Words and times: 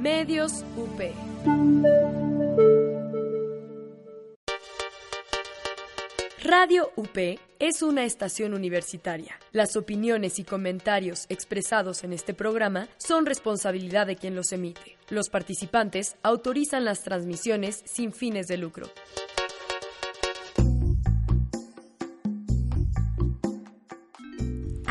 Medios 0.00 0.64
UP. 0.76 1.00
Radio 6.42 6.90
UP 6.96 7.18
es 7.58 7.82
una 7.82 8.04
estación 8.04 8.54
universitaria. 8.54 9.38
Las 9.52 9.76
opiniones 9.76 10.38
y 10.38 10.44
comentarios 10.44 11.26
expresados 11.28 12.04
en 12.04 12.12
este 12.12 12.34
programa 12.34 12.88
son 12.98 13.26
responsabilidad 13.26 14.06
de 14.06 14.16
quien 14.16 14.34
los 14.34 14.52
emite. 14.52 14.98
Los 15.08 15.28
participantes 15.30 16.16
autorizan 16.22 16.84
las 16.84 17.02
transmisiones 17.02 17.82
sin 17.86 18.12
fines 18.12 18.46
de 18.46 18.58
lucro. 18.58 18.88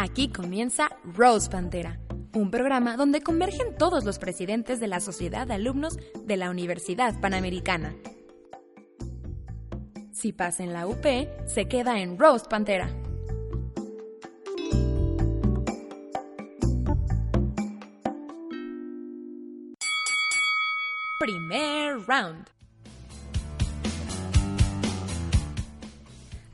Aquí 0.04 0.28
comienza 0.28 0.90
Rose 1.16 1.50
Pantera, 1.50 1.98
un 2.34 2.50
programa 2.50 2.98
donde 2.98 3.22
convergen 3.22 3.76
todos 3.78 4.04
los 4.06 4.18
presidentes 4.18 4.80
de 4.80 4.88
la 4.88 5.00
Sociedad 5.00 5.46
de 5.48 5.54
Alumnos 5.54 5.98
de 6.26 6.38
la 6.38 6.50
Universidad 6.50 7.20
Panamericana. 7.20 7.96
Si 10.12 10.34
pasa 10.34 10.64
en 10.64 10.74
la 10.74 10.88
UP, 10.88 11.06
se 11.46 11.68
queda 11.68 12.00
en 12.00 12.18
Rose 12.18 12.46
Pantera. 12.50 12.90
Primer 21.20 22.00
round. 22.08 22.54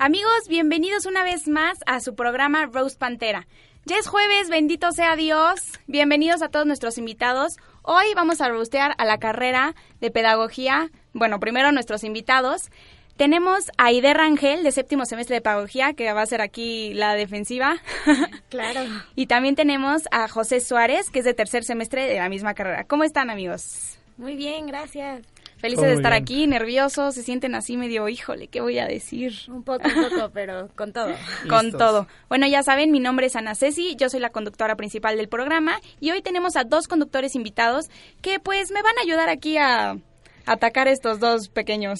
Amigos, 0.01 0.47
bienvenidos 0.47 1.05
una 1.05 1.23
vez 1.23 1.49
más 1.49 1.77
a 1.85 1.99
su 1.99 2.15
programa 2.15 2.65
Rose 2.67 2.97
Pantera. 2.97 3.47
Ya 3.89 3.97
es 3.97 4.07
jueves, 4.07 4.51
bendito 4.51 4.91
sea 4.91 5.15
Dios. 5.15 5.61
Bienvenidos 5.87 6.43
a 6.43 6.49
todos 6.49 6.67
nuestros 6.67 6.99
invitados. 6.99 7.57
Hoy 7.81 8.05
vamos 8.15 8.39
a 8.39 8.47
rostear 8.47 8.93
a 8.99 9.03
la 9.03 9.17
carrera 9.17 9.73
de 9.99 10.11
pedagogía. 10.11 10.91
Bueno, 11.13 11.39
primero 11.39 11.71
nuestros 11.71 12.03
invitados. 12.03 12.69
Tenemos 13.17 13.71
a 13.79 13.85
Aide 13.85 14.13
Rangel, 14.13 14.61
de 14.61 14.71
séptimo 14.71 15.05
semestre 15.05 15.37
de 15.37 15.41
pedagogía, 15.41 15.93
que 15.93 16.13
va 16.13 16.21
a 16.21 16.25
ser 16.27 16.41
aquí 16.41 16.93
la 16.93 17.15
defensiva. 17.15 17.77
Claro. 18.49 18.81
y 19.15 19.25
también 19.25 19.55
tenemos 19.55 20.03
a 20.11 20.27
José 20.27 20.59
Suárez, 20.59 21.09
que 21.09 21.19
es 21.19 21.25
de 21.25 21.33
tercer 21.33 21.63
semestre 21.63 22.05
de 22.05 22.19
la 22.19 22.29
misma 22.29 22.53
carrera. 22.53 22.83
¿Cómo 22.83 23.03
están, 23.03 23.31
amigos? 23.31 23.97
Muy 24.17 24.35
bien, 24.35 24.67
gracias. 24.67 25.25
Felices 25.59 25.85
de 25.85 25.93
estar 25.93 26.13
aquí, 26.13 26.47
nerviosos, 26.47 27.15
se 27.15 27.23
sienten 27.23 27.53
así 27.53 27.75
medio, 27.75 28.07
híjole, 28.07 28.47
¿qué 28.47 28.61
voy 28.61 28.79
a 28.79 28.87
decir? 28.87 29.33
Un 29.49 29.63
poco, 29.63 29.87
un 29.87 30.09
poco, 30.09 30.29
pero 30.33 30.69
con 30.75 30.93
todo. 30.93 31.13
con 31.49 31.71
todo. 31.71 32.07
Bueno, 32.29 32.47
ya 32.47 32.63
saben, 32.63 32.91
mi 32.91 33.01
nombre 33.01 33.27
es 33.27 33.35
Ana 33.35 33.55
Ceci, 33.55 33.97
yo 33.97 34.09
soy 34.09 34.21
la 34.21 34.29
conductora 34.29 34.75
principal 34.75 35.17
del 35.17 35.27
programa 35.27 35.81
y 35.99 36.11
hoy 36.11 36.21
tenemos 36.21 36.55
a 36.55 36.63
dos 36.63 36.87
conductores 36.87 37.35
invitados 37.35 37.89
que 38.21 38.39
pues 38.39 38.71
me 38.71 38.81
van 38.81 38.97
a 38.99 39.01
ayudar 39.01 39.27
aquí 39.27 39.57
a 39.57 39.97
atacar 40.45 40.87
estos 40.87 41.19
dos 41.19 41.49
pequeños. 41.49 41.99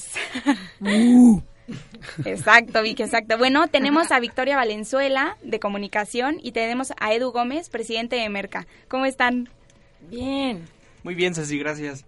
Exacto, 2.26 2.82
Vicky, 2.82 3.04
exacto. 3.04 3.38
Bueno, 3.38 3.68
tenemos 3.68 4.12
a 4.12 4.20
Victoria 4.20 4.56
Valenzuela 4.56 5.38
de 5.44 5.60
Comunicación 5.60 6.40
y 6.42 6.52
tenemos 6.52 6.94
a 7.00 7.14
Edu 7.14 7.32
Gómez, 7.32 7.70
presidente 7.70 8.16
de 8.16 8.28
Merca. 8.28 8.66
¿Cómo 8.88 9.06
están? 9.06 9.50
Bien. 10.10 10.66
Muy 11.04 11.14
bien, 11.14 11.36
Ceci, 11.36 11.60
gracias. 11.60 12.06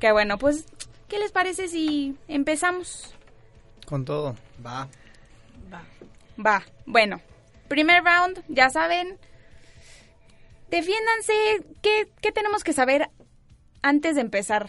Qué 0.00 0.12
bueno, 0.12 0.38
pues, 0.38 0.66
¿qué 1.08 1.18
les 1.18 1.32
parece 1.32 1.68
si 1.68 2.16
empezamos? 2.28 3.14
Con 3.86 4.04
todo. 4.04 4.34
Va. 4.64 4.88
Va. 5.72 5.84
Va. 6.44 6.64
Bueno, 6.86 7.20
primer 7.68 8.02
round, 8.02 8.42
ya 8.48 8.70
saben. 8.70 9.18
Defiéndanse. 10.70 11.64
¿Qué, 11.82 12.08
qué 12.20 12.32
tenemos 12.32 12.64
que 12.64 12.72
saber 12.72 13.10
antes 13.82 14.16
de 14.16 14.20
empezar 14.20 14.68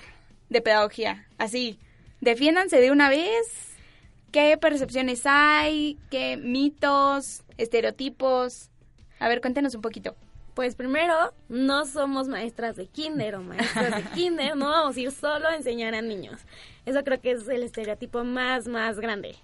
de 0.49 0.61
pedagogía? 0.61 1.27
Así, 1.37 1.79
defiéndanse 2.21 2.79
de 2.79 2.91
una 2.91 3.09
vez. 3.09 3.75
¿Qué 4.31 4.57
percepciones 4.57 5.21
hay? 5.25 5.97
¿Qué 6.11 6.37
mitos? 6.37 7.43
¿Estereotipos? 7.57 8.69
A 9.19 9.27
ver, 9.27 9.41
cuéntenos 9.41 9.73
un 9.73 9.81
poquito. 9.81 10.15
Pues 10.57 10.73
primero, 10.73 11.13
no 11.49 11.85
somos 11.85 12.27
maestras 12.27 12.75
de 12.77 12.87
kinder 12.87 13.35
o 13.35 13.43
maestras 13.43 13.95
de 13.95 14.09
kinder, 14.15 14.57
no 14.57 14.69
vamos 14.69 14.97
a 14.97 14.99
ir 14.99 15.11
solo 15.11 15.47
a 15.47 15.55
enseñar 15.55 15.93
a 15.93 16.01
niños. 16.01 16.41
Eso 16.83 17.03
creo 17.03 17.21
que 17.21 17.29
es 17.29 17.47
el 17.47 17.61
estereotipo 17.61 18.23
más, 18.23 18.67
más 18.67 18.99
grande. 18.99 19.35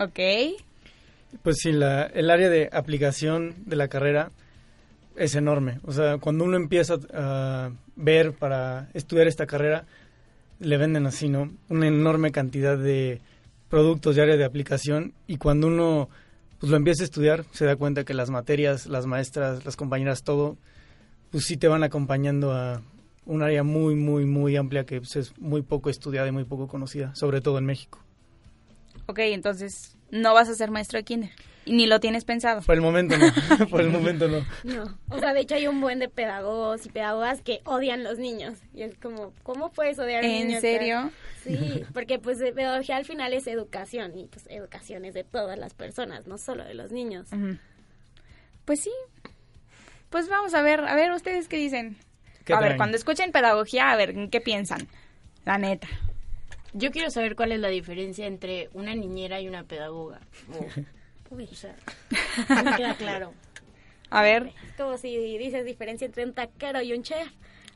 Ok. 0.00 0.18
Pues 1.44 1.58
sí, 1.58 1.70
la, 1.70 2.02
el 2.02 2.30
área 2.30 2.48
de 2.48 2.68
aplicación 2.72 3.54
de 3.64 3.76
la 3.76 3.86
carrera 3.86 4.32
es 5.14 5.36
enorme. 5.36 5.78
O 5.84 5.92
sea, 5.92 6.18
cuando 6.18 6.42
uno 6.42 6.56
empieza 6.56 6.98
a 7.14 7.70
ver 7.94 8.32
para 8.32 8.88
estudiar 8.92 9.28
esta 9.28 9.46
carrera, 9.46 9.84
le 10.58 10.76
venden 10.78 11.06
así, 11.06 11.28
¿no? 11.28 11.48
Una 11.68 11.86
enorme 11.86 12.32
cantidad 12.32 12.76
de 12.76 13.20
productos 13.68 14.16
de 14.16 14.22
área 14.22 14.36
de 14.36 14.44
aplicación 14.44 15.14
y 15.28 15.36
cuando 15.36 15.68
uno 15.68 16.08
pues 16.60 16.70
lo 16.70 16.76
empieza 16.76 17.02
a 17.02 17.06
estudiar, 17.06 17.44
se 17.52 17.64
da 17.64 17.74
cuenta 17.74 18.04
que 18.04 18.12
las 18.12 18.28
materias, 18.30 18.86
las 18.86 19.06
maestras, 19.06 19.64
las 19.64 19.76
compañeras, 19.76 20.22
todo, 20.22 20.58
pues 21.30 21.46
sí 21.46 21.56
te 21.56 21.68
van 21.68 21.82
acompañando 21.82 22.52
a 22.52 22.82
un 23.24 23.42
área 23.42 23.62
muy, 23.62 23.94
muy, 23.94 24.26
muy 24.26 24.56
amplia 24.56 24.84
que 24.84 24.98
pues, 24.98 25.16
es 25.16 25.38
muy 25.38 25.62
poco 25.62 25.88
estudiada 25.88 26.28
y 26.28 26.32
muy 26.32 26.44
poco 26.44 26.68
conocida, 26.68 27.14
sobre 27.14 27.40
todo 27.40 27.56
en 27.58 27.64
México. 27.64 27.98
Ok, 29.06 29.20
entonces 29.20 29.96
no 30.10 30.34
vas 30.34 30.50
a 30.50 30.54
ser 30.54 30.70
maestro 30.70 30.98
de 30.98 31.04
kinder. 31.04 31.30
Ni 31.70 31.86
lo 31.86 32.00
tienes 32.00 32.24
pensado. 32.24 32.62
Por 32.62 32.74
el 32.74 32.80
momento 32.80 33.16
no, 33.16 33.26
por 33.70 33.80
el 33.80 33.90
momento 33.90 34.26
no. 34.28 34.44
No, 34.64 34.98
o 35.08 35.18
sea, 35.18 35.32
de 35.32 35.40
hecho 35.40 35.54
hay 35.54 35.66
un 35.68 35.80
buen 35.80 35.98
de 36.00 36.08
pedagogos 36.08 36.84
y 36.84 36.88
pedagogas 36.88 37.42
que 37.42 37.60
odian 37.64 38.02
los 38.02 38.18
niños. 38.18 38.58
Y 38.74 38.82
es 38.82 38.96
como, 38.98 39.32
¿cómo 39.44 39.70
puedes 39.70 39.98
odiar 39.98 40.24
a 40.24 40.26
niños? 40.26 40.54
¿En 40.54 40.60
serio? 40.60 41.10
Sí, 41.44 41.84
porque 41.94 42.18
pues 42.18 42.38
pedagogía 42.38 42.96
al 42.96 43.04
final 43.04 43.32
es 43.32 43.46
educación 43.46 44.18
y 44.18 44.26
pues 44.26 44.46
educación 44.50 45.04
es 45.04 45.14
de 45.14 45.22
todas 45.24 45.58
las 45.58 45.72
personas, 45.74 46.26
no 46.26 46.38
solo 46.38 46.64
de 46.64 46.74
los 46.74 46.90
niños. 46.90 47.28
Uh 47.32 47.36
-huh. 47.36 47.58
Pues 48.64 48.80
sí. 48.80 48.92
Pues 50.10 50.28
vamos 50.28 50.54
a 50.54 50.62
ver, 50.62 50.80
a 50.80 50.94
ver 50.96 51.12
ustedes 51.12 51.46
qué 51.46 51.56
dicen. 51.56 51.96
¿Qué 52.44 52.52
a 52.52 52.58
traen? 52.58 52.70
ver, 52.72 52.76
cuando 52.78 52.96
escuchen 52.96 53.30
pedagogía, 53.30 53.90
a 53.92 53.96
ver, 53.96 54.28
¿qué 54.30 54.40
piensan? 54.40 54.88
La 55.44 55.56
neta. 55.56 55.86
Yo 56.72 56.90
quiero 56.90 57.10
saber 57.10 57.36
cuál 57.36 57.52
es 57.52 57.60
la 57.60 57.68
diferencia 57.68 58.26
entre 58.26 58.70
una 58.72 58.94
niñera 58.94 59.40
y 59.40 59.46
una 59.48 59.62
pedagoga. 59.64 60.20
Uy. 61.30 61.48
o 61.50 61.54
sea, 61.54 61.74
no 62.48 62.64
me 62.64 62.76
queda 62.76 62.94
claro. 62.94 63.32
A 64.10 64.22
ver, 64.22 64.52
Es 64.68 64.76
como 64.76 64.98
si 64.98 65.38
dices 65.38 65.64
diferencia 65.64 66.04
entre 66.04 66.24
un 66.24 66.32
taquero 66.34 66.82
y 66.82 66.92
un 66.92 67.02
chef. 67.04 67.28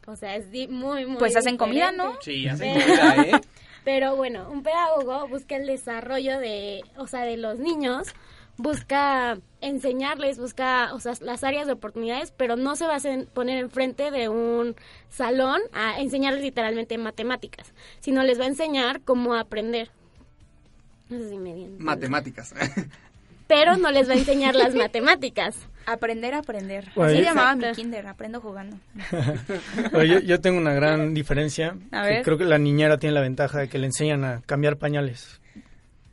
O 0.07 0.17
sea, 0.17 0.35
es 0.37 0.51
di- 0.51 0.67
muy, 0.69 1.07
muy 1.07 1.17
pues 1.19 1.37
hacen 1.37 1.57
comida. 1.57 1.93
¿no? 1.93 2.21
Sí, 2.21 2.47
hacen 2.49 2.75
Pero- 2.75 2.85
comida, 2.87 3.23
¿eh? 3.23 3.41
Pero 3.85 4.17
bueno, 4.17 4.51
un 4.51 4.63
pedagogo 4.63 5.29
busca 5.29 5.57
el 5.57 5.67
desarrollo 5.67 6.39
de, 6.41 6.83
o 6.97 7.07
sea, 7.07 7.21
de 7.25 7.37
los 7.37 7.59
niños, 7.59 8.09
busca 8.57 9.39
enseñarles, 9.61 10.39
busca, 10.39 10.95
o 10.95 11.01
sea, 11.01 11.13
las 11.21 11.45
áreas 11.45 11.67
de 11.67 11.75
oportunidades, 11.75 12.31
pero 12.33 12.57
no 12.57 12.77
se 12.77 12.87
va 12.87 12.95
a 12.95 12.97
hacer- 12.97 13.27
poner 13.29 13.59
enfrente 13.59 14.11
de 14.11 14.29
un 14.31 14.75
salón 15.11 15.61
a 15.75 16.01
enseñarles 16.01 16.43
literalmente 16.43 16.97
matemáticas, 16.99 17.75
sino 18.01 18.23
les 18.23 18.41
va 18.41 18.45
a 18.45 18.49
enseñar 18.49 19.03
cómo 19.03 19.35
aprender. 19.35 19.91
No 21.11 21.19
sé 21.19 21.29
si 21.29 21.37
me. 21.39 21.69
Matemáticas. 21.79 22.55
Pero 23.47 23.77
no 23.77 23.91
les 23.91 24.09
va 24.09 24.15
a 24.15 24.17
enseñar 24.17 24.55
las 24.55 24.75
matemáticas. 24.75 25.57
Aprender 25.87 26.33
a 26.33 26.39
aprender. 26.39 26.89
Así 26.97 27.21
llamaba 27.21 27.55
mi 27.57 27.71
kinder, 27.73 28.07
aprendo 28.07 28.41
jugando. 28.41 28.79
Oye, 29.93 30.09
yo, 30.09 30.19
yo 30.21 30.41
tengo 30.41 30.59
una 30.59 30.73
gran 30.73 31.13
diferencia. 31.13 31.77
A 31.93 32.03
que 32.05 32.09
ver. 32.09 32.23
Creo 32.23 32.39
que 32.39 32.45
la 32.45 32.59
niñera 32.59 32.97
tiene 32.97 33.15
la 33.15 33.21
ventaja 33.21 33.59
de 33.59 33.69
que 33.69 33.79
le 33.79 33.87
enseñan 33.87 34.25
a 34.25 34.41
cambiar 34.47 34.79
pañales 34.79 35.41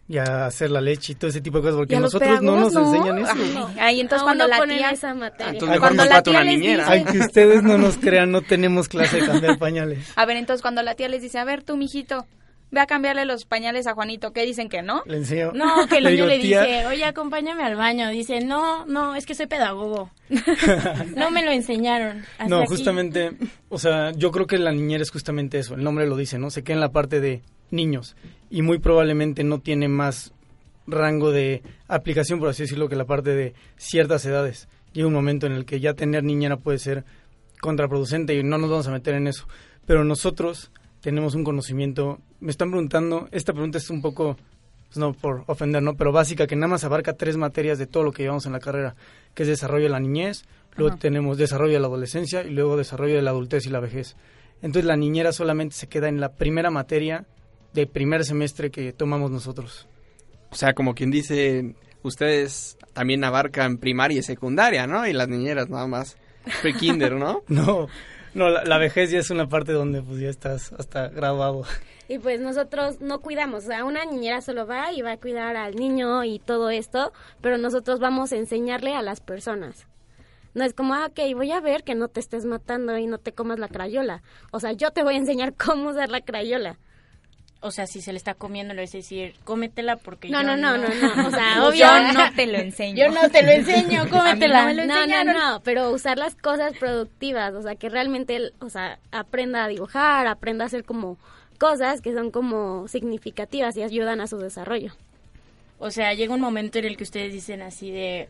y 0.10 0.18
a 0.18 0.46
hacer 0.46 0.72
la 0.72 0.82
leche 0.82 1.14
y 1.14 1.16
todo 1.16 1.30
ese 1.30 1.40
tipo 1.40 1.60
de 1.60 1.64
cosas, 1.64 1.78
porque 1.78 1.94
¿Y 1.94 1.98
a 1.98 2.02
los 2.02 2.14
nosotros 2.14 2.42
no 2.42 2.58
nos 2.60 2.76
enseñan 2.76 3.18
eso. 3.20 3.32
Ay, 3.34 3.76
ay, 3.80 4.02
entonces 4.02 4.24
cuando 4.24 4.46
la 4.46 4.62
tía... 4.66 4.90
esa 4.90 5.14
materia. 5.14 5.54
Mejor 5.54 5.80
cuando 5.80 6.04
la 6.04 6.22
tía 6.22 6.42
una 6.42 6.44
les 6.52 6.60
dice- 6.60 6.82
Aunque 6.82 7.20
ustedes 7.20 7.64
no 7.64 7.78
nos 7.78 7.98
crean, 7.98 8.30
no 8.30 8.42
tenemos 8.42 8.90
clase 8.90 9.22
de 9.22 9.26
cambiar 9.26 9.58
pañales. 9.58 10.12
A 10.18 10.26
ver, 10.26 10.36
entonces 10.36 10.62
cuando 10.62 10.84
la 10.84 10.96
tía 10.96 11.08
les 11.08 11.22
dice, 11.22 11.40
a 11.40 11.46
ver 11.46 11.64
tú, 11.64 11.78
mijito, 11.78 12.26
ve 12.72 12.80
a 12.80 12.86
cambiarle 12.88 13.26
los 13.26 13.46
pañales 13.46 13.86
a 13.88 13.94
Juanito, 13.94 14.32
¿qué 14.34 14.46
dicen 14.46 14.70
que 14.70 14.82
no? 14.82 15.04
Le 15.06 15.18
enseño. 15.18 15.52
No, 15.54 15.88
que 15.88 15.98
el 16.00 16.06
niño 16.06 16.14
digo, 16.16 16.28
le 16.28 16.40
"Tía, 16.40 16.62
dice, 16.64 16.86
oye, 16.88 17.04
acompáñame 17.06 17.64
al 17.64 17.76
baño. 17.76 18.10
Dice, 18.10 18.40
no, 18.42 18.86
no, 18.86 19.16
es 19.16 19.26
que 19.26 19.36
soy 19.36 19.48
pedagogo. 19.48 20.10
no 21.16 21.32
me 21.32 21.44
lo 21.44 21.52
enseñaron. 21.52 22.20
Hasta 22.38 22.48
No, 22.48 22.60
aquí". 22.60 22.68
justamente, 22.70 23.32
o 23.70 23.78
sea, 23.78 24.12
yo 24.12 24.32
creo 24.32 24.48
que 24.48 24.58
la 24.58 24.72
niñera 24.72 25.04
es 25.04 25.12
justamente 25.12 25.60
eso, 25.60 25.76
el 25.76 25.84
nombre 25.84 26.08
lo 26.08 26.16
dice, 26.16 26.38
¿no? 26.40 26.50
Se 26.50 26.64
queda 26.64 26.76
en 26.76 26.82
la 26.82 26.92
parte 26.92 27.20
de 27.20 27.42
niños 27.70 28.16
y 28.50 28.62
muy 28.62 28.80
probablemente 28.80 29.44
no 29.44 29.60
tiene 29.60 29.88
más 29.88 30.34
rango 30.88 31.32
de 31.32 31.62
aplicación, 31.88 32.40
por 32.40 32.50
así 32.50 32.64
decirlo, 32.64 32.90
que 32.90 32.96
la 32.96 33.06
parte 33.06 33.36
de 33.36 33.54
ciertas 33.78 34.26
edades. 34.26 34.68
Llega 34.94 35.08
un 35.08 35.14
momento 35.14 35.46
en 35.46 35.54
el 35.54 35.64
que 35.66 35.80
ya 35.80 35.94
tener 35.94 36.24
niñera 36.24 36.58
puede 36.58 36.78
ser 36.80 37.06
contraproducente 37.62 38.34
y 38.36 38.44
no 38.44 38.58
nos 38.58 38.70
vamos 38.70 38.88
a 38.88 38.92
meter 38.92 39.14
en 39.16 39.28
eso. 39.28 39.48
Pero 39.86 40.04
nosotros 40.04 40.72
tenemos 41.02 41.36
un 41.36 41.44
conocimiento, 41.44 42.20
me 42.40 42.52
están 42.52 42.70
preguntando, 42.70 43.28
esta 43.32 43.54
pregunta 43.54 43.80
es 43.80 43.90
un 43.90 44.02
poco, 44.02 44.38
pues 44.88 44.98
no 44.98 45.14
por 45.14 45.44
ofender, 45.48 45.82
¿no? 45.82 45.96
Pero 45.96 46.12
básica, 46.12 46.48
que 46.48 46.56
nada 46.56 46.68
más 46.70 46.84
abarca 46.84 47.14
tres 47.14 47.38
materias 47.38 47.80
de 47.80 47.88
todo 47.88 48.04
lo 48.04 48.12
que 48.12 48.24
llevamos 48.24 48.46
en 48.46 48.54
la 48.54 48.60
carrera, 48.60 48.96
que 49.34 49.44
es 49.44 49.50
desarrollo 49.50 49.86
de 49.86 49.90
la 49.90 50.00
niñez, 50.00 50.44
luego 50.76 50.94
Ajá. 50.94 51.00
tenemos 51.00 51.38
desarrollo 51.38 51.74
de 51.74 51.80
la 51.80 51.88
adolescencia 51.88 52.44
y 52.44 52.52
luego 52.52 52.78
desarrollo 52.78 53.16
de 53.16 53.22
la 53.22 53.32
adultez 53.32 53.66
y 53.66 53.70
la 53.70 53.80
vejez. 53.80 54.16
Entonces 54.62 54.86
la 54.86 54.96
niñera 54.96 55.32
solamente 55.32 55.76
se 55.76 55.88
queda 55.88 56.08
en 56.08 56.20
la 56.20 56.34
primera 56.34 56.70
materia 56.70 57.26
de 57.74 57.88
primer 57.88 58.24
semestre 58.24 58.70
que 58.70 58.94
tomamos 58.94 59.32
nosotros. 59.32 59.88
O 60.52 60.56
sea, 60.56 60.74
como 60.74 60.94
quien 60.94 61.10
dice, 61.10 61.76
ustedes 62.04 62.78
también 62.94 63.24
abarcan 63.24 63.78
primaria 63.78 64.20
y 64.20 64.24
secundaria, 64.24 64.86
¿no? 64.86 65.08
Y 65.08 65.14
las 65.14 65.30
niñeras 65.30 65.70
nada 65.70 65.88
más. 65.88 66.18
Pre-kinder, 66.62 67.14
¿no? 67.14 67.44
No, 67.48 67.88
no, 68.34 68.50
la, 68.50 68.78
vejez 68.78 69.12
ya 69.12 69.20
es 69.20 69.30
una 69.30 69.48
parte 69.48 69.72
donde 69.72 70.02
pues 70.02 70.20
ya 70.20 70.30
estás 70.30 70.74
hasta 70.74 71.10
graduado. 71.10 71.64
Y 72.08 72.20
pues 72.20 72.42
nosotros 72.42 73.00
no 73.00 73.22
cuidamos, 73.22 73.64
o 73.64 73.68
sea, 73.68 73.86
una 73.86 74.04
niñera 74.04 74.42
solo 74.42 74.68
va 74.68 74.92
y 74.92 75.02
va 75.02 75.14
a 75.14 75.18
cuidar 75.18 75.56
al 75.56 75.76
niño 75.76 76.24
y 76.26 76.40
todo 76.40 76.70
esto, 76.70 77.14
pero 77.40 77.58
nosotros 77.58 78.00
vamos 78.00 78.34
a 78.34 78.38
enseñarle 78.38 78.96
a 78.96 79.02
las 79.02 79.22
personas. 79.22 79.88
No 80.54 80.66
es 80.66 80.74
como, 80.74 80.94
ah, 80.94 81.08
ok, 81.08 81.20
voy 81.36 81.52
a 81.52 81.62
ver 81.62 81.84
que 81.84 81.96
no 81.96 82.10
te 82.10 82.20
estés 82.20 82.46
matando 82.46 82.98
y 82.98 83.08
no 83.08 83.18
te 83.18 83.32
comas 83.32 83.60
la 83.60 83.70
crayola. 83.70 84.22
O 84.52 84.60
sea, 84.60 84.74
yo 84.74 84.92
te 84.92 85.04
voy 85.04 85.16
a 85.16 85.20
enseñar 85.20 85.54
cómo 85.66 85.90
usar 85.90 86.10
la 86.10 86.22
crayola. 86.22 86.78
O 87.64 87.70
sea, 87.70 87.86
si 87.86 88.02
se 88.02 88.12
le 88.12 88.18
está 88.18 88.34
comiendo, 88.34 88.74
le 88.74 88.82
vas 88.82 88.94
a 88.96 88.98
decir, 88.98 89.36
cómetela 89.44 89.96
porque 89.96 90.30
No, 90.30 90.42
yo 90.42 90.48
no, 90.48 90.58
no, 90.58 90.78
no, 90.78 90.88
no. 90.90 91.28
O 91.28 91.32
sea, 91.32 91.58
Yo 91.58 91.68
obvio. 91.68 92.14
no 92.14 92.32
te 92.36 92.48
lo 92.48 92.58
enseño. 92.58 93.06
Yo 93.06 93.12
no 93.12 93.30
te 93.30 93.44
lo 93.44 93.52
enseño, 93.52 94.08
cómetela. 94.10 94.62
No 94.62 94.68
me 94.68 94.74
lo 94.74 94.86
No, 94.88 95.06
no, 95.06 95.24
no, 95.34 95.62
pero 95.64 95.92
usar 95.92 96.18
las 96.18 96.34
cosas 96.36 96.74
productivas, 96.78 97.54
o 97.54 97.62
sea, 97.62 97.76
que 97.76 97.88
realmente, 97.90 98.52
o 98.60 98.70
sea, 98.70 98.98
aprenda 99.12 99.64
a 99.64 99.68
dibujar, 99.68 100.26
aprenda 100.28 100.64
a 100.66 100.68
hacer 100.68 100.84
como 100.84 101.18
cosas 101.60 102.02
que 102.02 102.14
son 102.14 102.32
como 102.32 102.88
significativas 102.88 103.78
y 103.78 103.84
ayudan 103.84 104.22
a 104.22 104.28
su 104.28 104.40
desarrollo. 104.40 104.94
O 105.78 105.92
sea, 105.92 106.14
llega 106.16 106.34
un 106.34 106.42
momento 106.42 106.80
en 106.80 106.86
el 106.86 106.98
que 106.98 107.04
ustedes 107.04 107.32
dicen 107.32 107.62
así 107.62 107.92
de, 107.92 108.28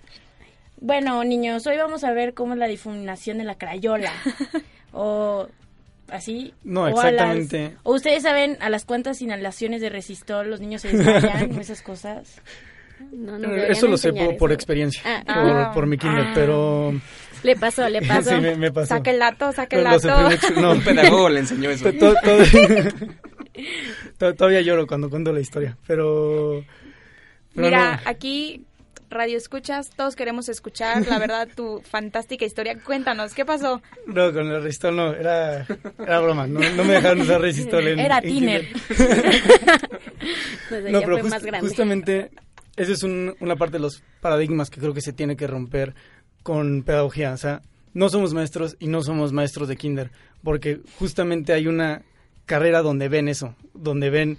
bueno, 0.81 1.23
niños, 1.23 1.65
hoy 1.67 1.77
vamos 1.77 2.03
a 2.03 2.11
ver 2.11 2.33
cómo 2.33 2.53
es 2.53 2.59
la 2.59 2.67
difuminación 2.67 3.37
de 3.37 3.45
la 3.45 3.55
crayola. 3.55 4.11
o 4.91 5.47
así. 6.11 6.53
No, 6.63 6.83
o 6.83 6.89
las- 6.89 7.49
ustedes 7.83 8.23
saben 8.23 8.57
a 8.61 8.69
las 8.69 8.85
cuantas 8.85 9.21
inhalaciones 9.21 9.81
de 9.81 9.89
resistol 9.89 10.49
los 10.49 10.59
niños 10.59 10.81
se 10.81 10.89
desmayan 10.95 11.57
o 11.57 11.61
esas 11.61 11.81
cosas. 11.81 12.41
No, 13.11 13.39
no 13.39 13.55
Eh, 13.55 13.71
eso 13.71 13.87
lo 13.87 13.97
sé 13.97 14.13
por, 14.13 14.51
experiencia, 14.51 15.01
Ah, 15.05 15.23
por, 15.25 15.51
ah. 15.57 15.71
por 15.73 15.87
mi 15.87 15.97
kinder, 15.97 16.25
Ah. 16.27 16.31
pero... 16.35 16.93
Le 17.43 17.55
pasó, 17.55 17.89
le 17.89 18.01
pasó. 18.07 18.29
sí, 18.29 18.35
me, 18.41 18.55
me 18.55 18.71
pasó. 18.71 18.89
Saca 18.89 19.09
el 19.09 19.17
lato, 19.19 19.51
saca 19.51 19.75
el 19.75 19.83
mucho. 19.85 20.49
No, 20.61 20.73
Un 20.73 20.81
pedagogo 20.83 21.29
le 21.29 21.39
enseñó 21.39 21.71
eso. 21.71 21.91
To- 21.93 21.97
to- 21.97 22.13
to- 22.21 23.07
to- 24.19 24.35
Todavía 24.35 24.61
lloro 24.61 24.85
cuando 24.87 25.09
cuento 25.09 25.31
la 25.33 25.39
historia, 25.39 25.77
pero... 25.87 26.63
pero 27.55 27.67
Mira, 27.67 27.95
no. 28.03 28.09
aquí 28.09 28.65
radio 29.11 29.37
escuchas, 29.37 29.89
todos 29.91 30.15
queremos 30.15 30.49
escuchar, 30.49 31.05
la 31.07 31.19
verdad, 31.19 31.47
tu 31.55 31.81
fantástica 31.89 32.45
historia. 32.45 32.79
Cuéntanos, 32.83 33.33
¿qué 33.33 33.45
pasó? 33.45 33.81
No, 34.07 34.31
con 34.33 34.47
el 34.47 34.63
resistol 34.63 34.95
no, 34.95 35.13
era, 35.13 35.67
era 35.99 36.19
broma, 36.19 36.47
no, 36.47 36.59
no 36.59 36.83
me 36.83 36.93
dejaron 36.93 37.21
usar 37.21 37.41
resistol 37.41 37.87
en 37.87 37.99
Era 37.99 38.17
en 38.17 38.23
tiner. 38.23 38.67
kinder. 38.67 39.81
Pues 40.69 40.83
No, 40.83 40.89
ella 40.89 40.99
pero 41.01 41.11
fue 41.17 41.21
just- 41.23 41.31
más 41.33 41.43
grande. 41.43 41.67
justamente 41.67 42.31
esa 42.77 42.91
es 42.93 43.03
un- 43.03 43.35
una 43.39 43.55
parte 43.55 43.73
de 43.73 43.79
los 43.81 44.01
paradigmas 44.21 44.69
que 44.69 44.79
creo 44.79 44.93
que 44.93 45.01
se 45.01 45.13
tiene 45.13 45.35
que 45.35 45.47
romper 45.47 45.93
con 46.43 46.83
pedagogía. 46.83 47.33
O 47.33 47.37
sea, 47.37 47.61
no 47.93 48.07
somos 48.09 48.33
maestros 48.33 48.77
y 48.79 48.87
no 48.87 49.01
somos 49.03 49.33
maestros 49.33 49.67
de 49.67 49.75
kinder, 49.75 50.11
porque 50.43 50.79
justamente 50.97 51.53
hay 51.53 51.67
una 51.67 52.03
carrera 52.45 52.81
donde 52.81 53.09
ven 53.09 53.27
eso, 53.27 53.55
donde 53.73 54.09
ven 54.09 54.37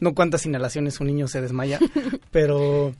no 0.00 0.14
cuántas 0.14 0.44
inhalaciones 0.44 1.00
un 1.00 1.06
niño 1.06 1.28
se 1.28 1.40
desmaya, 1.40 1.78
pero 2.30 2.94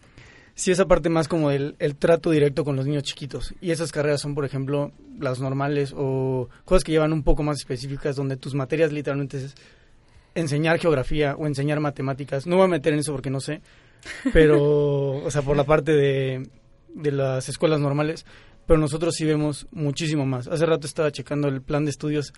sí 0.54 0.70
esa 0.70 0.86
parte 0.86 1.08
más 1.08 1.28
como 1.28 1.50
el, 1.50 1.76
el 1.78 1.96
trato 1.96 2.30
directo 2.30 2.64
con 2.64 2.76
los 2.76 2.86
niños 2.86 3.02
chiquitos. 3.02 3.54
Y 3.60 3.70
esas 3.70 3.92
carreras 3.92 4.20
son, 4.20 4.34
por 4.34 4.44
ejemplo, 4.44 4.92
las 5.18 5.40
normales 5.40 5.94
o 5.96 6.48
cosas 6.64 6.84
que 6.84 6.92
llevan 6.92 7.12
un 7.12 7.22
poco 7.22 7.42
más 7.42 7.58
específicas, 7.58 8.16
donde 8.16 8.36
tus 8.36 8.54
materias 8.54 8.92
literalmente 8.92 9.38
es 9.38 9.54
enseñar 10.34 10.78
geografía 10.78 11.34
o 11.36 11.46
enseñar 11.46 11.80
matemáticas. 11.80 12.46
No 12.46 12.56
voy 12.56 12.64
a 12.64 12.68
meter 12.68 12.92
en 12.92 13.00
eso 13.00 13.12
porque 13.12 13.30
no 13.30 13.40
sé, 13.40 13.60
pero, 14.32 15.24
o 15.24 15.30
sea, 15.30 15.42
por 15.42 15.56
la 15.56 15.64
parte 15.64 15.92
de, 15.92 16.48
de 16.94 17.12
las 17.12 17.48
escuelas 17.48 17.80
normales, 17.80 18.24
pero 18.66 18.78
nosotros 18.78 19.14
sí 19.14 19.24
vemos 19.24 19.66
muchísimo 19.70 20.26
más. 20.26 20.48
Hace 20.48 20.66
rato 20.66 20.86
estaba 20.86 21.12
checando 21.12 21.48
el 21.48 21.62
plan 21.62 21.84
de 21.84 21.90
estudios 21.90 22.32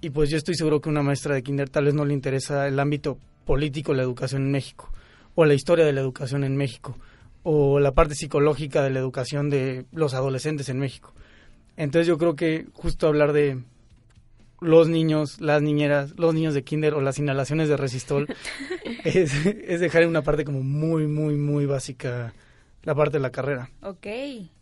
y 0.00 0.10
pues 0.10 0.30
yo 0.30 0.36
estoy 0.36 0.54
seguro 0.54 0.80
que 0.80 0.88
una 0.88 1.02
maestra 1.02 1.34
de 1.34 1.42
kinder 1.42 1.70
tal 1.70 1.86
vez 1.86 1.94
no 1.94 2.04
le 2.04 2.14
interesa 2.14 2.68
el 2.68 2.78
ámbito 2.78 3.18
político 3.44 3.92
de 3.92 3.98
la 3.98 4.02
educación 4.02 4.42
en 4.42 4.50
México, 4.50 4.92
o 5.34 5.44
la 5.44 5.54
historia 5.54 5.84
de 5.84 5.92
la 5.92 6.00
educación 6.00 6.44
en 6.44 6.56
México, 6.56 6.96
o 7.44 7.78
la 7.78 7.92
parte 7.92 8.16
psicológica 8.16 8.82
de 8.82 8.90
la 8.90 8.98
educación 8.98 9.50
de 9.50 9.84
los 9.92 10.14
adolescentes 10.14 10.68
en 10.68 10.80
México. 10.80 11.14
Entonces 11.76 12.08
yo 12.08 12.18
creo 12.18 12.34
que 12.34 12.66
justo 12.72 13.06
hablar 13.06 13.32
de 13.32 13.62
los 14.60 14.88
niños, 14.88 15.40
las 15.40 15.62
niñeras, 15.62 16.14
los 16.16 16.34
niños 16.34 16.54
de 16.54 16.64
kinder 16.64 16.94
o 16.94 17.00
las 17.00 17.18
inhalaciones 17.18 17.68
de 17.68 17.76
resistol 17.76 18.26
es, 19.04 19.46
es 19.46 19.80
dejar 19.80 20.02
en 20.02 20.08
una 20.08 20.22
parte 20.22 20.44
como 20.44 20.62
muy, 20.62 21.06
muy, 21.06 21.36
muy 21.36 21.66
básica 21.66 22.32
la 22.82 22.94
parte 22.94 23.18
de 23.18 23.22
la 23.22 23.30
carrera. 23.30 23.70
Ok. 23.82 24.06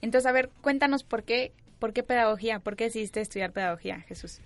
Entonces, 0.00 0.26
a 0.26 0.32
ver, 0.32 0.50
cuéntanos 0.60 1.04
por 1.04 1.22
qué, 1.22 1.52
por 1.78 1.92
qué 1.92 2.02
pedagogía, 2.02 2.60
por 2.60 2.76
qué 2.76 2.84
decidiste 2.84 3.20
estudiar 3.20 3.52
pedagogía, 3.52 4.00
Jesús. 4.02 4.40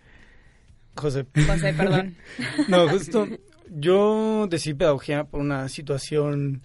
José. 0.95 1.27
José, 1.35 1.75
perdón. 1.75 2.17
No, 2.69 2.89
justo 2.89 3.27
yo 3.71 4.47
decidí 4.49 4.75
pedagogía 4.75 5.25
por 5.25 5.41
una 5.41 5.69
situación 5.69 6.63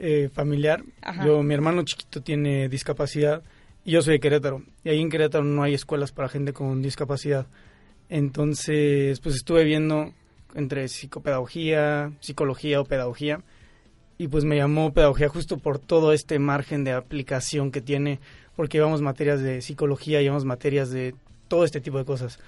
eh, 0.00 0.30
familiar. 0.32 0.82
Ajá. 1.02 1.26
Yo, 1.26 1.42
mi 1.42 1.54
hermano 1.54 1.82
chiquito 1.84 2.22
tiene 2.22 2.68
discapacidad 2.68 3.42
y 3.84 3.92
yo 3.92 4.02
soy 4.02 4.14
de 4.14 4.20
Querétaro. 4.20 4.62
Y 4.82 4.88
ahí 4.88 5.00
en 5.00 5.10
Querétaro 5.10 5.44
no 5.44 5.62
hay 5.62 5.74
escuelas 5.74 6.10
para 6.10 6.28
gente 6.28 6.52
con 6.52 6.80
discapacidad. 6.82 7.46
Entonces, 8.08 9.20
pues 9.20 9.36
estuve 9.36 9.64
viendo 9.64 10.12
entre 10.54 10.88
psicopedagogía, 10.88 12.12
psicología 12.20 12.80
o 12.80 12.84
pedagogía. 12.84 13.42
Y 14.18 14.28
pues 14.28 14.44
me 14.44 14.56
llamó 14.56 14.92
pedagogía 14.92 15.28
justo 15.28 15.58
por 15.58 15.78
todo 15.78 16.12
este 16.12 16.38
margen 16.38 16.84
de 16.84 16.92
aplicación 16.92 17.70
que 17.70 17.80
tiene, 17.80 18.20
porque 18.56 18.78
llevamos 18.78 19.00
materias 19.00 19.40
de 19.40 19.62
psicología, 19.62 20.20
llevamos 20.20 20.44
materias 20.44 20.90
de 20.90 21.14
todo 21.48 21.64
este 21.64 21.80
tipo 21.80 21.98
de 21.98 22.04
cosas. 22.04 22.38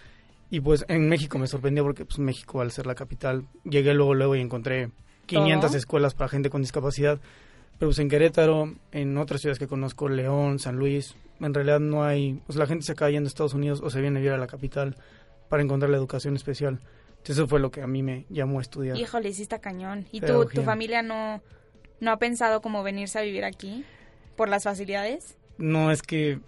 Y 0.51 0.61
pues 0.61 0.85
en 0.89 1.09
México 1.09 1.39
me 1.39 1.47
sorprendió 1.47 1.83
porque 1.83 2.05
pues 2.05 2.19
México 2.19 2.61
al 2.61 2.73
ser 2.73 2.87
la 2.87 2.95
capital, 2.95 3.47
llegué 3.65 3.95
luego 3.95 4.15
luego 4.15 4.37
y 4.37 4.41
encontré 4.41 4.91
500 5.37 5.71
Todo. 5.71 5.79
escuelas 5.79 6.15
para 6.15 6.29
gente 6.29 6.51
con 6.51 6.63
discapacidad. 6.63 7.19
Pero 7.79 7.89
pues 7.89 7.99
en 7.99 8.09
Querétaro, 8.09 8.75
en 8.93 9.19
otras 9.19 9.41
ciudades 9.41 9.59
que 9.59 9.67
conozco, 9.67 10.09
León, 10.09 10.59
San 10.59 10.77
Luis, 10.77 11.17
en 11.41 11.53
realidad 11.53 11.81
no 11.81 12.05
hay, 12.05 12.41
pues 12.47 12.57
la 12.57 12.67
gente 12.67 12.85
se 12.85 12.93
acaba 12.93 13.11
yendo 13.11 13.27
a 13.27 13.29
Estados 13.29 13.55
Unidos 13.55 13.81
o 13.83 13.91
se 13.91 14.01
viene 14.01 14.19
a 14.19 14.21
vivir 14.21 14.33
a 14.33 14.39
la 14.39 14.47
capital 14.47 14.97
para 15.49 15.63
encontrar 15.63 15.91
la 15.91 15.97
educación 15.97 16.37
especial. 16.37 16.81
Entonces 17.11 17.39
eso 17.39 17.49
fue 17.49 17.61
lo 17.61 17.71
que 17.71 17.83
a 17.83 17.87
mí 17.87 18.03
me 18.03 18.27
llamó 18.31 18.59
a 18.59 18.63
estudiar. 18.63 18.97
Híjole, 18.97 19.29
está 19.29 19.59
cañón. 19.59 20.07
¿Y 20.13 20.21
tú, 20.21 20.45
tu 20.47 20.63
familia 20.63 21.03
no, 21.03 21.41
no 22.01 22.11
ha 22.11 22.19
pensado 22.19 22.61
como 22.61 22.83
venirse 22.83 23.19
a 23.19 23.23
vivir 23.23 23.45
aquí 23.45 23.85
por 24.37 24.49
las 24.49 24.65
facilidades? 24.65 25.37
No 25.59 25.93
es 25.93 26.03
que, 26.03 26.41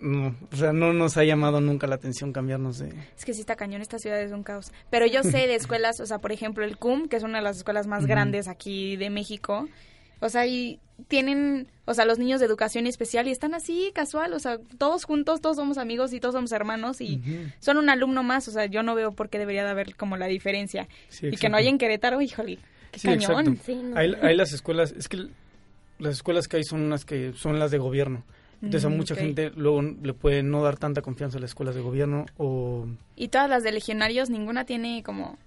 no, 0.00 0.34
o 0.52 0.56
sea, 0.56 0.72
no 0.72 0.92
nos 0.92 1.16
ha 1.16 1.24
llamado 1.24 1.60
nunca 1.60 1.86
la 1.86 1.96
atención 1.96 2.32
cambiarnos 2.32 2.78
de... 2.78 2.92
Es 3.16 3.24
que 3.24 3.34
sí 3.34 3.40
está 3.40 3.56
cañón, 3.56 3.80
esta 3.82 3.98
ciudad 3.98 4.20
es 4.20 4.32
un 4.32 4.42
caos. 4.42 4.72
Pero 4.90 5.06
yo 5.06 5.22
sé 5.22 5.46
de 5.46 5.54
escuelas, 5.56 6.00
o 6.00 6.06
sea, 6.06 6.18
por 6.18 6.32
ejemplo, 6.32 6.64
el 6.64 6.76
CUM, 6.76 7.08
que 7.08 7.16
es 7.16 7.22
una 7.22 7.38
de 7.38 7.44
las 7.44 7.58
escuelas 7.58 7.86
más 7.86 8.06
grandes 8.06 8.48
aquí 8.48 8.96
de 8.96 9.10
México. 9.10 9.68
O 10.20 10.28
sea, 10.28 10.46
y 10.46 10.80
tienen, 11.06 11.68
o 11.84 11.94
sea, 11.94 12.04
los 12.04 12.18
niños 12.18 12.40
de 12.40 12.46
educación 12.46 12.86
especial 12.86 13.28
y 13.28 13.30
están 13.30 13.54
así, 13.54 13.92
casual, 13.94 14.32
o 14.32 14.40
sea, 14.40 14.58
todos 14.76 15.04
juntos, 15.04 15.40
todos 15.40 15.56
somos 15.56 15.78
amigos 15.78 16.12
y 16.12 16.18
todos 16.18 16.34
somos 16.34 16.50
hermanos 16.50 17.00
y 17.00 17.22
son 17.60 17.76
un 17.76 17.88
alumno 17.88 18.24
más, 18.24 18.48
o 18.48 18.50
sea, 18.50 18.66
yo 18.66 18.82
no 18.82 18.96
veo 18.96 19.12
por 19.12 19.28
qué 19.28 19.38
debería 19.38 19.62
de 19.64 19.70
haber 19.70 19.94
como 19.94 20.16
la 20.16 20.26
diferencia. 20.26 20.88
Sí, 21.08 21.28
y 21.28 21.36
que 21.36 21.48
no 21.48 21.56
hay 21.56 21.68
en 21.68 21.78
Querétaro, 21.78 22.20
híjole, 22.20 22.58
qué 22.90 22.98
Sí, 22.98 23.06
cañón. 23.08 23.40
exacto. 23.48 23.62
Sí, 23.64 23.74
no. 23.76 23.96
Hay, 23.96 24.12
hay 24.20 24.36
las 24.36 24.52
escuelas, 24.52 24.92
es 24.92 25.08
que 25.08 25.28
las 26.00 26.14
escuelas 26.14 26.48
que 26.48 26.56
hay 26.56 26.64
son 26.64 26.80
unas 26.80 27.04
que 27.04 27.32
son 27.34 27.60
las 27.60 27.70
de 27.70 27.78
gobierno. 27.78 28.24
Entonces 28.60 28.84
a 28.84 28.88
Mm, 28.88 28.96
mucha 28.96 29.14
gente 29.14 29.52
luego 29.54 29.82
le 29.82 30.14
puede 30.14 30.42
no 30.42 30.62
dar 30.62 30.76
tanta 30.76 31.00
confianza 31.00 31.38
a 31.38 31.40
las 31.40 31.50
escuelas 31.50 31.74
de 31.74 31.80
gobierno 31.80 32.26
o... 32.36 32.86
Y 33.14 33.28
todas 33.28 33.48
las 33.48 33.62
de 33.62 33.72
legionarios, 33.72 34.30
ninguna 34.30 34.64
tiene 34.64 35.02
como... 35.04 35.38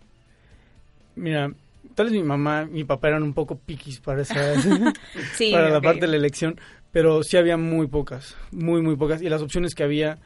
Mira, 1.15 1.51
tal 1.95 2.05
vez 2.07 2.13
mi 2.13 2.23
mamá, 2.23 2.65
mi 2.65 2.83
papá 2.85 3.09
eran 3.09 3.23
un 3.23 3.33
poco 3.33 3.57
piquis 3.57 3.99
para 3.99 4.21
esas, 4.21 4.65
Sí, 5.35 5.51
para 5.51 5.69
la 5.69 5.81
parte 5.81 6.01
de 6.01 6.07
la 6.07 6.17
elección, 6.17 6.59
pero 6.91 7.23
sí 7.23 7.37
había 7.37 7.57
muy 7.57 7.87
pocas, 7.87 8.37
muy, 8.51 8.81
muy 8.81 8.95
pocas. 8.95 9.21
Y 9.21 9.29
las 9.29 9.41
opciones 9.41 9.75
que 9.75 9.83
había, 9.83 10.17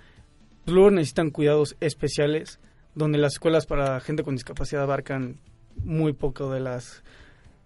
pues, 0.63 0.75
luego 0.75 0.92
necesitan 0.92 1.32
cuidados 1.32 1.75
especiales, 1.80 2.60
donde 2.94 3.18
las 3.18 3.34
escuelas 3.34 3.65
para 3.65 4.00
gente 4.00 4.24
con 4.24 4.36
discapacidad 4.36 4.84
abarcan 4.84 5.38
muy 5.84 6.13
poco 6.13 6.51
de 6.51 6.60
las 6.60 7.04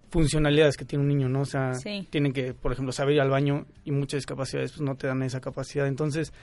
funcionalidades 0.10 0.76
que 0.78 0.86
tiene 0.86 1.04
un 1.04 1.08
niño, 1.10 1.30
¿no? 1.30 1.42
O 1.42 1.46
sea, 1.46 1.74
Sí. 1.76 2.08
tienen 2.10 2.34
que, 2.34 2.54
por 2.54 2.72
ejemplo, 2.72 2.92
saber 2.92 3.16
ir 3.16 3.22
al 3.22 3.30
baño 3.30 3.66
y 3.86 3.92
muchas 3.92 4.20
discapacidades 4.20 4.72
pues, 4.72 4.82
no 4.82 4.96
te 4.96 5.08
dan 5.08 5.22
esa 5.24 5.40
capacidad. 5.42 5.88
Entonces, 5.88 6.34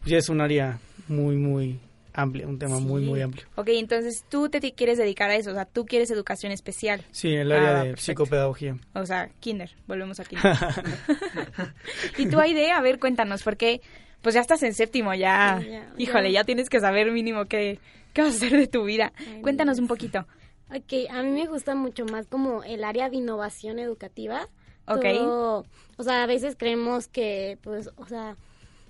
pues, 0.00 0.10
ya 0.10 0.18
es 0.18 0.28
un 0.28 0.40
área 0.40 0.78
muy, 1.08 1.36
muy 1.36 1.78
amplia, 2.12 2.46
un 2.48 2.58
tema 2.58 2.80
muy, 2.80 3.02
Sí. 3.04 3.08
muy 3.08 3.20
amplio. 3.20 3.46
Ok, 3.54 3.68
entonces 3.72 4.24
tú 4.28 4.48
te 4.48 4.58
te 4.60 4.72
quieres 4.72 4.98
dedicar 4.98 5.30
a 5.30 5.36
eso, 5.36 5.50
o 5.50 5.54
sea, 5.54 5.64
tú 5.64 5.86
quieres 5.86 6.10
educación 6.10 6.50
especial. 6.50 7.04
Sí, 7.12 7.28
el 7.28 7.52
área 7.52 7.68
Ah, 7.68 7.74
de 7.84 7.90
perfecto. 7.90 8.02
psicopedagogía. 8.24 8.76
O 8.94 9.06
sea, 9.06 9.28
kinder, 9.38 9.70
volvemos 9.86 10.18
a 10.18 10.24
kinder. 10.24 10.42
¿Y 12.18 12.26
tú, 12.26 12.38
Aide? 12.40 12.72
A 12.72 12.80
ver, 12.80 12.98
cuéntanos, 12.98 13.42
¿por 13.42 13.56
qué, 13.56 13.80
pues 14.22 14.34
ya 14.34 14.40
estás 14.40 14.62
en 14.62 14.74
séptimo, 14.74 15.14
ya. 15.14 15.60
Híjole, 15.98 16.32
ya 16.32 16.44
tienes 16.44 16.68
que 16.68 16.80
saber 16.80 17.10
mínimo 17.12 17.44
qué, 17.46 17.78
qué 18.12 18.22
vas 18.22 18.32
a 18.34 18.36
hacer 18.36 18.58
de 18.58 18.66
tu 18.66 18.84
vida. 18.84 19.12
Ay, 19.16 19.40
Cuéntanos 19.42 19.76
no. 19.78 19.82
un 19.84 19.88
poquito. 19.88 20.26
Ok, 20.74 21.10
a 21.10 21.22
mí 21.22 21.30
me 21.30 21.46
gusta 21.46 21.74
mucho 21.74 22.04
más 22.06 22.26
como 22.26 22.62
el 22.62 22.84
área 22.84 23.10
de 23.10 23.16
innovación 23.16 23.78
educativa. 23.78 24.48
Ok. 24.86 25.02
Todo- 25.02 25.66
o 25.96 26.02
sea, 26.02 26.22
a 26.22 26.26
veces 26.26 26.56
creemos 26.56 27.08
que, 27.08 27.58
pues, 27.62 27.90
o 27.96 28.06
sea, 28.06 28.36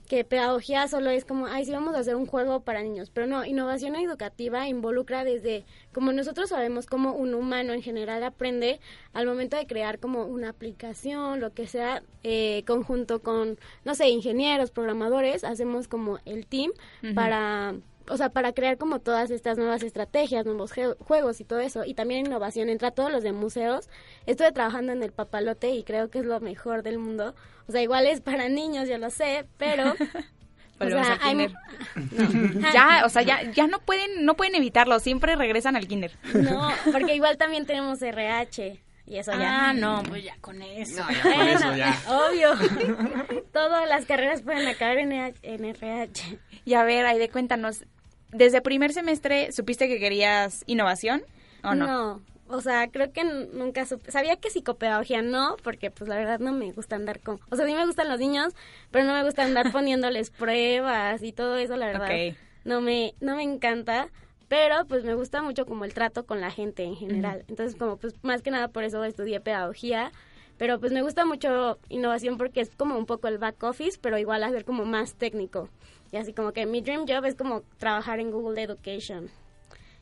que 0.08 0.24
pedagogía 0.24 0.88
solo 0.88 1.10
es 1.10 1.24
como, 1.24 1.46
ay, 1.46 1.64
sí, 1.64 1.70
vamos 1.70 1.94
a 1.94 2.00
hacer 2.00 2.16
un 2.16 2.26
juego 2.26 2.60
para 2.60 2.82
niños. 2.82 3.10
Pero 3.10 3.28
no, 3.28 3.44
innovación 3.44 3.94
educativa 3.94 4.66
involucra 4.66 5.22
desde, 5.24 5.64
como 5.92 6.12
nosotros 6.12 6.48
sabemos 6.48 6.86
cómo 6.86 7.12
un 7.12 7.32
humano 7.32 7.72
en 7.72 7.80
general 7.82 8.24
aprende, 8.24 8.80
al 9.12 9.26
momento 9.26 9.56
de 9.56 9.68
crear 9.68 10.00
como 10.00 10.24
una 10.24 10.48
aplicación, 10.48 11.38
lo 11.38 11.52
que 11.54 11.68
sea, 11.68 12.02
eh, 12.24 12.64
conjunto 12.66 13.22
con, 13.22 13.58
no 13.84 13.94
sé, 13.94 14.08
ingenieros, 14.08 14.72
programadores, 14.72 15.44
hacemos 15.44 15.86
como 15.86 16.18
el 16.24 16.44
team 16.46 16.72
para 17.14 17.74
o 18.10 18.16
sea, 18.16 18.30
para 18.30 18.52
crear 18.52 18.76
como 18.76 18.98
todas 18.98 19.30
estas 19.30 19.56
nuevas 19.56 19.82
estrategias, 19.82 20.44
nuevos 20.44 20.72
juegos 20.98 21.40
y 21.40 21.44
todo 21.44 21.60
eso. 21.60 21.84
Y 21.84 21.94
también 21.94 22.26
innovación 22.26 22.68
entra 22.68 22.90
todos 22.90 23.10
los 23.10 23.22
de 23.22 23.32
museos. 23.32 23.88
Estuve 24.26 24.52
trabajando 24.52 24.92
en 24.92 25.02
el 25.02 25.12
papalote 25.12 25.70
y 25.70 25.84
creo 25.84 26.10
que 26.10 26.18
es 26.18 26.24
lo 26.24 26.40
mejor 26.40 26.82
del 26.82 26.98
mundo. 26.98 27.34
O 27.68 27.72
sea, 27.72 27.82
igual 27.82 28.06
es 28.06 28.20
para 28.20 28.48
niños, 28.48 28.88
yo 28.88 28.98
lo 28.98 29.10
sé, 29.10 29.46
pero... 29.56 29.94
o 30.80 30.88
sea, 30.88 31.12
al 31.12 31.18
kinder. 31.20 31.52
Ya, 32.72 33.02
o 33.04 33.08
sea, 33.08 33.22
ya, 33.22 33.50
ya 33.52 33.66
no 33.66 33.78
pueden, 33.80 34.24
no 34.24 34.34
pueden 34.34 34.54
evitarlo, 34.56 34.98
siempre 34.98 35.36
regresan 35.36 35.76
al 35.76 35.86
kinder. 35.86 36.12
no, 36.34 36.70
porque 36.90 37.14
igual 37.14 37.36
también 37.36 37.64
tenemos 37.64 38.02
RH 38.02 38.80
y 39.10 39.18
eso 39.18 39.32
ya. 39.32 39.70
Ah, 39.70 39.72
no, 39.72 40.02
pues 40.08 40.22
ya 40.22 40.36
con 40.40 40.62
eso. 40.62 41.02
No, 41.02 41.10
ya 41.10 41.22
con 41.22 41.48
eso 41.48 41.76
ya. 41.76 42.00
Obvio. 42.08 43.42
Todas 43.52 43.88
las 43.88 44.06
carreras 44.06 44.42
pueden 44.42 44.68
acabar 44.68 44.98
en, 44.98 45.12
EH 45.12 45.34
en 45.42 45.64
RH. 45.64 46.38
Y 46.64 46.74
a 46.74 46.84
ver, 46.84 47.04
Aide, 47.06 47.28
cuéntanos, 47.28 47.84
¿desde 48.32 48.60
primer 48.60 48.92
semestre 48.92 49.52
supiste 49.52 49.88
que 49.88 49.98
querías 49.98 50.64
innovación 50.66 51.22
o 51.62 51.74
no? 51.74 52.22
o 52.50 52.60
sea, 52.60 52.88
creo 52.88 53.12
que 53.12 53.24
nunca 53.24 53.86
supe. 53.86 54.10
Sabía 54.10 54.36
que 54.36 54.50
psicopedagogía 54.50 55.22
no, 55.22 55.56
porque 55.62 55.90
pues 55.90 56.08
la 56.08 56.16
verdad 56.16 56.40
no 56.40 56.52
me 56.52 56.72
gusta 56.72 56.96
andar 56.96 57.20
con... 57.20 57.38
O 57.50 57.56
sea, 57.56 57.66
sí 57.66 57.74
me 57.74 57.86
gustan 57.86 58.08
los 58.08 58.18
niños, 58.18 58.54
pero 58.90 59.04
no 59.04 59.12
me 59.12 59.22
gusta 59.22 59.44
andar 59.44 59.70
poniéndoles 59.72 60.30
pruebas 60.30 61.22
y 61.22 61.32
todo 61.32 61.56
eso, 61.56 61.76
la 61.76 61.86
verdad. 61.86 62.08
Ok. 62.08 62.36
No 62.64 62.80
me, 62.80 63.14
no 63.20 63.36
me 63.36 63.42
encanta, 63.42 64.08
pero 64.48 64.84
pues 64.86 65.04
me 65.04 65.14
gusta 65.14 65.42
mucho 65.42 65.64
como 65.64 65.84
el 65.84 65.94
trato 65.94 66.26
con 66.26 66.40
la 66.40 66.50
gente 66.50 66.82
en 66.82 66.96
general. 66.96 67.44
Entonces, 67.48 67.78
como 67.78 67.96
pues 67.96 68.14
más 68.22 68.42
que 68.42 68.50
nada 68.50 68.68
por 68.68 68.82
eso 68.84 69.02
estudié 69.04 69.40
pedagogía. 69.40 70.10
Pero 70.58 70.78
pues 70.78 70.92
me 70.92 71.00
gusta 71.00 71.24
mucho 71.24 71.78
innovación 71.88 72.36
porque 72.36 72.60
es 72.60 72.70
como 72.76 72.98
un 72.98 73.06
poco 73.06 73.28
el 73.28 73.38
back 73.38 73.62
office, 73.62 73.98
pero 73.98 74.18
igual 74.18 74.42
hacer 74.42 74.66
como 74.66 74.84
más 74.84 75.14
técnico. 75.14 75.70
Y 76.12 76.16
así 76.16 76.32
como 76.32 76.52
que 76.52 76.66
mi 76.66 76.80
dream 76.80 77.06
job 77.06 77.24
es 77.24 77.34
como 77.34 77.62
trabajar 77.78 78.18
en 78.20 78.30
Google 78.30 78.62
Education. 78.62 79.30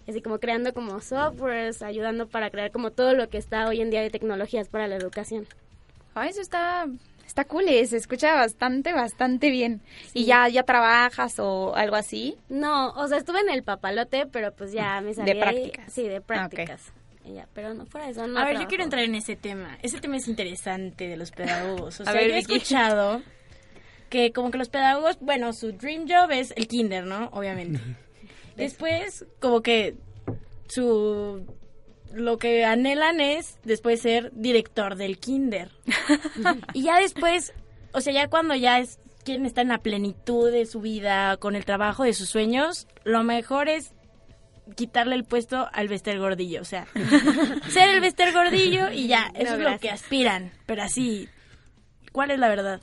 Así 0.08 0.22
como 0.22 0.38
creando 0.38 0.72
como 0.72 1.00
softwares, 1.00 1.82
ayudando 1.82 2.26
para 2.28 2.48
crear 2.50 2.70
como 2.72 2.92
todo 2.92 3.12
lo 3.14 3.28
que 3.28 3.36
está 3.36 3.68
hoy 3.68 3.82
en 3.82 3.90
día 3.90 4.00
de 4.00 4.08
tecnologías 4.10 4.68
para 4.68 4.88
la 4.88 4.96
educación. 4.96 5.46
Ah, 6.14 6.26
eso 6.26 6.40
está, 6.40 6.86
está 7.26 7.44
cool, 7.44 7.68
eh, 7.68 7.84
se 7.86 7.98
escucha 7.98 8.34
bastante, 8.34 8.94
bastante 8.94 9.50
bien. 9.50 9.82
¿Y 10.14 10.24
ya, 10.24 10.48
ya 10.48 10.62
trabajas 10.62 11.38
o 11.38 11.74
algo 11.76 11.94
así? 11.96 12.38
No, 12.48 12.88
o 12.92 13.06
sea, 13.06 13.18
estuve 13.18 13.40
en 13.40 13.50
el 13.50 13.62
papalote, 13.62 14.24
pero 14.26 14.52
pues 14.52 14.72
ya 14.72 14.98
me 15.02 15.12
salí 15.12 15.26
De 15.26 15.32
ahí. 15.32 15.40
prácticas. 15.42 15.92
Sí, 15.92 16.08
de 16.08 16.22
prácticas. 16.22 16.90
Y 17.26 17.34
ya, 17.34 17.46
pero 17.52 17.74
no 17.74 17.84
fuera 17.84 18.06
de 18.06 18.12
eso, 18.12 18.26
no 18.26 18.38
a 18.38 18.44
ver, 18.44 18.52
yo 18.54 18.60
trabajo. 18.60 18.68
quiero 18.70 18.84
entrar 18.84 19.04
en 19.04 19.14
ese 19.14 19.36
tema. 19.36 19.76
Ese 19.82 20.00
tema 20.00 20.16
es 20.16 20.26
interesante 20.26 21.06
de 21.06 21.18
los 21.18 21.30
pedagogos. 21.32 22.00
O 22.00 22.02
A 22.04 22.06
sea, 22.06 22.14
ver, 22.14 22.28
yo 22.30 22.34
he 22.36 22.38
escuchado 22.38 23.22
que 24.08 24.32
como 24.32 24.50
que 24.50 24.58
los 24.58 24.68
pedagogos, 24.68 25.18
bueno, 25.20 25.52
su 25.52 25.72
dream 25.72 26.06
job 26.08 26.30
es 26.30 26.52
el 26.56 26.66
kinder, 26.68 27.04
¿no? 27.04 27.28
Obviamente. 27.32 27.80
Después, 28.56 29.24
como 29.40 29.62
que 29.62 29.96
su 30.68 31.46
lo 32.12 32.38
que 32.38 32.64
anhelan 32.64 33.20
es 33.20 33.58
después 33.64 34.00
ser 34.00 34.32
director 34.34 34.96
del 34.96 35.18
kinder. 35.18 35.70
y 36.72 36.84
ya 36.84 36.98
después, 36.98 37.52
o 37.92 38.00
sea, 38.00 38.12
ya 38.12 38.28
cuando 38.28 38.54
ya 38.54 38.78
es 38.80 38.98
quieren 39.24 39.46
estar 39.46 39.62
en 39.62 39.68
la 39.68 39.78
plenitud 39.78 40.50
de 40.50 40.64
su 40.64 40.80
vida, 40.80 41.36
con 41.36 41.54
el 41.54 41.64
trabajo 41.64 42.04
de 42.04 42.14
sus 42.14 42.30
sueños, 42.30 42.86
lo 43.04 43.24
mejor 43.24 43.68
es 43.68 43.92
quitarle 44.74 45.16
el 45.16 45.24
puesto 45.24 45.68
al 45.72 45.88
Bester 45.88 46.18
Gordillo, 46.18 46.62
o 46.62 46.64
sea, 46.64 46.86
ser 47.68 47.90
el 47.90 48.00
Bester 48.00 48.32
Gordillo 48.32 48.90
y 48.90 49.06
ya, 49.06 49.30
eso 49.34 49.56
No, 49.56 49.64
es 49.64 49.72
lo 49.72 49.78
que 49.78 49.90
aspiran, 49.90 50.52
pero 50.66 50.82
así, 50.82 51.28
¿cuál 52.12 52.30
es 52.30 52.38
la 52.38 52.48
verdad? 52.48 52.80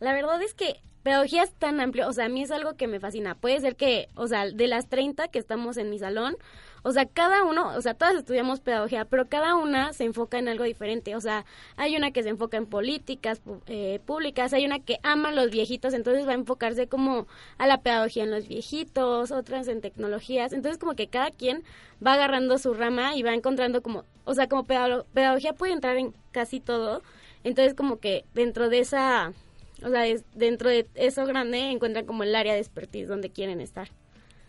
La 0.00 0.12
verdad 0.12 0.40
es 0.42 0.54
que 0.54 0.80
pedagogía 1.02 1.42
es 1.42 1.52
tan 1.54 1.80
amplio, 1.80 2.06
o 2.08 2.12
sea, 2.12 2.26
a 2.26 2.28
mí 2.28 2.42
es 2.42 2.50
algo 2.50 2.74
que 2.74 2.86
me 2.86 3.00
fascina. 3.00 3.34
Puede 3.34 3.60
ser 3.60 3.76
que, 3.76 4.08
o 4.14 4.26
sea, 4.26 4.46
de 4.50 4.66
las 4.66 4.88
30 4.88 5.28
que 5.28 5.38
estamos 5.38 5.76
en 5.76 5.88
mi 5.90 5.98
salón, 5.98 6.36
o 6.82 6.92
sea, 6.92 7.06
cada 7.06 7.42
uno, 7.44 7.68
o 7.76 7.80
sea, 7.80 7.94
todas 7.94 8.14
estudiamos 8.14 8.60
pedagogía, 8.60 9.04
pero 9.04 9.26
cada 9.28 9.54
una 9.56 9.92
se 9.92 10.04
enfoca 10.04 10.38
en 10.38 10.48
algo 10.48 10.64
diferente. 10.64 11.16
O 11.16 11.20
sea, 11.20 11.44
hay 11.76 11.96
una 11.96 12.12
que 12.12 12.22
se 12.22 12.28
enfoca 12.28 12.56
en 12.56 12.66
políticas 12.66 13.40
eh, 13.66 14.00
públicas, 14.06 14.52
hay 14.52 14.64
una 14.64 14.78
que 14.80 14.98
ama 15.02 15.30
a 15.30 15.32
los 15.32 15.50
viejitos, 15.50 15.92
entonces 15.94 16.26
va 16.26 16.32
a 16.32 16.34
enfocarse 16.34 16.86
como 16.86 17.26
a 17.58 17.66
la 17.66 17.80
pedagogía 17.80 18.22
en 18.24 18.30
los 18.30 18.46
viejitos, 18.46 19.30
otras 19.32 19.66
en 19.68 19.80
tecnologías. 19.80 20.52
Entonces, 20.52 20.78
como 20.78 20.94
que 20.94 21.08
cada 21.08 21.30
quien 21.30 21.64
va 22.04 22.14
agarrando 22.14 22.58
su 22.58 22.74
rama 22.74 23.16
y 23.16 23.22
va 23.22 23.34
encontrando 23.34 23.82
como, 23.82 24.04
o 24.24 24.34
sea, 24.34 24.48
como 24.48 24.64
pedago- 24.64 25.04
pedagogía 25.14 25.52
puede 25.54 25.72
entrar 25.72 25.96
en 25.96 26.14
casi 26.32 26.60
todo. 26.60 27.02
Entonces, 27.44 27.74
como 27.74 27.98
que 27.98 28.24
dentro 28.34 28.68
de 28.68 28.80
esa 28.80 29.32
o 29.82 29.88
sea, 29.90 30.06
es- 30.06 30.24
dentro 30.34 30.68
de 30.70 30.86
eso 30.94 31.24
grande 31.26 31.70
encuentran 31.70 32.06
como 32.06 32.22
el 32.22 32.34
área 32.34 32.54
de 32.54 32.60
expertise 32.60 33.08
donde 33.08 33.30
quieren 33.30 33.60
estar. 33.60 33.88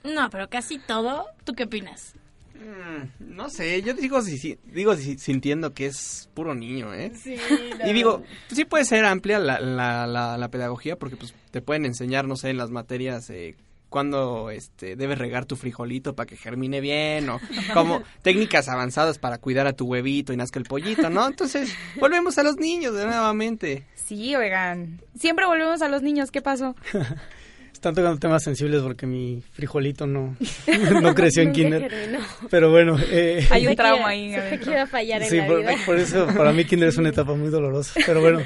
No, 0.04 0.30
pero 0.30 0.50
casi 0.50 0.80
todo, 0.80 1.26
¿tú 1.44 1.54
qué 1.54 1.64
opinas? 1.64 2.14
Mm, 2.56 3.36
no 3.36 3.50
sé, 3.50 3.82
yo 3.82 3.94
digo, 3.94 4.22
si- 4.22 4.38
si- 4.38 4.58
digo 4.66 4.96
si- 4.96 5.18
sintiendo 5.18 5.74
que 5.74 5.86
es 5.88 6.30
puro 6.34 6.56
niño, 6.56 6.94
¿eh? 6.94 7.12
Y 7.90 7.94
digo, 7.94 8.24
sí 8.50 8.66
puede 8.66 8.84
ser 8.86 9.06
amplia 9.06 9.40
la, 9.40 9.60
la, 9.60 10.06
la, 10.08 10.38
la 10.38 10.48
pedagogía 10.50 10.98
porque 10.98 11.16
pues 11.16 11.34
te 11.52 11.62
pueden 11.62 11.86
enseñar, 11.86 12.28
no 12.28 12.36
sé, 12.36 12.50
en 12.50 12.58
las 12.58 12.70
materias 12.70 13.30
eh, 13.30 13.56
cuándo 13.90 14.50
este, 14.52 14.96
debes 14.96 15.18
regar 15.18 15.46
tu 15.46 15.56
frijolito 15.56 16.16
para 16.16 16.28
que 16.28 16.38
germine 16.38 16.80
bien 16.80 17.30
o 17.30 17.40
como 17.74 18.02
técnicas 18.22 18.70
avanzadas 18.70 19.18
para 19.18 19.38
cuidar 19.40 19.68
a 19.68 19.74
tu 19.74 19.86
huevito 19.86 20.32
y 20.32 20.38
nazca 20.38 20.60
el 20.60 20.66
pollito, 20.66 21.10
¿no? 21.10 21.28
Entonces, 21.28 21.76
volvemos 22.00 22.38
a 22.38 22.44
los 22.44 22.56
niños 22.58 22.94
nuevamente. 22.94 23.86
Sí, 23.96 24.36
oigan. 24.36 25.02
Siempre 25.20 25.46
volvemos 25.46 25.82
a 25.82 25.90
los 25.90 26.02
niños, 26.02 26.32
¿qué 26.32 26.42
pasó? 26.42 26.76
Están 27.74 27.96
tocando 27.96 28.20
temas 28.20 28.44
sensibles 28.44 28.82
porque 28.82 29.06
mi 29.06 29.42
frijolito 29.54 30.06
no, 30.06 30.36
no 31.02 31.16
creció 31.16 31.44
en 31.44 31.54
kinder. 31.54 31.90
germinó. 31.90 32.20
Pero 32.50 32.72
bueno, 32.72 32.98
eh, 33.10 33.48
Hay 33.52 33.68
un 33.68 33.76
trauma 33.76 34.10
ahí. 34.10 34.36
iba 34.68 34.82
a 34.84 34.88
fallar 34.88 35.22
en 35.24 35.30
sí, 35.30 35.38
la 35.38 35.48
por, 35.48 35.60
vida. 35.60 35.76
por 35.86 35.98
eso 35.98 36.28
para 36.36 36.52
mí 36.52 36.66
kinder 36.66 36.90
es 36.90 36.98
una 36.98 37.10
etapa 37.10 37.36
muy 37.36 37.50
dolorosa. 37.50 37.94
Pero 38.06 38.20
bueno, 38.20 38.40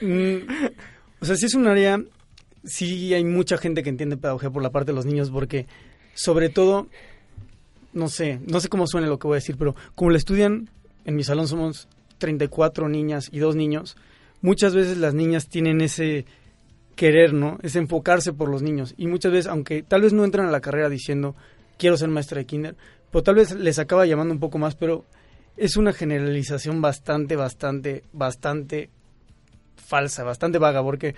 mm, 0.00 0.36
o 1.20 1.24
sea, 1.24 1.36
sí 1.36 1.46
es 1.46 1.54
un 1.54 1.68
área, 1.68 2.00
sí 2.64 3.14
hay 3.14 3.24
mucha 3.24 3.56
gente 3.58 3.82
que 3.82 3.90
entiende 3.90 4.16
pedagogía 4.16 4.50
por 4.50 4.62
la 4.62 4.70
parte 4.70 4.92
de 4.92 4.96
los 4.96 5.06
niños 5.06 5.30
porque 5.30 5.66
sobre 6.14 6.48
todo, 6.48 6.88
no 7.92 8.08
sé, 8.08 8.40
no 8.46 8.60
sé 8.60 8.68
cómo 8.68 8.86
suene 8.86 9.06
lo 9.06 9.18
que 9.18 9.26
voy 9.26 9.36
a 9.36 9.42
decir, 9.42 9.56
pero 9.56 9.74
como 9.94 10.10
la 10.10 10.18
estudian, 10.18 10.68
en 11.04 11.16
mi 11.16 11.24
salón 11.24 11.48
somos 11.48 11.88
34 12.18 12.88
niñas 12.88 13.28
y 13.32 13.38
dos 13.38 13.56
niños, 13.56 13.96
muchas 14.42 14.74
veces 14.74 14.98
las 14.98 15.14
niñas 15.14 15.48
tienen 15.48 15.80
ese 15.80 16.26
querer, 16.96 17.32
¿no? 17.32 17.58
Es 17.62 17.76
enfocarse 17.76 18.32
por 18.32 18.50
los 18.50 18.62
niños. 18.62 18.94
Y 18.98 19.06
muchas 19.06 19.32
veces, 19.32 19.46
aunque 19.46 19.82
tal 19.82 20.02
vez 20.02 20.12
no 20.12 20.24
entran 20.24 20.46
a 20.46 20.50
la 20.50 20.60
carrera 20.60 20.88
diciendo, 20.88 21.34
quiero 21.78 21.96
ser 21.96 22.08
maestra 22.08 22.38
de 22.38 22.46
kinder, 22.46 22.76
pero 23.10 23.22
tal 23.22 23.36
vez 23.36 23.52
les 23.52 23.78
acaba 23.78 24.06
llamando 24.06 24.34
un 24.34 24.40
poco 24.40 24.58
más, 24.58 24.74
pero 24.74 25.04
es 25.56 25.76
una 25.76 25.92
generalización 25.92 26.80
bastante, 26.82 27.36
bastante, 27.36 28.04
bastante 28.12 28.90
falsa, 29.76 30.24
bastante 30.24 30.58
vaga, 30.58 30.82
porque 30.82 31.14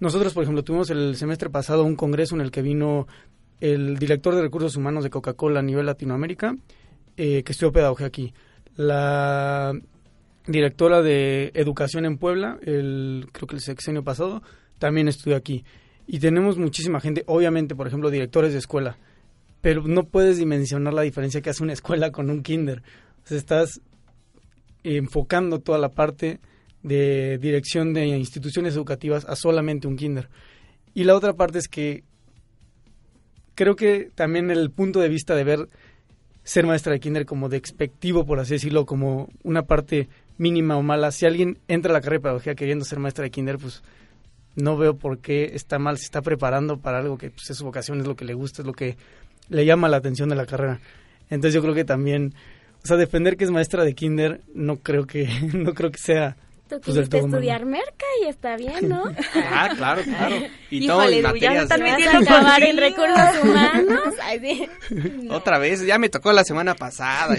nosotros, 0.00 0.34
por 0.34 0.42
ejemplo, 0.42 0.64
tuvimos 0.64 0.90
el 0.90 1.16
semestre 1.16 1.50
pasado 1.50 1.84
un 1.84 1.96
congreso 1.96 2.34
en 2.34 2.40
el 2.40 2.50
que 2.50 2.62
vino 2.62 3.06
el 3.60 3.96
director 3.96 4.34
de 4.34 4.42
recursos 4.42 4.76
humanos 4.76 5.04
de 5.04 5.10
Coca-Cola 5.10 5.60
a 5.60 5.62
nivel 5.62 5.86
Latinoamérica, 5.86 6.56
eh, 7.16 7.42
que 7.42 7.52
estudió 7.52 7.72
pedagogía 7.72 8.06
aquí. 8.06 8.34
La 8.76 9.72
directora 10.46 11.00
de 11.00 11.52
educación 11.54 12.04
en 12.04 12.18
Puebla, 12.18 12.58
el, 12.62 13.28
creo 13.32 13.46
que 13.46 13.56
el 13.56 13.62
sexenio 13.62 14.02
pasado, 14.02 14.42
también 14.78 15.08
estudió 15.08 15.36
aquí. 15.36 15.64
Y 16.06 16.18
tenemos 16.18 16.58
muchísima 16.58 17.00
gente, 17.00 17.24
obviamente, 17.26 17.74
por 17.74 17.86
ejemplo, 17.86 18.10
directores 18.10 18.52
de 18.52 18.58
escuela, 18.58 18.98
pero 19.60 19.82
no 19.86 20.04
puedes 20.04 20.36
dimensionar 20.36 20.92
la 20.92 21.02
diferencia 21.02 21.40
que 21.40 21.50
hace 21.50 21.62
una 21.62 21.72
escuela 21.72 22.10
con 22.10 22.28
un 22.28 22.42
kinder. 22.42 22.82
O 23.24 23.26
sea, 23.26 23.38
estás 23.38 23.80
enfocando 24.82 25.60
toda 25.60 25.78
la 25.78 25.88
parte 25.88 26.40
de 26.84 27.38
dirección 27.38 27.92
de 27.94 28.06
instituciones 28.06 28.74
educativas 28.74 29.24
a 29.24 29.34
solamente 29.34 29.88
un 29.88 29.96
kinder. 29.96 30.28
Y 30.94 31.04
la 31.04 31.16
otra 31.16 31.32
parte 31.32 31.58
es 31.58 31.66
que 31.66 32.04
creo 33.56 33.74
que 33.74 34.10
también 34.14 34.50
el 34.50 34.70
punto 34.70 35.00
de 35.00 35.08
vista 35.08 35.34
de 35.34 35.44
ver 35.44 35.68
ser 36.44 36.66
maestra 36.66 36.92
de 36.92 37.00
kinder 37.00 37.24
como 37.24 37.48
despectivo, 37.48 38.26
por 38.26 38.38
así 38.38 38.52
decirlo, 38.52 38.84
como 38.84 39.30
una 39.42 39.62
parte 39.62 40.08
mínima 40.36 40.76
o 40.76 40.82
mala. 40.82 41.10
Si 41.10 41.24
alguien 41.24 41.58
entra 41.68 41.90
a 41.90 41.94
la 41.94 42.00
carrera 42.00 42.18
de 42.18 42.22
pedagogía 42.22 42.54
queriendo 42.54 42.84
ser 42.84 42.98
maestra 42.98 43.24
de 43.24 43.30
kinder, 43.30 43.56
pues 43.58 43.82
no 44.54 44.76
veo 44.76 44.94
por 44.96 45.18
qué 45.18 45.52
está 45.54 45.78
mal, 45.78 45.96
se 45.96 46.04
está 46.04 46.20
preparando 46.20 46.76
para 46.76 46.98
algo 46.98 47.16
que 47.16 47.30
pues, 47.30 47.48
es 47.48 47.56
su 47.56 47.64
vocación, 47.64 48.00
es 48.00 48.06
lo 48.06 48.14
que 48.14 48.26
le 48.26 48.34
gusta, 48.34 48.60
es 48.60 48.66
lo 48.66 48.74
que 48.74 48.98
le 49.48 49.64
llama 49.64 49.88
la 49.88 49.96
atención 49.96 50.28
de 50.28 50.36
la 50.36 50.44
carrera. 50.44 50.80
Entonces 51.30 51.54
yo 51.54 51.62
creo 51.62 51.74
que 51.74 51.84
también, 51.84 52.34
o 52.82 52.86
sea, 52.86 52.98
defender 52.98 53.38
que 53.38 53.44
es 53.44 53.50
maestra 53.50 53.84
de 53.84 53.94
kinder, 53.94 54.42
no 54.54 54.76
creo 54.76 55.06
que, 55.06 55.26
no 55.54 55.72
creo 55.72 55.90
que 55.90 55.98
sea 55.98 56.36
Tú 56.68 56.80
pues 56.80 56.96
quisiste 56.96 57.18
estudiar 57.18 57.66
merca 57.66 58.06
y 58.22 58.26
está 58.26 58.56
bien, 58.56 58.88
¿no? 58.88 59.04
ah, 59.34 59.68
claro, 59.76 60.02
claro. 60.02 60.36
Y 60.70 60.86
todo 60.86 61.02
en 61.04 61.22
materias... 61.22 61.68
Ya 61.68 61.76
me 61.76 61.92
acabar 61.92 62.62
en 62.62 62.76
recursos 62.78 63.30
humanos. 63.42 64.14
Ay, 64.22 64.40
sí. 64.40 65.28
Otra 65.30 65.58
vez, 65.58 65.84
ya 65.84 65.98
me 65.98 66.08
tocó 66.08 66.32
la 66.32 66.42
semana 66.42 66.74
pasada. 66.74 67.36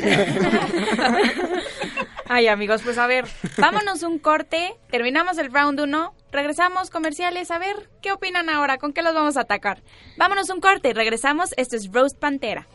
Ay, 2.28 2.48
amigos, 2.48 2.82
pues 2.84 2.98
a 2.98 3.08
ver, 3.08 3.26
vámonos 3.58 4.02
un 4.02 4.18
corte, 4.18 4.76
terminamos 4.90 5.38
el 5.38 5.52
round 5.52 5.80
1, 5.80 6.14
regresamos 6.32 6.90
comerciales, 6.90 7.52
a 7.52 7.60
ver, 7.60 7.90
¿qué 8.02 8.12
opinan 8.12 8.50
ahora? 8.50 8.78
¿Con 8.80 8.94
qué 8.94 9.04
los 9.04 9.14
vamos 9.14 9.38
a 9.38 9.42
atacar? 9.42 9.84
Vámonos 10.18 10.50
un 10.50 10.60
corte, 10.60 10.94
regresamos, 10.94 11.54
esto 11.56 11.76
es 11.76 11.92
Roast 11.92 12.18
Pantera. 12.18 12.68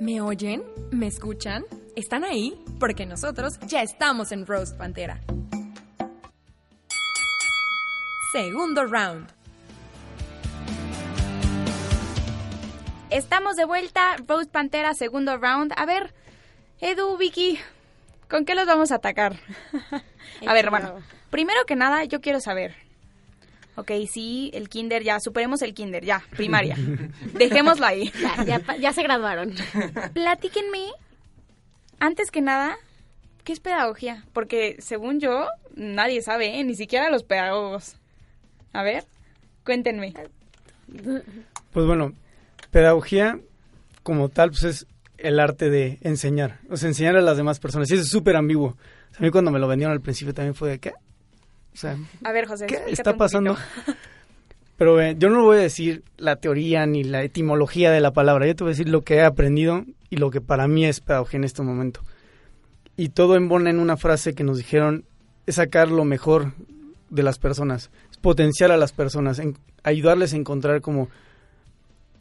¿Me 0.00 0.20
oyen? 0.22 0.62
¿Me 0.90 1.08
escuchan? 1.08 1.66
¿Están 1.96 2.24
ahí? 2.24 2.58
Porque 2.78 3.04
nosotros 3.04 3.58
ya 3.66 3.82
estamos 3.82 4.32
en 4.32 4.46
Roast 4.46 4.78
Pantera. 4.78 5.20
Segundo 8.32 8.86
round. 8.86 9.28
Estamos 13.10 13.56
de 13.56 13.64
vuelta, 13.64 14.16
Rose 14.26 14.48
Pantera, 14.48 14.94
segundo 14.94 15.36
round. 15.36 15.72
A 15.76 15.84
ver, 15.84 16.14
Edu, 16.80 17.18
Vicky, 17.18 17.58
¿con 18.34 18.44
qué 18.44 18.56
los 18.56 18.66
vamos 18.66 18.90
a 18.90 18.96
atacar? 18.96 19.36
a 20.46 20.52
ver, 20.52 20.68
bueno, 20.68 20.96
primero 21.30 21.64
que 21.66 21.76
nada, 21.76 22.02
yo 22.02 22.20
quiero 22.20 22.40
saber. 22.40 22.74
Ok, 23.76 23.92
sí, 24.10 24.50
el 24.54 24.68
kinder, 24.68 25.04
ya, 25.04 25.20
superemos 25.20 25.62
el 25.62 25.72
kinder, 25.72 26.04
ya, 26.04 26.24
primaria. 26.30 26.76
Dejémoslo 27.34 27.86
ahí. 27.86 28.12
Ya, 28.44 28.60
ya 28.80 28.92
se 28.92 29.04
graduaron. 29.04 29.54
Platíquenme, 30.14 30.90
antes 32.00 32.32
que 32.32 32.40
nada, 32.40 32.76
¿qué 33.44 33.52
es 33.52 33.60
pedagogía? 33.60 34.24
Porque 34.32 34.78
según 34.80 35.20
yo, 35.20 35.46
nadie 35.76 36.20
sabe, 36.20 36.58
¿eh? 36.58 36.64
ni 36.64 36.74
siquiera 36.74 37.10
los 37.10 37.22
pedagogos. 37.22 37.98
A 38.72 38.82
ver, 38.82 39.04
cuéntenme. 39.64 40.12
Pues 41.72 41.86
bueno, 41.86 42.14
pedagogía 42.72 43.38
como 44.02 44.28
tal 44.28 44.50
pues 44.50 44.64
es 44.64 44.86
el 45.18 45.40
arte 45.40 45.70
de 45.70 45.98
enseñar, 46.02 46.60
o 46.70 46.76
sea, 46.76 46.88
enseñar 46.88 47.16
a 47.16 47.22
las 47.22 47.36
demás 47.36 47.60
personas. 47.60 47.90
Y 47.90 47.94
eso 47.94 48.02
es 48.02 48.08
súper 48.08 48.36
ambiguo. 48.36 48.76
a 49.18 49.22
mí 49.22 49.30
cuando 49.30 49.50
me 49.50 49.58
lo 49.58 49.68
vendieron 49.68 49.92
al 49.92 50.00
principio 50.00 50.34
también 50.34 50.54
fue 50.54 50.70
de, 50.70 50.78
¿qué? 50.78 50.90
O 51.72 51.76
sea, 51.76 51.96
a 52.22 52.32
ver, 52.32 52.46
José, 52.46 52.66
¿qué 52.66 52.84
está 52.88 53.16
pasando? 53.16 53.56
Pero 54.76 55.00
eh, 55.00 55.14
yo 55.18 55.30
no 55.30 55.44
voy 55.44 55.58
a 55.58 55.60
decir 55.60 56.02
la 56.16 56.36
teoría 56.36 56.84
ni 56.86 57.04
la 57.04 57.22
etimología 57.22 57.90
de 57.90 58.00
la 58.00 58.12
palabra, 58.12 58.46
yo 58.46 58.56
te 58.56 58.64
voy 58.64 58.70
a 58.70 58.74
decir 58.76 58.88
lo 58.88 59.02
que 59.02 59.16
he 59.16 59.24
aprendido 59.24 59.84
y 60.10 60.16
lo 60.16 60.30
que 60.30 60.40
para 60.40 60.66
mí 60.66 60.84
es 60.84 61.00
pedagogía 61.00 61.38
en 61.38 61.44
este 61.44 61.62
momento. 61.62 62.00
Y 62.96 63.10
todo 63.10 63.36
embona 63.36 63.70
en 63.70 63.78
una 63.78 63.96
frase 63.96 64.34
que 64.34 64.44
nos 64.44 64.58
dijeron, 64.58 65.04
es 65.46 65.56
sacar 65.56 65.90
lo 65.90 66.04
mejor 66.04 66.52
de 67.10 67.22
las 67.22 67.38
personas 67.38 67.90
potenciar 68.24 68.72
a 68.72 68.78
las 68.78 68.92
personas, 68.92 69.38
en, 69.38 69.54
ayudarles 69.82 70.32
a 70.32 70.36
encontrar 70.36 70.80
como 70.80 71.10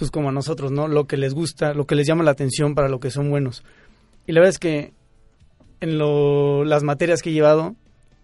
pues 0.03 0.11
como 0.11 0.27
a 0.27 0.31
nosotros, 0.33 0.69
¿no? 0.69 0.89
Lo 0.89 1.07
que 1.07 1.15
les 1.15 1.33
gusta, 1.33 1.73
lo 1.73 1.85
que 1.85 1.95
les 1.95 2.05
llama 2.05 2.25
la 2.25 2.31
atención 2.31 2.75
para 2.75 2.89
lo 2.89 2.99
que 2.99 3.09
son 3.09 3.29
buenos. 3.29 3.63
Y 4.27 4.33
la 4.33 4.41
verdad 4.41 4.49
es 4.49 4.59
que 4.59 4.91
en 5.79 5.97
lo, 5.97 6.65
las 6.65 6.83
materias 6.83 7.21
que 7.21 7.29
he 7.29 7.33
llevado 7.33 7.77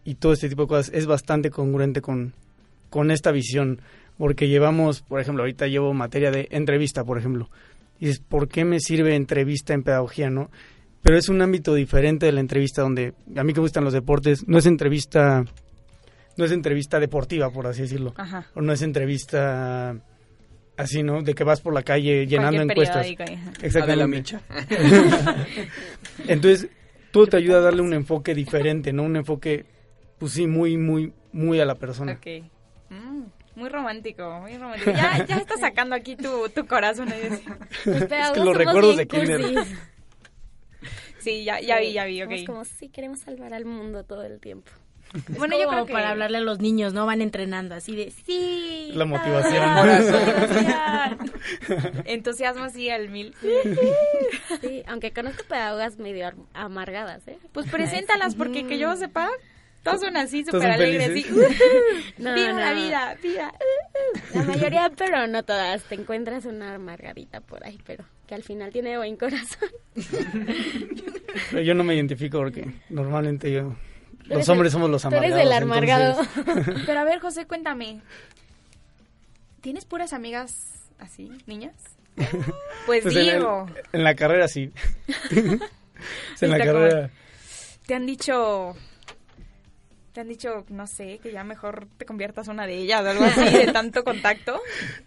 y 0.03 0.15
todo 0.15 0.33
este 0.33 0.49
tipo 0.49 0.63
de 0.63 0.67
cosas 0.67 0.91
es 0.93 1.05
bastante 1.05 1.49
congruente 1.49 2.01
con, 2.01 2.33
con 2.89 3.11
esta 3.11 3.31
visión, 3.31 3.79
porque 4.17 4.49
llevamos, 4.49 5.03
por 5.03 5.21
ejemplo, 5.21 5.43
ahorita 5.43 5.67
llevo 5.67 5.93
materia 5.93 6.31
de 6.31 6.49
entrevista, 6.51 7.05
por 7.05 7.17
ejemplo. 7.17 7.49
Y 7.97 8.09
es, 8.09 8.19
¿por 8.19 8.49
qué 8.49 8.65
me 8.65 8.81
sirve 8.81 9.15
entrevista 9.15 9.73
en 9.73 9.83
pedagogía, 9.83 10.29
no? 10.29 10.51
Pero 11.01 11.17
es 11.17 11.29
un 11.29 11.41
ámbito 11.41 11.75
diferente 11.75 12.25
de 12.25 12.33
la 12.33 12.41
entrevista 12.41 12.81
donde 12.81 13.13
a 13.37 13.43
mí 13.45 13.53
que 13.53 13.61
me 13.61 13.67
gustan 13.67 13.85
los 13.85 13.93
deportes, 13.93 14.45
no 14.49 14.57
es 14.57 14.65
entrevista 14.65 15.45
no 16.35 16.43
es 16.43 16.51
entrevista 16.51 16.99
deportiva, 16.99 17.49
por 17.49 17.67
así 17.67 17.83
decirlo. 17.83 18.13
O 18.53 18.61
no 18.61 18.73
es 18.73 18.81
entrevista 18.81 19.95
así, 20.79 21.03
¿no? 21.03 21.21
De 21.21 21.35
que 21.35 21.43
vas 21.43 21.59
por 21.59 21.73
la 21.73 21.83
calle 21.83 22.25
llenando 22.25 22.61
encuestas. 22.61 23.05
Exactamente. 23.61 23.95
la 23.95 24.07
micha. 24.07 24.41
Entonces, 26.27 26.69
todo 27.11 27.27
te 27.27 27.37
ayuda 27.37 27.57
a 27.57 27.61
darle 27.61 27.81
un 27.81 27.93
enfoque 27.93 28.33
diferente, 28.33 28.93
¿no? 28.93 29.03
Un 29.03 29.17
enfoque, 29.17 29.65
pues 30.17 30.31
sí, 30.31 30.47
muy, 30.47 30.77
muy, 30.77 31.13
muy 31.33 31.59
a 31.59 31.65
la 31.65 31.75
persona. 31.75 32.13
Ok. 32.13 32.45
Mm, 32.89 33.23
muy 33.55 33.69
romántico, 33.69 34.39
muy 34.39 34.57
romántico. 34.57 34.91
Ya, 34.91 35.25
ya 35.25 35.37
estás 35.37 35.59
sacando 35.59 35.95
aquí 35.95 36.15
tu, 36.15 36.47
tu 36.49 36.65
corazón. 36.65 37.09
es 37.09 37.41
que 38.33 38.39
los 38.39 38.55
recuerdos 38.55 38.95
de 38.95 39.07
kinder. 39.07 39.41
Sí, 41.19 41.43
ya, 41.43 41.59
ya 41.59 41.77
vi, 41.79 41.91
ya 41.91 42.05
vi, 42.05 42.23
ok. 42.23 42.31
Es 42.31 42.45
como, 42.45 42.63
sí, 42.63 42.87
queremos 42.87 43.19
salvar 43.19 43.53
al 43.53 43.65
mundo 43.65 44.05
todo 44.05 44.23
el 44.23 44.39
tiempo 44.39 44.71
bueno, 45.37 45.59
yo 45.59 45.67
creo 45.67 45.85
que 45.85 45.93
para 45.93 46.09
hablarle 46.09 46.37
a 46.37 46.41
los 46.41 46.59
niños, 46.59 46.93
¿no? 46.93 47.05
Van 47.05 47.21
entrenando 47.21 47.75
así 47.75 47.95
de, 47.95 48.11
sí. 48.11 48.91
La 48.93 49.05
motivación. 49.05 49.63
Entusiasmo 52.05 52.65
así 52.65 52.89
al 52.89 53.09
mil. 53.09 53.33
Sí, 54.61 54.83
aunque 54.87 55.11
conozco 55.11 55.43
pedagogas 55.47 55.97
medio 55.97 56.31
amargadas, 56.53 57.27
¿eh? 57.27 57.37
Pues 57.51 57.69
preséntalas 57.69 58.35
porque 58.35 58.67
que 58.67 58.77
yo 58.77 58.95
sepa, 58.95 59.29
todos 59.83 60.01
son 60.01 60.17
así, 60.17 60.43
súper 60.43 60.71
alegres. 60.71 61.09
Así, 61.09 61.25
no, 62.17 62.33
viva 62.33 62.53
la 62.53 62.73
vida, 62.73 63.17
viva. 63.21 63.53
La 64.33 64.43
mayoría, 64.43 64.91
pero 64.95 65.27
no 65.27 65.43
todas. 65.43 65.83
Te 65.83 65.95
encuentras 65.95 66.45
una 66.45 66.75
amargadita 66.75 67.41
por 67.41 67.65
ahí, 67.65 67.79
pero 67.85 68.03
que 68.27 68.35
al 68.35 68.43
final 68.43 68.71
tiene 68.71 68.97
buen 68.97 69.15
corazón. 69.15 69.69
yo 71.65 71.73
no 71.73 71.83
me 71.83 71.95
identifico 71.95 72.39
porque 72.39 72.67
normalmente 72.89 73.51
yo 73.51 73.75
los 74.29 74.49
hombres 74.49 74.71
somos 74.71 74.89
los 74.89 75.03
amargados. 75.05 75.31
Tú 75.31 75.35
eres 75.39 75.47
el 75.57 75.63
amargado. 75.63 76.21
Pero 76.85 76.99
a 76.99 77.03
ver, 77.03 77.19
José, 77.19 77.45
cuéntame. 77.47 78.01
¿Tienes 79.61 79.85
puras 79.85 80.13
amigas 80.13 80.89
así, 80.99 81.31
niñas? 81.45 81.73
Pues, 82.85 83.03
Pues 83.03 83.15
en, 83.15 83.27
el- 83.27 83.35
digo, 83.39 83.67
en 83.93 84.03
la 84.03 84.15
carrera 84.15 84.47
sí. 84.47 84.71
En 86.41 86.49
la 86.49 86.57
carrera. 86.57 87.09
te 87.85 87.93
han 87.95 88.05
dicho... 88.05 88.75
Te 90.13 90.21
han 90.21 90.27
dicho, 90.27 90.65
no 90.69 90.87
sé, 90.87 91.19
que 91.21 91.31
ya 91.31 91.43
mejor 91.43 91.87
te 91.97 92.05
conviertas 92.05 92.47
una 92.47 92.65
de 92.65 92.75
ellas 92.77 93.03
o 93.03 93.09
algo 93.09 93.23
así, 93.25 93.57
de 93.57 93.71
tanto 93.71 94.03
contacto. 94.03 94.59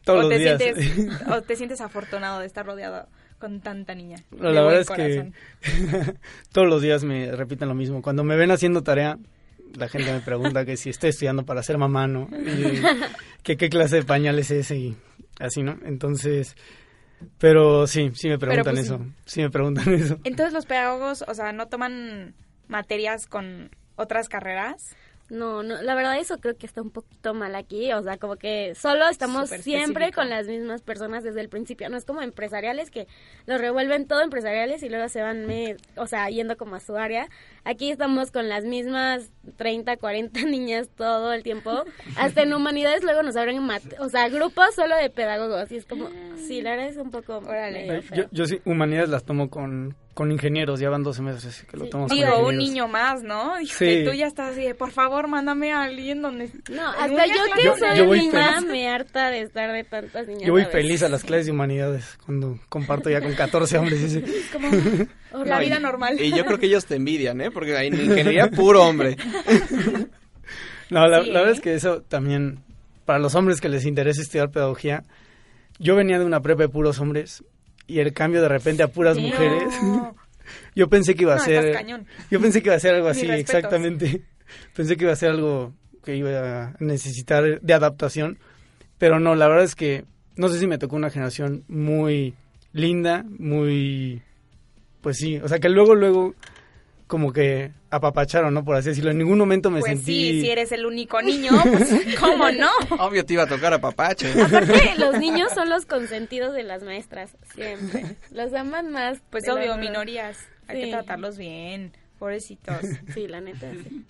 Todos 0.04 0.26
o 0.26 0.28
los 0.28 0.30
te 0.30 0.38
días. 0.38 0.62
Sientes, 0.62 1.28
o 1.28 1.42
te 1.42 1.56
sientes 1.56 1.80
afortunado 1.80 2.38
de 2.38 2.46
estar 2.46 2.64
rodeado 2.64 3.08
con 3.42 3.60
tanta 3.60 3.92
niña. 3.92 4.18
La 4.38 4.62
verdad 4.62 4.82
es 4.82 4.86
corazón. 4.86 5.34
que 5.60 6.14
todos 6.52 6.68
los 6.68 6.80
días 6.80 7.02
me 7.02 7.32
repiten 7.32 7.68
lo 7.68 7.74
mismo. 7.74 8.00
Cuando 8.00 8.22
me 8.22 8.36
ven 8.36 8.52
haciendo 8.52 8.84
tarea, 8.84 9.18
la 9.76 9.88
gente 9.88 10.12
me 10.12 10.20
pregunta 10.20 10.64
que 10.64 10.76
si 10.76 10.90
estoy 10.90 11.10
estudiando 11.10 11.44
para 11.44 11.60
ser 11.64 11.76
mamá, 11.76 12.06
¿no? 12.06 12.28
Y 12.30 12.80
que 13.42 13.56
qué 13.56 13.68
clase 13.68 13.96
de 13.96 14.02
pañal 14.04 14.38
es 14.38 14.52
ese 14.52 14.76
y 14.76 14.96
así, 15.40 15.64
¿no? 15.64 15.76
Entonces, 15.84 16.54
pero 17.38 17.88
sí, 17.88 18.12
sí 18.14 18.28
me 18.28 18.38
preguntan 18.38 18.74
pues, 18.74 18.86
eso. 18.86 19.04
Sí 19.24 19.40
me 19.40 19.50
preguntan 19.50 19.92
eso. 19.92 20.20
Entonces 20.22 20.52
los 20.52 20.66
pedagogos, 20.66 21.24
o 21.26 21.34
sea, 21.34 21.50
no 21.50 21.66
toman 21.66 22.36
materias 22.68 23.26
con 23.26 23.70
otras 23.96 24.28
carreras. 24.28 24.94
No, 25.32 25.62
no, 25.62 25.80
la 25.80 25.94
verdad 25.94 26.18
eso 26.18 26.36
creo 26.38 26.58
que 26.58 26.66
está 26.66 26.82
un 26.82 26.90
poquito 26.90 27.32
mal 27.32 27.54
aquí, 27.54 27.90
o 27.94 28.02
sea, 28.02 28.18
como 28.18 28.36
que 28.36 28.74
solo 28.74 29.08
estamos 29.08 29.48
siempre 29.48 30.04
específico. 30.04 30.20
con 30.20 30.28
las 30.28 30.46
mismas 30.46 30.82
personas 30.82 31.24
desde 31.24 31.40
el 31.40 31.48
principio, 31.48 31.88
no 31.88 31.96
es 31.96 32.04
como 32.04 32.20
empresariales 32.20 32.90
que 32.90 33.08
los 33.46 33.58
revuelven 33.58 34.06
todo 34.06 34.20
empresariales 34.20 34.82
y 34.82 34.90
luego 34.90 35.08
se 35.08 35.22
van, 35.22 35.46
me- 35.46 35.76
o 35.96 36.06
sea, 36.06 36.28
yendo 36.28 36.58
como 36.58 36.76
a 36.76 36.80
su 36.80 36.96
área. 36.98 37.28
Aquí 37.64 37.90
estamos 37.90 38.30
con 38.30 38.50
las 38.50 38.64
mismas 38.64 39.30
30, 39.56 39.96
40 39.96 40.40
niñas 40.46 40.88
todo 40.96 41.32
el 41.32 41.42
tiempo. 41.42 41.84
Hasta 42.16 42.42
en 42.42 42.52
humanidades 42.54 43.02
luego 43.02 43.22
nos 43.22 43.36
abren, 43.36 43.58
mat- 43.62 43.94
o 43.98 44.08
sea, 44.08 44.28
grupos 44.28 44.74
solo 44.74 44.96
de 44.96 45.10
pedagogos 45.10 45.70
y 45.72 45.76
es 45.76 45.84
como, 45.86 46.08
sí, 46.46 46.62
la 46.62 46.70
verdad 46.70 46.88
es 46.88 46.96
un 46.96 47.10
poco 47.10 47.38
Órale. 47.38 48.02
Yo, 48.14 48.24
yo 48.30 48.44
sí, 48.46 48.60
humanidades 48.64 49.08
las 49.08 49.24
tomo 49.24 49.50
con, 49.50 49.94
con 50.14 50.30
ingenieros, 50.30 50.78
ya 50.80 50.90
van 50.90 51.02
12 51.02 51.22
meses 51.22 51.64
que 51.70 51.76
lo 51.76 51.84
Sí. 51.84 51.90
tomo 51.90 52.06
con 52.06 52.16
Digo, 52.16 52.28
un 52.28 52.54
ingenieros. 52.54 52.68
niño 52.68 52.88
más, 52.88 53.22
¿no? 53.22 53.60
Y 53.60 53.66
Sí. 53.66 54.02
tú 54.06 54.12
ya 54.12 54.26
estás 54.26 54.52
así 54.52 54.62
de, 54.62 54.74
por 54.74 54.90
favor, 54.90 55.26
mándame 55.28 55.72
a 55.72 55.82
alguien 55.82 56.22
donde... 56.22 56.50
No, 56.70 56.88
hasta 56.90 57.26
yo 57.26 57.32
clase". 57.34 57.50
que 57.56 57.64
Yo- 57.64 57.76
soy 57.76 57.96
yo 57.98 58.04
voy 58.06 58.28
mamá 58.28 58.54
feliz. 58.56 58.70
me 58.70 58.88
harta 58.88 59.30
de 59.30 59.40
estar 59.42 59.72
de 59.72 59.84
tantas 59.84 60.26
niñas. 60.28 60.42
Yo 60.44 60.52
voy 60.52 60.62
a 60.62 60.66
feliz 60.66 61.02
a 61.02 61.08
las 61.08 61.24
clases 61.24 61.46
de 61.46 61.52
humanidades 61.52 62.18
cuando 62.24 62.58
comparto 62.68 63.10
ya 63.10 63.20
con 63.20 63.34
14 63.34 63.78
hombres. 63.78 64.02
Es 64.14 64.48
como 64.52 64.68
la 65.44 65.56
No, 65.56 65.60
vida 65.60 65.78
y- 65.78 65.82
normal. 65.82 66.20
Y 66.20 66.30
yo 66.36 66.44
creo 66.44 66.58
que 66.58 66.66
ellos 66.66 66.84
te 66.86 66.96
envidian, 66.96 67.40
¿eh? 67.40 67.50
Porque 67.50 67.74
en 67.76 67.94
ingeniería 67.94 68.48
puro 68.50 68.82
hombre. 68.84 69.16
No, 70.90 71.06
la, 71.06 71.22
Sí, 71.22 71.30
la 71.30 71.40
verdad 71.40 71.54
es 71.54 71.60
que 71.60 71.74
eso 71.74 72.02
también, 72.02 72.58
para 73.06 73.18
los 73.18 73.34
hombres 73.34 73.60
que 73.60 73.68
les 73.68 73.86
interesa 73.86 74.20
estudiar 74.20 74.50
pedagogía, 74.50 75.04
yo 75.78 75.96
venía 75.96 76.18
de 76.18 76.24
una 76.24 76.40
prepa 76.40 76.62
de 76.62 76.68
puros 76.68 76.98
hombres 77.00 77.42
y 77.86 78.00
el 78.00 78.12
cambio 78.12 78.42
de 78.42 78.48
repente 78.48 78.82
a 78.82 78.88
puras 78.88 79.16
mujeres, 79.18 79.72
yo 80.76 80.88
pensé 80.88 81.14
que 81.14 81.22
iba 81.22 81.34
a 81.34 81.38
No, 81.38 81.44
ser, 81.44 81.72
cañón. 81.72 82.06
yo 82.30 82.40
pensé 82.40 82.62
que 82.62 82.68
iba 82.68 82.76
a 82.76 82.80
ser 82.80 82.94
algo 82.94 83.08
así, 83.08 83.26
exactamente, 83.30 84.22
pensé 84.76 84.96
que 84.96 85.04
iba 85.04 85.12
a 85.12 85.16
ser 85.16 85.30
algo 85.30 85.72
que 86.04 86.16
iba 86.16 86.64
a 86.64 86.74
necesitar 86.80 87.60
de 87.60 87.74
adaptación, 87.74 88.38
pero 88.98 89.18
no, 89.18 89.34
la 89.34 89.48
verdad 89.48 89.64
es 89.64 89.74
que 89.74 90.04
no 90.36 90.48
sé 90.48 90.58
si 90.58 90.66
me 90.66 90.78
tocó 90.78 90.96
una 90.96 91.10
generación 91.10 91.64
muy 91.68 92.34
linda, 92.72 93.24
muy, 93.38 94.20
pues 95.00 95.16
sí, 95.16 95.38
o 95.38 95.48
sea 95.48 95.58
que 95.58 95.68
luego, 95.70 95.94
luego, 95.94 96.34
como 97.06 97.32
que 97.32 97.70
apapacharon, 97.92 98.52
¿no? 98.54 98.64
Por 98.64 98.74
así 98.74 98.88
decirlo, 98.88 99.10
en 99.10 99.18
ningún 99.18 99.38
momento 99.38 99.70
me 99.70 99.80
Pues 99.80 99.92
sentí... 99.92 100.32
sí, 100.32 100.40
si 100.40 100.50
eres 100.50 100.72
el 100.72 100.86
único 100.86 101.20
niño, 101.22 101.52
pues 101.62 101.90
¿cómo 102.18 102.50
no? 102.50 102.70
Obvio 102.98 103.24
te 103.24 103.34
iba 103.34 103.42
a 103.44 103.46
tocar 103.46 103.72
a 103.74 103.80
papache. 103.80 104.32
Aparte, 104.42 104.94
los 104.96 105.18
niños 105.18 105.52
son 105.52 105.68
los 105.68 105.84
consentidos 105.84 106.54
de 106.54 106.62
las 106.62 106.82
maestras, 106.82 107.36
siempre. 107.54 108.16
Los 108.30 108.52
aman 108.54 108.90
más. 108.90 109.20
Pues 109.30 109.46
la 109.46 109.54
obvio, 109.54 109.76
minorías. 109.76 110.38
Hay 110.68 110.84
que 110.84 110.90
tratarlos 110.90 111.36
bien, 111.36 111.92
pobrecitos. 112.18 112.80
Sí, 113.12 113.28
la 113.28 113.40
neta, 113.40 113.70
sí. 113.72 114.04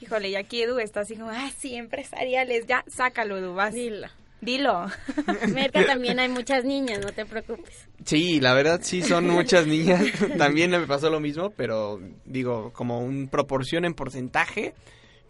Híjole, 0.00 0.30
y 0.30 0.34
aquí 0.34 0.62
Edu 0.62 0.78
está 0.78 1.00
así 1.00 1.14
como, 1.14 1.30
ah, 1.30 1.50
sí, 1.56 1.76
empresariales, 1.76 2.66
ya, 2.66 2.84
sácalo, 2.88 3.38
Edu, 3.38 3.54
vas. 3.54 3.74
Dilo. 3.74 4.08
Dilo. 4.40 4.86
Merca 5.54 5.84
también 5.84 6.18
hay 6.18 6.28
muchas 6.28 6.64
niñas, 6.64 7.00
no 7.04 7.12
te 7.12 7.26
preocupes. 7.26 7.88
Sí, 8.04 8.40
la 8.40 8.54
verdad 8.54 8.80
sí 8.82 9.02
son 9.02 9.28
muchas 9.28 9.66
niñas. 9.66 10.02
También 10.38 10.70
me 10.70 10.86
pasó 10.86 11.10
lo 11.10 11.20
mismo, 11.20 11.50
pero 11.50 12.00
digo, 12.24 12.72
como 12.72 13.00
un 13.00 13.28
proporción 13.28 13.84
en 13.84 13.92
porcentaje, 13.92 14.74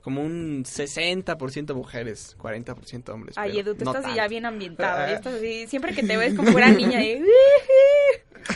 como 0.02 0.22
un 0.22 0.64
60% 0.64 1.74
mujeres, 1.74 2.36
40% 2.38 3.08
hombres. 3.10 3.36
Ay, 3.36 3.58
Edu, 3.58 3.74
tú 3.74 3.84
no 3.84 3.90
estás 3.90 4.04
tanto. 4.04 4.16
ya 4.16 4.28
bien 4.28 4.46
ambientado. 4.46 5.02
Ah. 5.02 5.08
ya 5.08 5.16
estás 5.16 5.34
así, 5.34 5.66
siempre 5.66 5.94
que 5.94 6.02
te 6.02 6.16
ves 6.16 6.34
como 6.34 6.52
fuera 6.52 6.70
niña 6.70 6.98
de... 6.98 7.22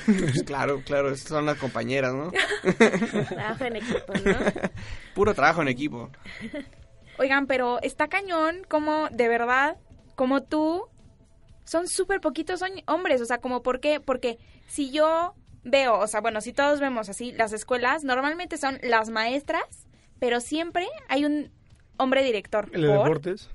Pues 0.07 0.43
claro, 0.45 0.81
claro, 0.83 1.15
son 1.15 1.45
las 1.45 1.59
compañeras, 1.59 2.15
¿no? 2.15 2.33
Trabajo 3.29 3.65
en 3.65 3.77
equipo, 3.77 4.13
¿no? 4.25 4.37
Puro 5.15 5.35
trabajo 5.35 5.61
en 5.61 5.69
equipo. 5.69 6.11
Oigan, 7.19 7.47
pero 7.47 7.81
está 7.83 8.09
cañón 8.09 8.63
como, 8.69 9.09
de 9.11 9.29
verdad, 9.29 9.77
como 10.15 10.43
tú, 10.43 10.85
son 11.65 11.89
súper 11.89 12.21
poquitos 12.21 12.63
hom- 12.63 12.83
hombres. 12.87 13.21
O 13.21 13.25
sea, 13.27 13.39
como, 13.39 13.63
¿por 13.63 13.81
qué? 13.81 14.01
Porque 14.01 14.39
si 14.67 14.91
yo 14.91 15.35
veo, 15.63 15.99
o 15.99 16.07
sea, 16.07 16.21
bueno, 16.21 16.41
si 16.41 16.53
todos 16.53 16.81
vemos 16.81 17.09
así, 17.09 17.33
las 17.33 17.53
escuelas 17.53 18.05
normalmente 18.05 18.57
son 18.59 18.79
las 18.83 19.09
maestras, 19.11 19.87
pero 20.19 20.41
siempre 20.41 20.87
hay 21.09 21.25
un 21.25 21.51
hombre 21.97 22.23
director. 22.23 22.69
El 22.73 22.83
de 22.83 22.89
¿Por? 22.89 22.99
deportes. 22.99 23.51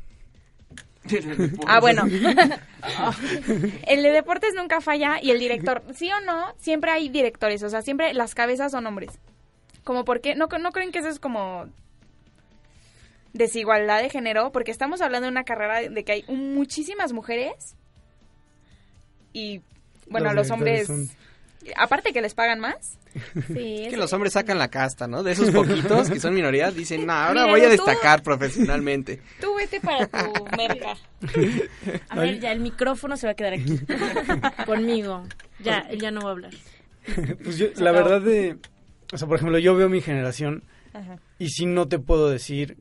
Ah, 1.68 1.80
bueno. 1.80 2.04
el 3.88 4.04
de 4.04 4.12
deportes 4.12 4.54
nunca 4.56 4.82
falla 4.82 5.20
y 5.22 5.32
el 5.32 5.40
director, 5.40 5.84
sí 5.94 6.12
o 6.12 6.20
no, 6.22 6.54
siempre 6.58 6.92
hay 6.92 7.10
directores, 7.10 7.64
o 7.64 7.70
sea, 7.70 7.82
siempre 7.82 8.14
las 8.14 8.36
cabezas 8.36 8.72
son 8.72 8.86
hombres. 8.88 9.20
Como 9.84 10.06
porque 10.06 10.36
no 10.36 10.48
no 10.48 10.72
creen 10.72 10.92
que 10.92 11.00
eso 11.00 11.10
es 11.10 11.20
como 11.20 11.68
desigualdad 13.34 14.02
de 14.02 14.10
género, 14.10 14.52
porque 14.52 14.72
estamos 14.72 15.02
hablando 15.02 15.26
de 15.28 15.32
una 15.32 15.44
carrera 15.44 15.82
de 15.90 16.04
que 16.04 16.12
hay 16.12 16.24
muchísimas 16.28 17.14
mujeres 17.14 17.76
y 19.34 19.62
bueno, 20.10 20.28
Los 20.34 20.48
los, 20.48 20.52
hombres 20.52 20.90
aparte 21.76 22.14
que 22.14 22.22
les 22.22 22.34
pagan 22.34 22.60
más. 22.60 22.98
Sí, 23.48 23.84
Es 23.86 23.90
que 23.90 23.98
los 23.98 24.12
hombres 24.14 24.34
sacan 24.34 24.58
la 24.60 24.70
casta, 24.70 25.08
¿no? 25.08 25.24
De 25.24 25.32
esos 25.34 25.50
poquitos 25.52 26.10
que 26.10 26.20
son 26.20 26.34
minorías, 26.34 26.76
dicen, 26.76 27.06
no, 27.06 27.14
ahora 27.14 27.42
Mira, 27.42 27.52
voy 27.52 27.62
a 27.62 27.64
tú- 27.66 27.72
destacar 27.72 28.22
profesionalmente. 28.24 29.22
Tú 29.42 29.56
vete 29.56 29.80
para 29.82 30.08
tu 30.08 30.46
merca. 30.58 30.96
A 32.10 32.20
ver, 32.20 32.40
ya 32.40 32.52
el 32.52 32.60
micrófono 32.60 33.18
se 33.18 33.28
va 33.28 33.32
a 33.32 33.36
quedar 33.36 33.54
aquí. 33.54 33.80
Conmigo. 34.66 35.24
Ya, 35.60 35.80
él 35.90 36.00
ya 36.00 36.12
no 36.12 36.22
va 36.22 36.30
a 36.30 36.32
hablar. 36.32 36.54
Pues 37.44 37.58
yo, 37.58 37.68
la 37.78 37.92
verdad 37.92 38.22
de, 38.22 38.58
o 39.12 39.18
sea, 39.18 39.28
por 39.28 39.38
ejemplo, 39.38 39.58
yo 39.60 39.76
veo 39.76 39.90
mi 39.90 40.02
generación 40.02 40.64
Ajá. 40.94 41.18
y 41.40 41.50
sí 41.50 41.66
no 41.66 41.88
te 41.88 41.98
puedo 42.00 42.30
decir 42.30 42.78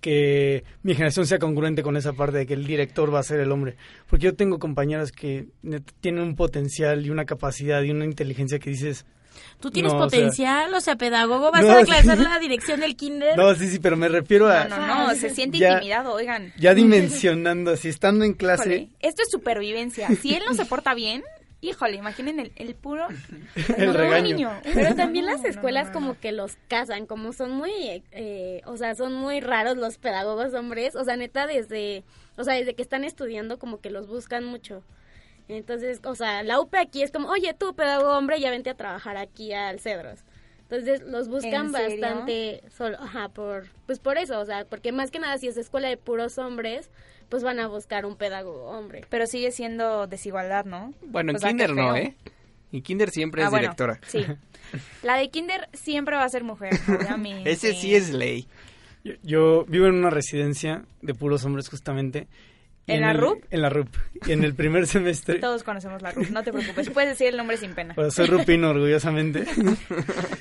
que 0.00 0.64
mi 0.82 0.94
generación 0.94 1.26
sea 1.26 1.38
congruente 1.38 1.82
con 1.82 1.96
esa 1.96 2.12
parte 2.12 2.38
de 2.38 2.46
que 2.46 2.54
el 2.54 2.66
director 2.66 3.12
va 3.14 3.20
a 3.20 3.22
ser 3.22 3.40
el 3.40 3.52
hombre. 3.52 3.76
Porque 4.08 4.24
yo 4.26 4.34
tengo 4.34 4.58
compañeras 4.58 5.12
que 5.12 5.46
tienen 6.00 6.22
un 6.22 6.36
potencial 6.36 7.04
y 7.04 7.10
una 7.10 7.24
capacidad 7.26 7.82
y 7.82 7.90
una 7.90 8.04
inteligencia 8.04 8.58
que 8.58 8.70
dices, 8.70 9.04
Tú 9.60 9.70
tienes 9.70 9.92
No, 9.92 9.98
o 9.98 10.10
sea- 10.10 10.18
potencial, 10.18 10.74
o 10.74 10.80
sea, 10.80 10.96
pedagogo, 10.96 11.50
vas 11.52 11.62
No, 11.64 11.70
a 11.70 11.82
clases 11.84 12.18
sí. 12.18 12.24
la 12.24 12.38
dirección 12.40 12.80
del 12.80 12.96
kinder. 12.96 13.36
no, 13.36 13.54
sí, 13.54 13.68
sí, 13.68 13.78
pero 13.78 13.96
me 13.96 14.08
refiero 14.08 14.48
a 14.48 14.64
No, 14.64 14.76
no, 14.78 15.06
no, 15.08 15.14
se 15.14 15.30
siente 15.30 15.58
Ya- 15.58 15.74
intimidado, 15.74 16.12
oigan. 16.14 16.52
ya 16.58 16.74
dimensionando, 16.74 17.70
así 17.70 17.88
estando 17.88 18.24
en 18.24 18.32
clase. 18.34 18.62
Híjole, 18.74 18.90
esto 19.00 19.22
es 19.22 19.30
supervivencia. 19.30 20.08
Si 20.20 20.34
él 20.34 20.42
no 20.48 20.54
se 20.54 20.64
porta 20.66 20.94
bien, 20.94 21.22
híjole, 21.60 21.96
imaginen 21.96 22.40
el, 22.40 22.52
el 22.56 22.74
puro 22.74 23.06
El 23.76 23.92
no, 23.92 23.92
regaño. 23.92 24.22
niño. 24.34 24.50
Pero 24.74 24.94
también 24.94 25.26
las 25.26 25.42
No, 25.42 25.42
no, 25.42 25.48
escuelas 25.48 25.86
no, 25.88 25.92
no. 25.92 25.94
como 25.94 26.20
que 26.20 26.32
los 26.32 26.56
casan, 26.68 27.06
como 27.06 27.32
son 27.32 27.50
muy, 27.52 28.02
eh, 28.12 28.62
o 28.66 28.76
sea, 28.76 28.94
son 28.94 29.12
muy 29.14 29.40
raros 29.40 29.76
los 29.76 29.98
pedagogos 29.98 30.54
hombres, 30.54 30.96
o 30.96 31.04
sea, 31.04 31.16
neta 31.16 31.46
desde, 31.46 32.04
o 32.36 32.44
sea, 32.44 32.54
desde 32.54 32.74
que 32.74 32.82
están 32.82 33.04
estudiando 33.04 33.58
como 33.58 33.80
que 33.80 33.90
los 33.90 34.06
buscan 34.08 34.44
mucho. 34.44 34.82
Entonces, 35.48 36.00
o 36.04 36.14
sea, 36.14 36.42
la 36.44 36.60
UP 36.60 36.72
aquí 36.76 37.02
es 37.02 37.10
como, 37.10 37.28
oye, 37.28 37.54
tú, 37.54 37.74
pedagogo 37.74 38.16
hombre, 38.16 38.40
ya 38.40 38.50
vente 38.50 38.70
a 38.70 38.76
trabajar 38.76 39.16
aquí 39.16 39.52
al 39.52 39.80
Cedros. 39.80 40.20
Entonces, 40.62 41.02
los 41.02 41.28
buscan 41.28 41.72
bastante 41.72 42.62
solo, 42.70 42.96
ajá, 43.00 43.28
por, 43.30 43.66
pues 43.86 43.98
por 43.98 44.16
eso, 44.18 44.38
o 44.38 44.44
sea, 44.46 44.64
porque 44.64 44.92
más 44.92 45.10
que 45.10 45.18
nada 45.18 45.36
si 45.38 45.48
es 45.48 45.56
escuela 45.56 45.88
de 45.88 45.96
puros 45.96 46.38
hombres, 46.38 46.90
pues 47.30 47.42
van 47.42 47.58
a 47.60 47.68
buscar 47.68 48.04
un 48.04 48.16
pedagogo 48.16 48.64
hombre. 48.66 49.04
Pero 49.08 49.26
sigue 49.26 49.50
siendo 49.52 50.06
desigualdad, 50.06 50.64
¿no? 50.66 50.92
Bueno, 51.06 51.30
en 51.30 51.36
O 51.36 51.38
sea, 51.38 51.48
kinder 51.48 51.74
no. 51.74 51.96
¿eh? 51.96 52.14
En 52.72 52.82
kinder 52.82 53.10
siempre 53.10 53.42
Ah, 53.42 53.46
es 53.46 53.50
bueno, 53.50 53.62
directora. 53.62 53.98
Sí. 54.06 54.24
La 55.02 55.16
de 55.16 55.30
kinder 55.30 55.68
siempre 55.72 56.16
va 56.16 56.24
a 56.24 56.28
ser 56.28 56.44
mujer, 56.44 56.72
obviamente. 56.88 57.50
Ese 57.50 57.72
sí 57.74 57.94
es 57.94 58.10
ley. 58.12 58.46
Yo, 59.02 59.14
yo 59.22 59.64
vivo 59.66 59.86
en 59.86 59.94
una 59.94 60.10
residencia 60.10 60.84
de 61.00 61.14
puros 61.14 61.44
hombres 61.44 61.68
justamente. 61.70 62.28
y 62.86 62.92
¿En 62.92 63.00
la 63.00 63.12
el- 63.12 63.18
RUP? 63.18 63.44
En 63.50 63.62
la 63.62 63.70
RUP. 63.70 63.88
Y 64.26 64.32
en 64.32 64.44
el 64.44 64.54
primer 64.54 64.86
semestre, 64.86 65.38
Todos 65.40 65.64
conocemos 65.64 66.02
la 66.02 66.10
RUF, 66.12 66.30
no 66.30 66.42
te 66.42 66.52
preocupes. 66.52 66.90
Puedes 66.90 67.10
decir 67.10 67.28
el 67.28 67.36
nombre 67.38 67.56
sin 67.56 67.74
pena. 67.74 67.94
pues 67.94 68.12
soy 68.14 68.26
rupino 68.26 68.70
orgullosamente. 68.70 69.46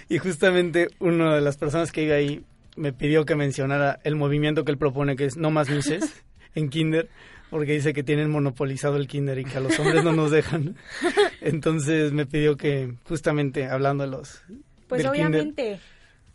y 0.10 0.18
justamente 0.18 0.88
una 1.00 1.34
de 1.36 1.42
las 1.42 1.58
personas 1.58 1.92
que 1.92 2.02
vive 2.02 2.14
ahí 2.16 2.44
me 2.76 2.94
pidió 2.94 3.26
que 3.26 3.36
mencionara 3.36 4.00
el 4.04 4.16
movimiento 4.16 4.64
que 4.66 4.72
él 4.72 4.78
propone, 4.78 5.16
que 5.16 5.26
es 5.26 5.36
No 5.38 5.50
Más 5.52 5.70
Mises, 5.70 6.24
en 6.56 6.70
Kinder, 6.70 7.10
porque 7.50 7.74
dice 7.74 7.94
que 7.94 8.04
tienen 8.04 8.30
monopolizado 8.30 8.98
el 8.98 9.08
kinder 9.08 9.40
y 9.40 9.46
que 9.46 9.58
a 9.58 9.62
los 9.62 9.80
hombres 9.80 10.04
no 10.04 10.12
nos 10.12 10.32
dejan. 10.32 10.76
Entonces 11.42 12.12
me 12.12 12.26
pidió 12.26 12.58
que, 12.58 12.94
justamente 13.06 13.66
hablando 13.68 14.04
de 14.04 14.10
los... 14.12 14.42
Pues 14.88 15.04
del 15.04 15.12
kinder, 15.12 15.28
obviamente. 15.28 15.80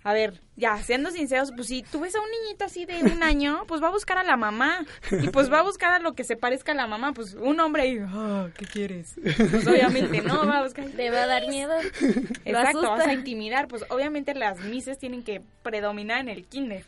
A 0.07 0.13
ver, 0.13 0.43
ya, 0.55 0.77
siendo 0.83 1.11
sinceros, 1.11 1.51
pues 1.57 1.69
si 1.69 1.83
tú 1.83 2.01
ves 2.01 2.15
a 2.15 2.21
un 2.21 2.27
niñito 2.31 2.67
así 2.67 2.85
de 2.85 3.03
un 3.03 3.23
año, 3.23 3.65
pues 3.67 3.83
va 3.83 3.89
a 3.89 3.91
buscar 3.91 4.19
a 4.19 4.23
la 4.23 4.37
mamá. 4.37 4.85
Y 5.11 5.31
pues 5.31 5.51
va 5.51 5.61
a 5.61 5.63
buscar 5.63 5.95
a 5.95 5.99
lo 5.99 6.13
que 6.13 6.25
se 6.25 6.37
parezca 6.37 6.73
a 6.73 6.75
la 6.75 6.87
mamá. 6.87 7.15
Pues 7.15 7.33
un 7.33 7.59
hombre 7.59 7.89
y, 7.89 7.99
ah, 8.01 8.51
¿qué 8.55 8.67
quieres? 8.67 9.15
Pues 9.23 9.67
obviamente 9.67 10.21
no, 10.21 10.47
va 10.47 10.59
a 10.59 10.63
buscar. 10.63 10.91
Le 10.95 11.11
va 11.11 11.23
a 11.23 11.27
dar 11.27 11.49
miedo. 11.49 11.73
Exacto, 12.45 12.83
vas 12.83 13.07
a 13.07 13.15
intimidar. 13.15 13.67
Pues 13.67 13.87
obviamente 13.89 14.35
las 14.35 14.61
mises 14.61 14.99
tienen 14.99 15.23
que 15.23 15.41
predominar 15.63 16.21
en 16.21 16.29
el 16.29 16.45
kinder. 16.45 16.85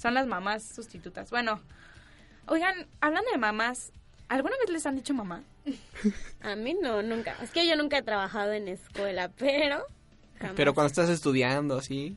Son 0.00 0.14
las 0.14 0.26
mamás 0.26 0.64
sustitutas. 0.74 1.28
Bueno, 1.28 1.60
oigan, 2.48 2.86
hablando 3.00 3.30
de 3.30 3.38
mamás, 3.38 3.92
¿alguna 4.28 4.56
vez 4.58 4.70
les 4.70 4.86
han 4.86 4.96
dicho 4.96 5.14
mamá? 5.14 5.42
A 6.42 6.56
mí 6.56 6.76
no, 6.80 7.02
nunca. 7.02 7.36
Es 7.42 7.50
que 7.50 7.66
yo 7.66 7.76
nunca 7.76 7.98
he 7.98 8.02
trabajado 8.02 8.52
en 8.52 8.68
escuela, 8.68 9.30
pero... 9.38 9.86
jamás. 10.38 10.54
Pero 10.56 10.74
cuando 10.74 10.88
estás 10.88 11.08
estudiando, 11.08 11.78
así, 11.78 12.16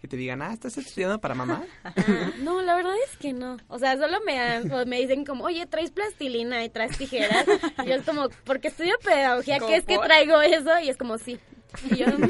que 0.00 0.08
te 0.08 0.16
digan, 0.16 0.42
ah, 0.42 0.52
¿estás 0.52 0.76
estudiando 0.76 1.20
para 1.20 1.34
mamá? 1.34 1.64
Ah, 1.84 1.92
no, 2.40 2.60
la 2.60 2.74
verdad 2.74 2.94
es 3.08 3.16
que 3.16 3.32
no. 3.32 3.56
O 3.68 3.78
sea, 3.78 3.96
solo 3.96 4.18
me, 4.26 4.60
o 4.72 4.84
me 4.84 5.00
dicen 5.00 5.24
como, 5.24 5.44
oye, 5.44 5.64
traes 5.66 5.90
plastilina 5.92 6.64
y 6.64 6.68
traes 6.68 6.98
tijeras. 6.98 7.46
Y 7.84 7.88
yo 7.88 7.94
es 7.94 8.02
como, 8.02 8.28
porque 8.44 8.68
estudio 8.68 8.94
pedagogía, 9.04 9.58
¿Cómo 9.58 9.70
¿qué 9.70 9.76
es 9.78 9.84
que 9.84 9.98
traigo 9.98 10.42
eso? 10.42 10.78
Y 10.80 10.88
es 10.88 10.96
como, 10.96 11.18
sí. 11.18 11.38
Y 11.90 11.96
yo, 11.96 12.06
"No". 12.06 12.28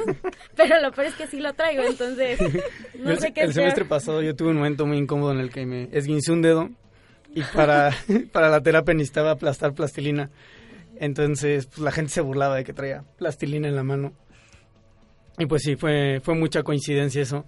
pero 0.55 0.81
lo 0.81 0.93
peor 0.93 1.09
es 1.09 1.15
que 1.15 1.27
sí 1.27 1.41
lo 1.41 1.53
traigo, 1.55 1.83
entonces 1.83 2.39
no 2.99 3.11
el, 3.11 3.19
sé 3.19 3.33
qué 3.33 3.41
el 3.41 3.53
semestre 3.53 3.85
pasado 3.85 4.23
yo 4.23 4.37
tuve 4.37 4.51
un 4.51 4.59
momento 4.59 4.87
muy 4.87 4.99
incómodo 4.99 5.33
en 5.33 5.41
el 5.41 5.51
que 5.51 5.67
me 5.67 5.89
esguincé 5.93 6.31
un 6.31 6.43
dedo 6.43 6.71
y 7.35 7.43
para, 7.43 7.91
para 8.33 8.49
la 8.49 8.63
terapia 8.63 8.95
necesitaba 8.95 9.33
aplastar 9.33 9.75
plastilina. 9.75 10.31
Entonces, 10.97 11.67
pues 11.67 11.79
la 11.79 11.91
gente 11.91 12.13
se 12.13 12.21
burlaba 12.21 12.57
de 12.57 12.65
que 12.65 12.73
traía 12.73 13.05
plastilina 13.17 13.69
en 13.69 13.77
la 13.77 13.83
mano. 13.83 14.13
Y 15.39 15.47
pues 15.47 15.63
sí, 15.63 15.77
fue, 15.77 16.21
fue 16.23 16.35
mucha 16.35 16.63
coincidencia 16.63 17.23
eso. 17.23 17.47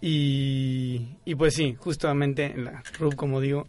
Y, 0.00 1.16
y 1.24 1.34
pues 1.34 1.54
sí, 1.54 1.74
justamente 1.78 2.44
en 2.44 2.64
la 2.64 2.82
RUB, 2.98 3.16
como 3.16 3.40
digo, 3.40 3.66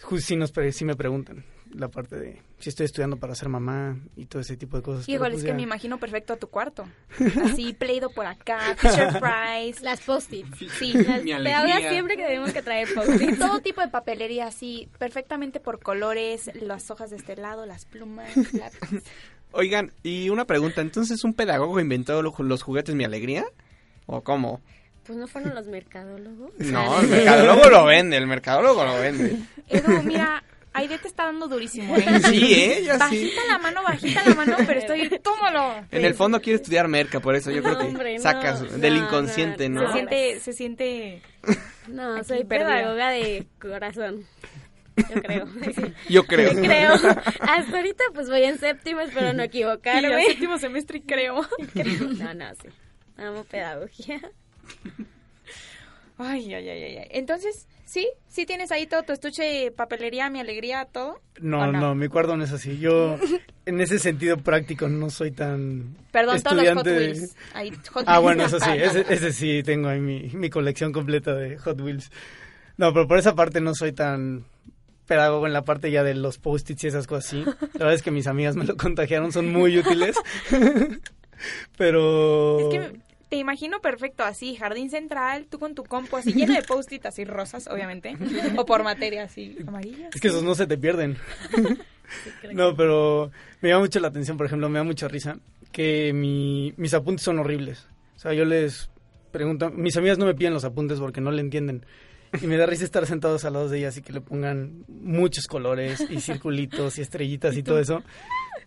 just, 0.00 0.26
sí, 0.26 0.36
nos, 0.36 0.52
sí 0.70 0.84
me 0.84 0.96
preguntan 0.96 1.44
la 1.74 1.88
parte 1.88 2.16
de 2.16 2.42
si 2.62 2.68
estoy 2.70 2.86
estudiando 2.86 3.16
para 3.18 3.34
ser 3.34 3.48
mamá 3.48 3.98
y 4.16 4.26
todo 4.26 4.40
ese 4.40 4.56
tipo 4.56 4.76
de 4.76 4.82
cosas. 4.82 5.08
Híjole, 5.08 5.30
pues 5.32 5.38
es 5.40 5.44
que 5.44 5.48
ya. 5.50 5.54
me 5.54 5.62
imagino 5.62 5.98
perfecto 5.98 6.32
a 6.32 6.36
tu 6.36 6.46
cuarto. 6.48 6.86
Así, 7.44 7.72
Play-Doh 7.74 8.12
por 8.14 8.24
acá, 8.26 8.74
Fisher 8.78 9.08
Price. 9.20 9.82
Las 9.82 10.00
post-its. 10.00 10.48
Sí, 10.78 10.92
Las 10.92 11.08
alegría. 11.20 11.90
siempre 11.90 12.16
que 12.16 12.22
tenemos 12.24 12.52
que 12.52 12.62
traer 12.62 12.88
y 12.90 12.94
post-its. 12.94 13.38
todo 13.38 13.60
tipo 13.60 13.80
de 13.80 13.88
papelería 13.88 14.46
así, 14.46 14.88
perfectamente 14.98 15.58
por 15.60 15.80
colores, 15.80 16.50
las 16.54 16.90
hojas 16.90 17.10
de 17.10 17.16
este 17.16 17.36
lado, 17.36 17.66
las 17.66 17.84
plumas, 17.84 18.28
lápiz. 18.54 19.02
Oigan, 19.52 19.92
y 20.02 20.30
una 20.30 20.46
pregunta, 20.46 20.80
¿entonces 20.80 21.24
un 21.24 21.34
pedagogo 21.34 21.78
inventó 21.80 22.22
lo- 22.22 22.34
los 22.38 22.62
juguetes 22.62 22.94
Mi 22.94 23.04
Alegría? 23.04 23.44
¿O 24.06 24.22
cómo? 24.22 24.60
Pues 25.04 25.18
no 25.18 25.26
fueron 25.26 25.54
los 25.54 25.66
mercadólogos. 25.66 26.52
No, 26.58 27.00
el 27.00 27.08
mercadólogo 27.08 27.68
lo 27.70 27.84
vende, 27.86 28.16
el 28.16 28.26
mercadólogo 28.28 28.84
lo 28.84 28.94
vende. 29.00 29.36
Edu, 29.68 30.00
mira, 30.04 30.42
Aide 30.74 30.98
te 30.98 31.08
está 31.08 31.24
dando 31.26 31.48
durísimo, 31.48 31.94
¿eh? 31.96 32.04
Sí, 32.30 32.54
¿eh? 32.54 32.82
Ya 32.84 32.94
sí. 32.94 32.98
Bajita 32.98 33.40
la 33.48 33.58
mano, 33.58 33.82
bajita 33.82 34.22
la 34.26 34.34
mano, 34.34 34.56
pero 34.66 34.78
estoy, 34.80 35.08
tómalo. 35.22 35.84
En 35.90 36.04
el 36.04 36.14
fondo 36.14 36.40
quiere 36.40 36.56
estudiar 36.56 36.88
merca, 36.88 37.20
por 37.20 37.34
eso 37.34 37.50
yo 37.50 37.58
No, 37.60 37.62
creo 37.64 37.78
que 37.78 37.84
hombre, 37.86 38.16
no, 38.16 38.22
sacas 38.22 38.62
no, 38.62 38.78
del 38.78 38.94
no, 38.98 39.04
inconsciente, 39.06 39.68
no. 39.68 39.82
¿no? 39.82 39.86
Se 39.88 39.92
siente, 39.92 40.40
se 40.40 40.52
siente... 40.52 41.22
No, 41.88 42.16
Aquí 42.16 42.24
soy 42.26 42.44
perdida. 42.44 42.68
pedagoga 42.76 43.10
de 43.10 43.46
corazón. 43.60 44.24
Yo 44.96 45.22
creo. 45.22 45.48
Yo 46.08 46.24
creo. 46.24 46.52
Yo 46.52 46.60
creo. 46.60 46.92
Hasta 46.92 47.76
ahorita 47.76 48.04
pues 48.14 48.28
voy 48.28 48.44
en 48.44 48.58
séptimo, 48.58 49.00
espero 49.00 49.32
no 49.32 49.42
Y 49.42 49.46
equivocarme. 49.46 50.08
el 50.22 50.26
séptimo 50.32 50.58
semestre 50.58 50.98
y 50.98 51.00
creo. 51.06 51.46
No, 52.18 52.34
no, 52.34 52.46
sí. 52.54 52.68
Amo 53.16 53.44
pedagogía. 53.44 54.20
Ay, 56.18 56.54
ay, 56.54 56.68
ay, 56.68 56.96
ay. 56.98 57.08
Entonces, 57.10 57.66
¿sí? 57.84 58.08
¿Sí 58.28 58.46
tienes 58.46 58.70
ahí 58.70 58.86
todo 58.86 59.02
tu 59.02 59.12
estuche 59.12 59.70
papelería, 59.70 60.30
mi 60.30 60.40
alegría, 60.40 60.84
todo? 60.84 61.20
No, 61.40 61.60
¿O 61.60 61.72
no, 61.72 61.94
mi 61.94 62.08
cuarto 62.08 62.36
no 62.36 62.44
es 62.44 62.52
así. 62.52 62.78
Yo, 62.78 63.16
en 63.66 63.80
ese 63.80 63.98
sentido 63.98 64.36
práctico, 64.36 64.88
no 64.88 65.10
soy 65.10 65.32
tan 65.32 65.96
Perdón, 66.12 66.40
todos 66.42 66.56
los 66.56 66.68
Hot 66.68 66.76
estudiante 66.86 66.90
de- 66.90 66.98
Wheels. 66.98 67.36
Hot 67.90 68.04
Ah, 68.06 68.18
bueno, 68.18 68.44
eso 68.44 68.60
sí, 68.60 68.70
ese, 68.74 69.04
ese 69.08 69.32
sí 69.32 69.62
tengo 69.62 69.88
ahí 69.88 70.00
mi, 70.00 70.30
mi 70.34 70.50
colección 70.50 70.92
completa 70.92 71.34
de 71.34 71.58
Hot 71.58 71.80
Wheels. 71.80 72.10
No, 72.76 72.92
pero 72.92 73.06
por 73.08 73.18
esa 73.18 73.34
parte 73.34 73.60
no 73.60 73.74
soy 73.74 73.92
tan 73.92 74.44
pedagogo 75.06 75.46
en 75.46 75.52
la 75.52 75.62
parte 75.62 75.90
ya 75.90 76.02
de 76.04 76.14
los 76.14 76.38
post-its 76.38 76.84
y 76.84 76.86
esas 76.88 77.06
cosas 77.06 77.26
así. 77.26 77.44
La 77.44 77.78
verdad 77.80 77.94
es 77.94 78.02
que 78.02 78.10
mis 78.10 78.26
amigas 78.26 78.56
me 78.56 78.64
lo 78.64 78.76
contagiaron, 78.76 79.32
son 79.32 79.52
muy 79.52 79.78
útiles. 79.78 80.16
pero... 81.76 82.58
Es 82.60 82.68
que 82.68 83.00
te 83.32 83.38
imagino 83.38 83.80
perfecto 83.80 84.24
así, 84.24 84.56
jardín 84.56 84.90
central, 84.90 85.46
tú 85.48 85.58
con 85.58 85.74
tu 85.74 85.84
compo 85.84 86.18
así 86.18 86.34
lleno 86.34 86.52
de 86.52 86.60
post-it 86.60 87.06
así 87.06 87.24
rosas, 87.24 87.66
obviamente, 87.66 88.14
o 88.58 88.66
por 88.66 88.84
materia 88.84 89.22
así 89.24 89.56
amarillas. 89.66 90.14
Es 90.14 90.20
que 90.20 90.28
esos 90.28 90.42
no 90.42 90.54
se 90.54 90.66
te 90.66 90.76
pierden. 90.76 91.16
no, 92.52 92.76
pero 92.76 93.30
me 93.62 93.70
llama 93.70 93.84
mucho 93.84 94.00
la 94.00 94.08
atención, 94.08 94.36
por 94.36 94.44
ejemplo, 94.44 94.68
me 94.68 94.80
da 94.80 94.84
mucha 94.84 95.08
risa 95.08 95.38
que 95.72 96.12
mi, 96.12 96.74
mis 96.76 96.92
apuntes 96.92 97.24
son 97.24 97.38
horribles. 97.38 97.88
O 98.16 98.18
sea, 98.18 98.34
yo 98.34 98.44
les 98.44 98.90
pregunto, 99.30 99.70
mis 99.70 99.96
amigas 99.96 100.18
no 100.18 100.26
me 100.26 100.34
piden 100.34 100.52
los 100.52 100.66
apuntes 100.66 100.98
porque 101.00 101.22
no 101.22 101.30
le 101.30 101.40
entienden. 101.40 101.86
Y 102.38 102.46
me 102.46 102.58
da 102.58 102.66
risa 102.66 102.84
estar 102.84 103.06
sentados 103.06 103.46
al 103.46 103.54
lado 103.54 103.70
de 103.70 103.78
ellas 103.78 103.96
y 103.96 104.02
que 104.02 104.12
le 104.12 104.20
pongan 104.20 104.84
muchos 104.88 105.46
colores 105.46 106.04
y 106.10 106.20
circulitos 106.20 106.98
y 106.98 107.00
estrellitas 107.00 107.56
y 107.56 107.62
todo 107.62 107.78
eso. 107.78 108.02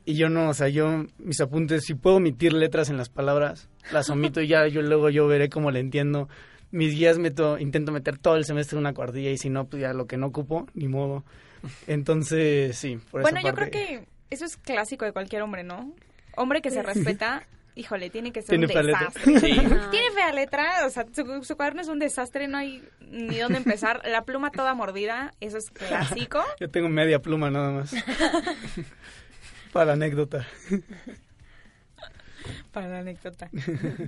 Y 0.05 0.15
yo 0.15 0.29
no, 0.29 0.49
o 0.49 0.53
sea, 0.53 0.69
yo, 0.69 1.05
mis 1.17 1.41
apuntes, 1.41 1.83
si 1.83 1.95
puedo 1.95 2.17
omitir 2.17 2.53
letras 2.53 2.89
en 2.89 2.97
las 2.97 3.09
palabras, 3.09 3.67
las 3.91 4.09
omito 4.09 4.39
y 4.39 4.47
ya 4.47 4.67
yo 4.67 4.81
luego 4.83 5.09
yo 5.09 5.27
veré 5.27 5.49
cómo 5.49 5.71
le 5.71 5.79
entiendo. 5.79 6.29
Mis 6.71 6.93
guías 6.93 7.17
meto, 7.17 7.57
intento 7.57 7.91
meter 7.91 8.17
todo 8.17 8.35
el 8.35 8.45
semestre 8.45 8.75
en 8.77 8.81
una 8.81 8.93
cuartilla 8.93 9.31
y 9.31 9.37
si 9.37 9.49
no, 9.49 9.65
pues 9.65 9.81
ya 9.81 9.93
lo 9.93 10.05
que 10.05 10.17
no 10.17 10.27
ocupo, 10.27 10.67
ni 10.75 10.87
modo. 10.87 11.23
Entonces, 11.87 12.77
sí, 12.77 12.99
por 13.09 13.21
Bueno, 13.21 13.39
esa 13.39 13.49
yo 13.49 13.55
creo 13.55 13.71
que 13.71 14.05
eso 14.29 14.45
es 14.45 14.57
clásico 14.57 15.05
de 15.05 15.11
cualquier 15.11 15.41
hombre, 15.41 15.63
¿no? 15.63 15.93
Hombre 16.35 16.61
que 16.61 16.69
se 16.69 16.83
respeta, 16.83 17.47
híjole, 17.75 18.09
tiene 18.09 18.31
que 18.31 18.41
ser 18.41 18.49
Tiene 18.49 18.65
un 18.65 18.71
fea 18.71 18.83
letra. 18.83 19.07
desastre. 19.07 19.39
Sí. 19.39 19.53
Tiene 19.91 20.11
fea 20.13 20.31
letra, 20.33 20.85
o 20.85 20.89
sea, 20.89 21.05
su, 21.13 21.43
su 21.43 21.55
cuaderno 21.55 21.81
es 21.81 21.87
un 21.87 21.97
desastre, 21.99 22.47
no 22.47 22.57
hay 22.57 22.83
ni 23.09 23.37
dónde 23.39 23.57
empezar. 23.57 24.01
La 24.05 24.23
pluma 24.23 24.51
toda 24.51 24.73
mordida, 24.73 25.33
eso 25.39 25.57
es 25.57 25.71
clásico. 25.71 26.43
Yo 26.59 26.69
tengo 26.69 26.89
media 26.89 27.19
pluma 27.19 27.49
nada 27.49 27.71
más. 27.71 27.95
Para 29.75 29.87
la 29.87 29.93
anécdota. 29.93 30.47
Para 32.71 32.87
la 32.87 32.99
anécdota. 32.99 33.49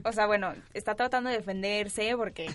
O 0.05 0.13
sea, 0.13 0.25
bueno, 0.27 0.53
está 0.73 0.95
tratando 0.95 1.29
de 1.29 1.35
defenderse 1.35 2.15
porque 2.15 2.49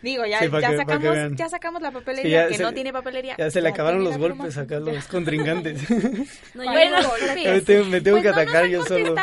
digo, 0.00 0.24
ya, 0.24 0.38
Sí, 0.38 0.46
ya 0.50 0.60
que- 0.60 0.66
que 0.70 0.76
sacamos, 0.78 1.16
ya 1.36 1.48
sacamos 1.50 1.82
la 1.82 1.90
Sí, 1.90 1.94
papelería 1.96 2.42
ya 2.44 2.48
que 2.48 2.54
se- 2.56 2.62
no 2.62 2.72
tiene 2.72 2.90
papelería. 2.90 3.34
Ya 3.36 3.50
se 3.50 3.60
le 3.60 3.68
acabaron 3.68 4.02
los 4.02 4.16
golpes 4.16 4.56
acá 4.56 4.78
a 4.78 4.80
los 4.80 5.06
contrincantes. 5.08 5.90
No, 5.90 5.98
yo 6.64 6.72
Bueno, 6.72 6.96
me 7.44 7.60
tengo, 7.60 7.84
me 7.84 8.00
tengo 8.00 8.16
Pues 8.16 8.22
que 8.22 8.30
no 8.30 8.36
nos 8.36 8.42
atacar 8.44 8.66
yo 8.68 8.82
solo. 8.86 9.14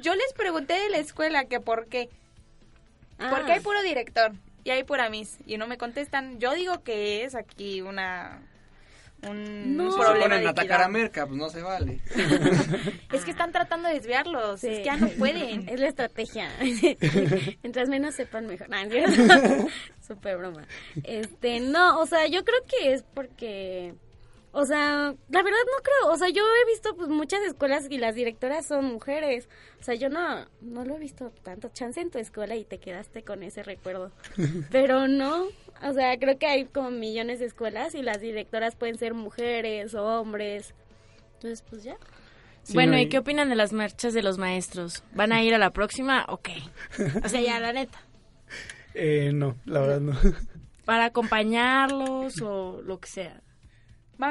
Yo 0.00 0.14
les 0.14 0.32
pregunté 0.36 0.74
de 0.74 0.88
la 0.90 0.98
escuela 0.98 1.46
que 1.46 1.58
por 1.58 1.86
qué. 1.86 2.08
Ah. 3.18 3.32
Porque 3.34 3.50
hay 3.50 3.60
puro 3.60 3.82
director 3.82 4.30
y 4.62 4.70
hay 4.70 4.84
pura 4.84 5.10
miss 5.10 5.38
y 5.44 5.56
no 5.56 5.66
me 5.66 5.76
contestan. 5.76 6.38
Yo 6.38 6.54
digo 6.54 6.84
que 6.84 7.24
es 7.24 7.34
aquí 7.34 7.80
una 7.80 8.42
un 9.22 9.76
No. 9.76 9.90
Se 9.92 9.98
problema 9.98 10.24
ponen 10.24 10.40
de 10.42 10.46
a 10.46 10.50
atacar 10.50 10.82
a. 10.82 10.88
Merca, 10.88 11.26
pues 11.26 11.38
no 11.38 11.48
se 11.48 11.62
vale. 11.62 12.00
Es 13.12 13.24
que 13.24 13.30
están 13.30 13.50
tratando 13.52 13.88
de 13.88 13.94
desviarlos, 13.94 14.60
Sí. 14.60 14.68
es 14.68 14.78
que 14.78 14.84
ya 14.84 14.96
no 14.96 15.08
pueden. 15.08 15.68
Es 15.68 15.80
la 15.80 15.88
estrategia. 15.88 16.48
Mientras 17.62 17.88
menos 17.88 18.14
sepan, 18.14 18.46
mejor. 18.46 18.68
Súper 20.06 20.36
broma. 20.36 20.66
Este, 21.04 21.60
no, 21.60 22.00
o 22.00 22.06
sea, 22.06 22.26
yo 22.26 22.44
creo 22.44 22.60
que 22.68 22.92
es 22.92 23.02
porque... 23.14 23.94
O 24.52 24.64
sea, 24.64 25.14
la 25.28 25.42
verdad 25.42 25.58
no 25.66 25.82
creo. 25.82 26.12
O 26.14 26.16
sea, 26.16 26.30
yo 26.30 26.42
he 26.42 26.70
visto 26.70 26.96
pues 26.96 27.10
muchas 27.10 27.40
escuelas 27.42 27.86
y 27.90 27.98
las 27.98 28.14
directoras 28.14 28.64
son 28.66 28.86
mujeres. 28.86 29.48
O 29.80 29.84
sea, 29.84 29.94
yo 29.96 30.08
no, 30.08 30.46
no 30.62 30.84
lo 30.84 30.96
he 30.96 30.98
visto 30.98 31.30
tanto 31.42 31.68
chance 31.74 32.00
en 32.00 32.10
tu 32.10 32.18
escuela 32.18 32.56
y 32.56 32.64
te 32.64 32.78
quedaste 32.78 33.22
con 33.22 33.42
ese 33.42 33.62
recuerdo. 33.62 34.12
Pero 34.70 35.08
no. 35.08 35.48
O 35.82 35.92
sea, 35.92 36.18
creo 36.18 36.38
que 36.38 36.46
hay 36.46 36.64
como 36.64 36.90
millones 36.90 37.38
de 37.38 37.46
escuelas 37.46 37.94
y 37.94 38.02
las 38.02 38.20
directoras 38.20 38.76
pueden 38.76 38.98
ser 38.98 39.14
mujeres 39.14 39.94
o 39.94 40.04
hombres. 40.04 40.74
Entonces, 41.34 41.62
pues 41.68 41.84
ya. 41.84 41.96
Sí, 42.62 42.74
bueno, 42.74 42.92
no, 42.92 42.98
¿y 42.98 43.08
qué 43.08 43.18
opinan 43.18 43.48
de 43.48 43.54
las 43.54 43.72
marchas 43.72 44.12
de 44.12 44.22
los 44.22 44.38
maestros? 44.38 45.04
¿Van 45.14 45.32
a 45.32 45.42
ir 45.42 45.54
a 45.54 45.58
la 45.58 45.70
próxima? 45.70 46.24
Ok. 46.28 46.48
O 47.24 47.28
sea, 47.28 47.40
ya, 47.40 47.60
la 47.60 47.72
neta. 47.72 48.00
Eh, 48.98 49.30
no, 49.34 49.56
la 49.66 49.80
verdad 49.80 50.00
no. 50.00 50.16
Para 50.86 51.04
acompañarlos 51.04 52.40
o 52.40 52.80
lo 52.80 52.98
que 52.98 53.08
sea. 53.08 53.42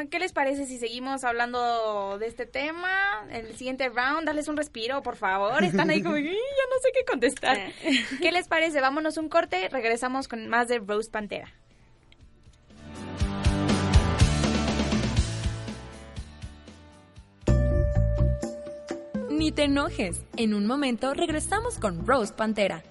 ¿qué 0.10 0.20
les 0.20 0.34
parece 0.34 0.66
si 0.66 0.78
seguimos 0.78 1.24
hablando 1.24 2.18
de 2.18 2.28
este 2.28 2.46
tema 2.46 3.26
en 3.30 3.46
el 3.46 3.56
siguiente 3.56 3.90
round? 3.90 4.26
Darles 4.26 4.48
un 4.48 4.58
respiro, 4.58 5.02
por 5.04 5.16
favor. 5.16 5.64
Están 5.64 5.90
ahí 5.90 6.02
como, 6.02 6.18
ya 6.18 6.24
no 6.24 6.80
sé 6.82 6.90
qué 6.94 7.06
contestar. 7.06 7.58
Eh. 7.58 8.06
¿Qué 8.22 8.32
les 8.32 8.48
parece? 8.48 8.82
Vámonos 8.82 9.18
un 9.18 9.30
corte, 9.30 9.70
regresamos 9.70 10.28
con 10.28 10.48
más 10.48 10.68
de 10.68 10.80
Rose 10.80 11.10
Pantera. 11.10 11.54
Ni 19.30 19.52
te 19.52 19.64
enojes. 19.64 20.22
En 20.38 20.54
un 20.54 20.66
momento 20.66 21.14
regresamos 21.14 21.78
con 21.78 22.08
Rose 22.08 22.34
Pantera. 22.34 22.84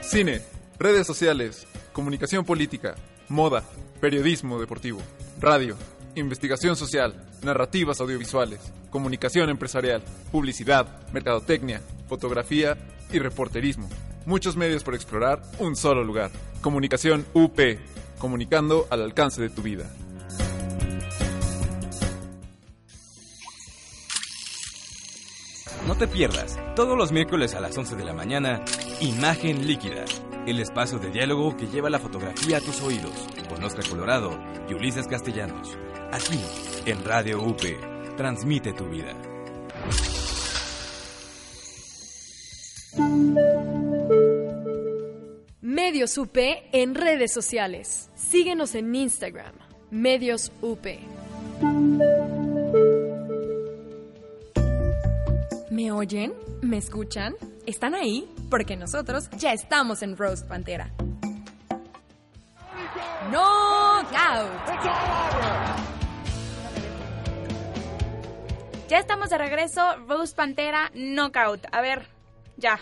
Cine 0.00 0.51
redes 0.82 1.06
sociales, 1.06 1.66
comunicación 1.92 2.44
política, 2.44 2.96
moda, 3.28 3.62
periodismo 4.00 4.58
deportivo, 4.58 5.00
radio, 5.40 5.76
investigación 6.16 6.74
social, 6.76 7.14
narrativas 7.42 8.00
audiovisuales, 8.00 8.60
comunicación 8.90 9.48
empresarial, 9.48 10.02
publicidad, 10.32 10.86
mercadotecnia, 11.12 11.80
fotografía 12.08 12.76
y 13.12 13.20
reporterismo. 13.20 13.88
Muchos 14.26 14.56
medios 14.56 14.82
por 14.82 14.94
explorar, 14.94 15.42
un 15.58 15.76
solo 15.76 16.02
lugar. 16.04 16.30
Comunicación 16.60 17.26
UP, 17.32 17.58
comunicando 18.18 18.86
al 18.90 19.02
alcance 19.02 19.40
de 19.40 19.50
tu 19.50 19.62
vida. 19.62 19.88
No 25.86 25.96
te 25.96 26.06
pierdas, 26.06 26.58
todos 26.76 26.96
los 26.96 27.10
miércoles 27.10 27.54
a 27.54 27.60
las 27.60 27.76
11 27.76 27.96
de 27.96 28.04
la 28.04 28.14
mañana, 28.14 28.64
Imagen 29.00 29.66
Líquida, 29.66 30.04
el 30.46 30.58
espacio 30.58 30.98
de 30.98 31.10
diálogo 31.10 31.56
que 31.56 31.66
lleva 31.66 31.90
la 31.90 31.98
fotografía 31.98 32.58
a 32.58 32.60
tus 32.60 32.80
oídos, 32.82 33.28
con 33.48 33.62
Oscar 33.62 33.88
Colorado 33.88 34.38
y 34.68 34.74
Ulises 34.74 35.06
Castellanos. 35.06 35.78
Aquí, 36.10 36.40
en 36.86 37.04
Radio 37.04 37.42
UP, 37.42 37.62
transmite 38.16 38.72
tu 38.72 38.86
vida. 38.86 39.14
Medios 45.60 46.18
UP 46.18 46.36
en 46.72 46.94
redes 46.94 47.32
sociales. 47.32 48.10
Síguenos 48.14 48.74
en 48.74 48.94
Instagram, 48.94 49.54
Medios 49.90 50.52
UP. 50.60 50.86
¿Me 55.72 55.90
oyen? 55.90 56.34
¿Me 56.60 56.76
escuchan? 56.76 57.34
¿Están 57.64 57.94
ahí? 57.94 58.28
Porque 58.50 58.76
nosotros 58.76 59.30
ya 59.38 59.54
estamos 59.54 60.02
en 60.02 60.18
Roast 60.18 60.46
Pantera. 60.46 60.90
Knockout. 63.30 64.50
Ya 68.86 68.98
estamos 68.98 69.30
de 69.30 69.38
regreso, 69.38 69.96
Rose 70.06 70.34
Pantera 70.34 70.90
Knockout. 70.92 71.64
A 71.72 71.80
ver, 71.80 72.06
ya. 72.58 72.78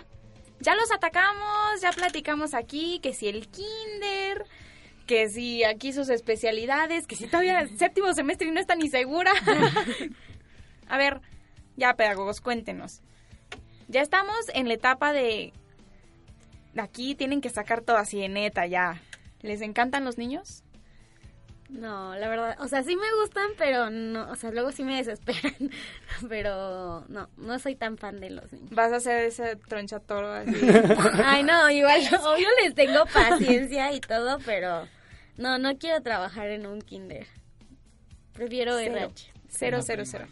Ya 0.58 0.74
los 0.74 0.90
atacamos, 0.90 1.80
ya 1.80 1.92
platicamos 1.92 2.54
aquí, 2.54 2.98
que 3.00 3.14
si 3.14 3.28
el 3.28 3.46
kinder, 3.46 4.46
que 5.06 5.28
si 5.28 5.62
aquí 5.62 5.92
sus 5.92 6.08
especialidades, 6.08 7.06
que 7.06 7.14
si 7.14 7.28
todavía 7.28 7.60
el 7.60 7.78
séptimo 7.78 8.12
semestre 8.14 8.48
y 8.48 8.50
no 8.50 8.58
está 8.58 8.74
ni 8.74 8.88
segura. 8.88 9.30
A 10.88 10.98
ver, 10.98 11.20
ya 11.80 11.94
pedagogos, 11.94 12.40
cuéntenos. 12.40 13.00
Ya 13.88 14.02
estamos 14.02 14.36
en 14.54 14.68
la 14.68 14.74
etapa 14.74 15.12
de... 15.12 15.52
Aquí 16.76 17.16
tienen 17.16 17.40
que 17.40 17.50
sacar 17.50 17.80
todo 17.80 17.96
así 17.96 18.20
de 18.20 18.28
neta, 18.28 18.66
ya. 18.66 19.02
¿Les 19.40 19.60
encantan 19.62 20.04
los 20.04 20.18
niños? 20.18 20.62
No, 21.70 22.14
la 22.16 22.28
verdad, 22.28 22.56
o 22.60 22.68
sea, 22.68 22.82
sí 22.82 22.96
me 22.96 23.12
gustan, 23.20 23.48
pero 23.56 23.90
no, 23.90 24.28
o 24.30 24.36
sea, 24.36 24.50
luego 24.50 24.72
sí 24.72 24.82
me 24.82 24.96
desesperan, 24.96 25.70
pero 26.28 27.04
no, 27.08 27.28
no 27.36 27.58
soy 27.60 27.76
tan 27.76 27.96
fan 27.96 28.20
de 28.20 28.30
los 28.30 28.52
niños. 28.52 28.70
Vas 28.70 28.92
a 28.92 28.96
hacer 28.96 29.24
ese 29.24 29.54
tronchatoro 29.54 30.32
así. 30.32 30.52
Ay, 31.24 31.44
no, 31.44 31.70
igual, 31.70 32.00
obvio 32.26 32.48
les 32.62 32.74
tengo 32.74 33.04
paciencia 33.06 33.92
y 33.92 34.00
todo, 34.00 34.38
pero 34.44 34.88
no, 35.36 35.58
no 35.58 35.78
quiero 35.78 36.02
trabajar 36.02 36.48
en 36.48 36.66
un 36.66 36.82
kinder. 36.82 37.26
Prefiero 38.32 38.76
Cero. 38.76 38.96
RH. 38.96 39.32
Cero, 39.48 39.80
cero, 39.82 40.02
cero. 40.04 40.26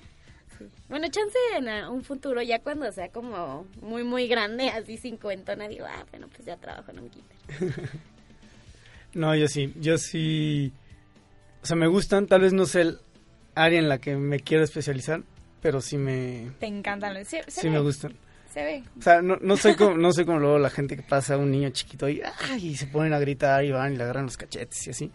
Bueno, 0.88 1.06
chance 1.10 1.36
en 1.56 1.68
a- 1.68 1.90
un 1.90 2.02
futuro, 2.04 2.40
ya 2.42 2.58
cuando 2.60 2.90
sea 2.92 3.08
como 3.10 3.66
muy, 3.82 4.04
muy 4.04 4.26
grande, 4.28 4.68
así 4.70 4.96
cincuentona, 4.96 5.68
digo, 5.68 5.86
ah, 5.88 6.04
bueno, 6.10 6.28
pues 6.28 6.46
ya 6.46 6.56
trabajo 6.56 6.90
en 6.92 6.98
un 7.00 7.10
kinder. 7.10 7.36
No, 9.14 9.34
yo 9.34 9.48
sí, 9.48 9.72
yo 9.80 9.98
sí. 9.98 10.72
O 11.62 11.66
sea, 11.66 11.76
me 11.76 11.86
gustan, 11.86 12.26
tal 12.26 12.42
vez 12.42 12.52
no 12.52 12.66
sé 12.66 12.82
el 12.82 12.98
área 13.54 13.78
en 13.78 13.88
la 13.88 13.98
que 13.98 14.16
me 14.16 14.40
quiero 14.40 14.62
especializar, 14.64 15.22
pero 15.60 15.80
sí 15.80 15.96
me, 15.96 16.50
Te 16.60 16.66
encantan 16.66 17.14
los... 17.14 17.26
Sí 17.26 17.38
ve, 17.64 17.70
me 17.70 17.80
gustan. 17.80 18.14
Se 18.52 18.62
ve. 18.62 18.84
O 18.98 19.02
sea, 19.02 19.20
no, 19.22 19.36
no 19.40 19.56
soy 19.56 19.74
como, 19.74 19.96
no 19.96 20.12
soy 20.12 20.24
como 20.24 20.38
luego 20.38 20.58
la 20.58 20.70
gente 20.70 20.96
que 20.96 21.02
pasa 21.02 21.34
a 21.34 21.38
un 21.38 21.50
niño 21.50 21.70
chiquito 21.70 22.08
y, 22.08 22.22
ay, 22.48 22.68
y 22.68 22.76
se 22.76 22.86
ponen 22.86 23.12
a 23.12 23.18
gritar 23.18 23.64
y 23.64 23.72
van 23.72 23.94
y 23.94 23.96
le 23.96 24.04
agarran 24.04 24.26
los 24.26 24.36
cachetes 24.36 24.86
y 24.86 24.90
así. 24.90 25.10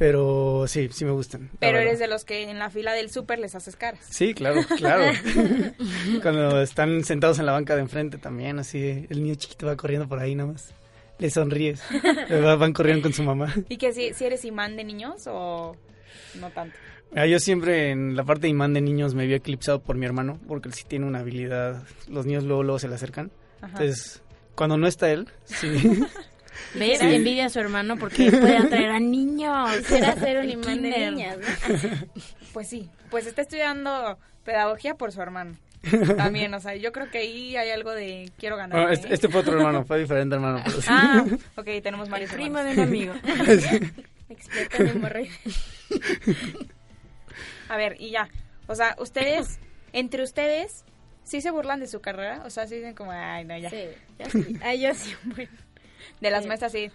Pero 0.00 0.64
sí, 0.66 0.88
sí 0.90 1.04
me 1.04 1.10
gustan. 1.10 1.50
Pero 1.58 1.78
eres 1.78 1.98
de 1.98 2.08
los 2.08 2.24
que 2.24 2.48
en 2.48 2.58
la 2.58 2.70
fila 2.70 2.94
del 2.94 3.10
súper 3.10 3.38
les 3.38 3.54
haces 3.54 3.76
caras. 3.76 4.00
Sí, 4.08 4.32
claro, 4.32 4.62
claro. 4.78 5.04
Cuando 6.22 6.62
están 6.62 7.04
sentados 7.04 7.38
en 7.38 7.44
la 7.44 7.52
banca 7.52 7.74
de 7.74 7.82
enfrente 7.82 8.16
también, 8.16 8.58
así, 8.58 9.06
el 9.10 9.22
niño 9.22 9.34
chiquito 9.34 9.66
va 9.66 9.76
corriendo 9.76 10.08
por 10.08 10.18
ahí 10.18 10.34
nomás. 10.34 10.72
Le 11.18 11.28
sonríes. 11.28 11.82
Va- 12.32 12.56
Van 12.56 12.72
corriendo 12.72 13.02
con 13.02 13.12
su 13.12 13.22
mamá. 13.22 13.52
¿Y 13.68 13.76
que 13.76 13.92
si, 13.92 14.14
si 14.14 14.24
eres 14.24 14.42
imán 14.46 14.74
de 14.78 14.84
niños 14.84 15.26
o 15.26 15.76
no 16.40 16.48
tanto? 16.50 16.74
Mira, 17.10 17.26
yo 17.26 17.38
siempre 17.38 17.90
en 17.90 18.16
la 18.16 18.24
parte 18.24 18.42
de 18.42 18.48
imán 18.48 18.72
de 18.72 18.80
niños 18.80 19.14
me 19.14 19.24
había 19.24 19.36
eclipsado 19.36 19.82
por 19.82 19.96
mi 19.96 20.06
hermano, 20.06 20.40
porque 20.48 20.68
él 20.70 20.74
sí 20.74 20.84
tiene 20.88 21.04
una 21.04 21.18
habilidad. 21.18 21.82
Los 22.08 22.24
niños 22.24 22.44
luego, 22.44 22.62
luego 22.62 22.78
se 22.78 22.88
le 22.88 22.94
acercan. 22.94 23.30
Ajá. 23.60 23.66
Entonces, 23.82 24.22
cuando 24.54 24.78
no 24.78 24.86
está 24.86 25.10
él, 25.10 25.28
sí. 25.44 25.68
¿Ves? 26.74 26.98
Sí. 26.98 27.14
Envidia 27.14 27.46
a 27.46 27.48
su 27.48 27.58
hermano 27.60 27.96
porque 27.96 28.30
puede 28.30 28.56
atraer 28.58 28.90
a 28.90 29.00
niños. 29.00 29.76
Quisiera 29.78 30.14
ser 30.16 30.38
un 30.38 30.50
imán 30.50 30.82
de 30.82 31.10
niñas, 31.10 31.38
¿no? 31.38 32.08
Pues 32.52 32.66
sí, 32.68 32.90
pues 33.10 33.26
está 33.26 33.42
estudiando 33.42 34.18
pedagogía 34.44 34.96
por 34.96 35.12
su 35.12 35.22
hermano. 35.22 35.56
También, 36.16 36.52
o 36.52 36.60
sea, 36.60 36.74
yo 36.74 36.90
creo 36.92 37.08
que 37.10 37.18
ahí 37.18 37.56
hay 37.56 37.70
algo 37.70 37.92
de 37.92 38.30
quiero 38.38 38.56
ganar. 38.56 38.76
Bueno, 38.76 38.92
este, 38.92 39.14
este 39.14 39.28
fue 39.28 39.40
otro 39.40 39.56
hermano, 39.56 39.84
fue 39.84 40.00
diferente 40.00 40.34
hermano. 40.34 40.60
Pero 40.64 40.80
sí. 40.82 40.88
Ah, 40.90 41.24
ok, 41.56 41.66
tenemos 41.82 42.08
varios 42.10 42.32
Primo 42.32 42.58
hermanos. 42.58 42.76
de 42.76 42.82
un 42.82 42.88
amigo. 42.88 43.14
Experta 44.28 44.76
en 44.78 44.88
hemorroides. 44.88 45.38
A 47.68 47.76
ver, 47.76 47.96
y 48.00 48.10
ya. 48.10 48.28
O 48.66 48.74
sea, 48.74 48.96
ustedes, 48.98 49.58
entre 49.92 50.22
ustedes, 50.22 50.84
¿sí 51.24 51.40
se 51.40 51.50
burlan 51.50 51.80
de 51.80 51.86
su 51.86 52.00
carrera? 52.00 52.42
O 52.44 52.50
sea, 52.50 52.66
sí 52.66 52.76
dicen 52.76 52.94
como, 52.94 53.12
ay, 53.12 53.44
no, 53.44 53.56
ya. 53.56 53.70
Sí, 53.70 53.84
yo 54.18 54.26
sí. 54.30 54.56
Ay, 54.62 54.80
yo 54.80 54.94
sí, 54.94 55.14
bueno. 55.24 55.50
De 56.20 56.30
las 56.30 56.42
Sí. 56.42 56.48
maestras, 56.48 56.72
sí. 56.72 56.90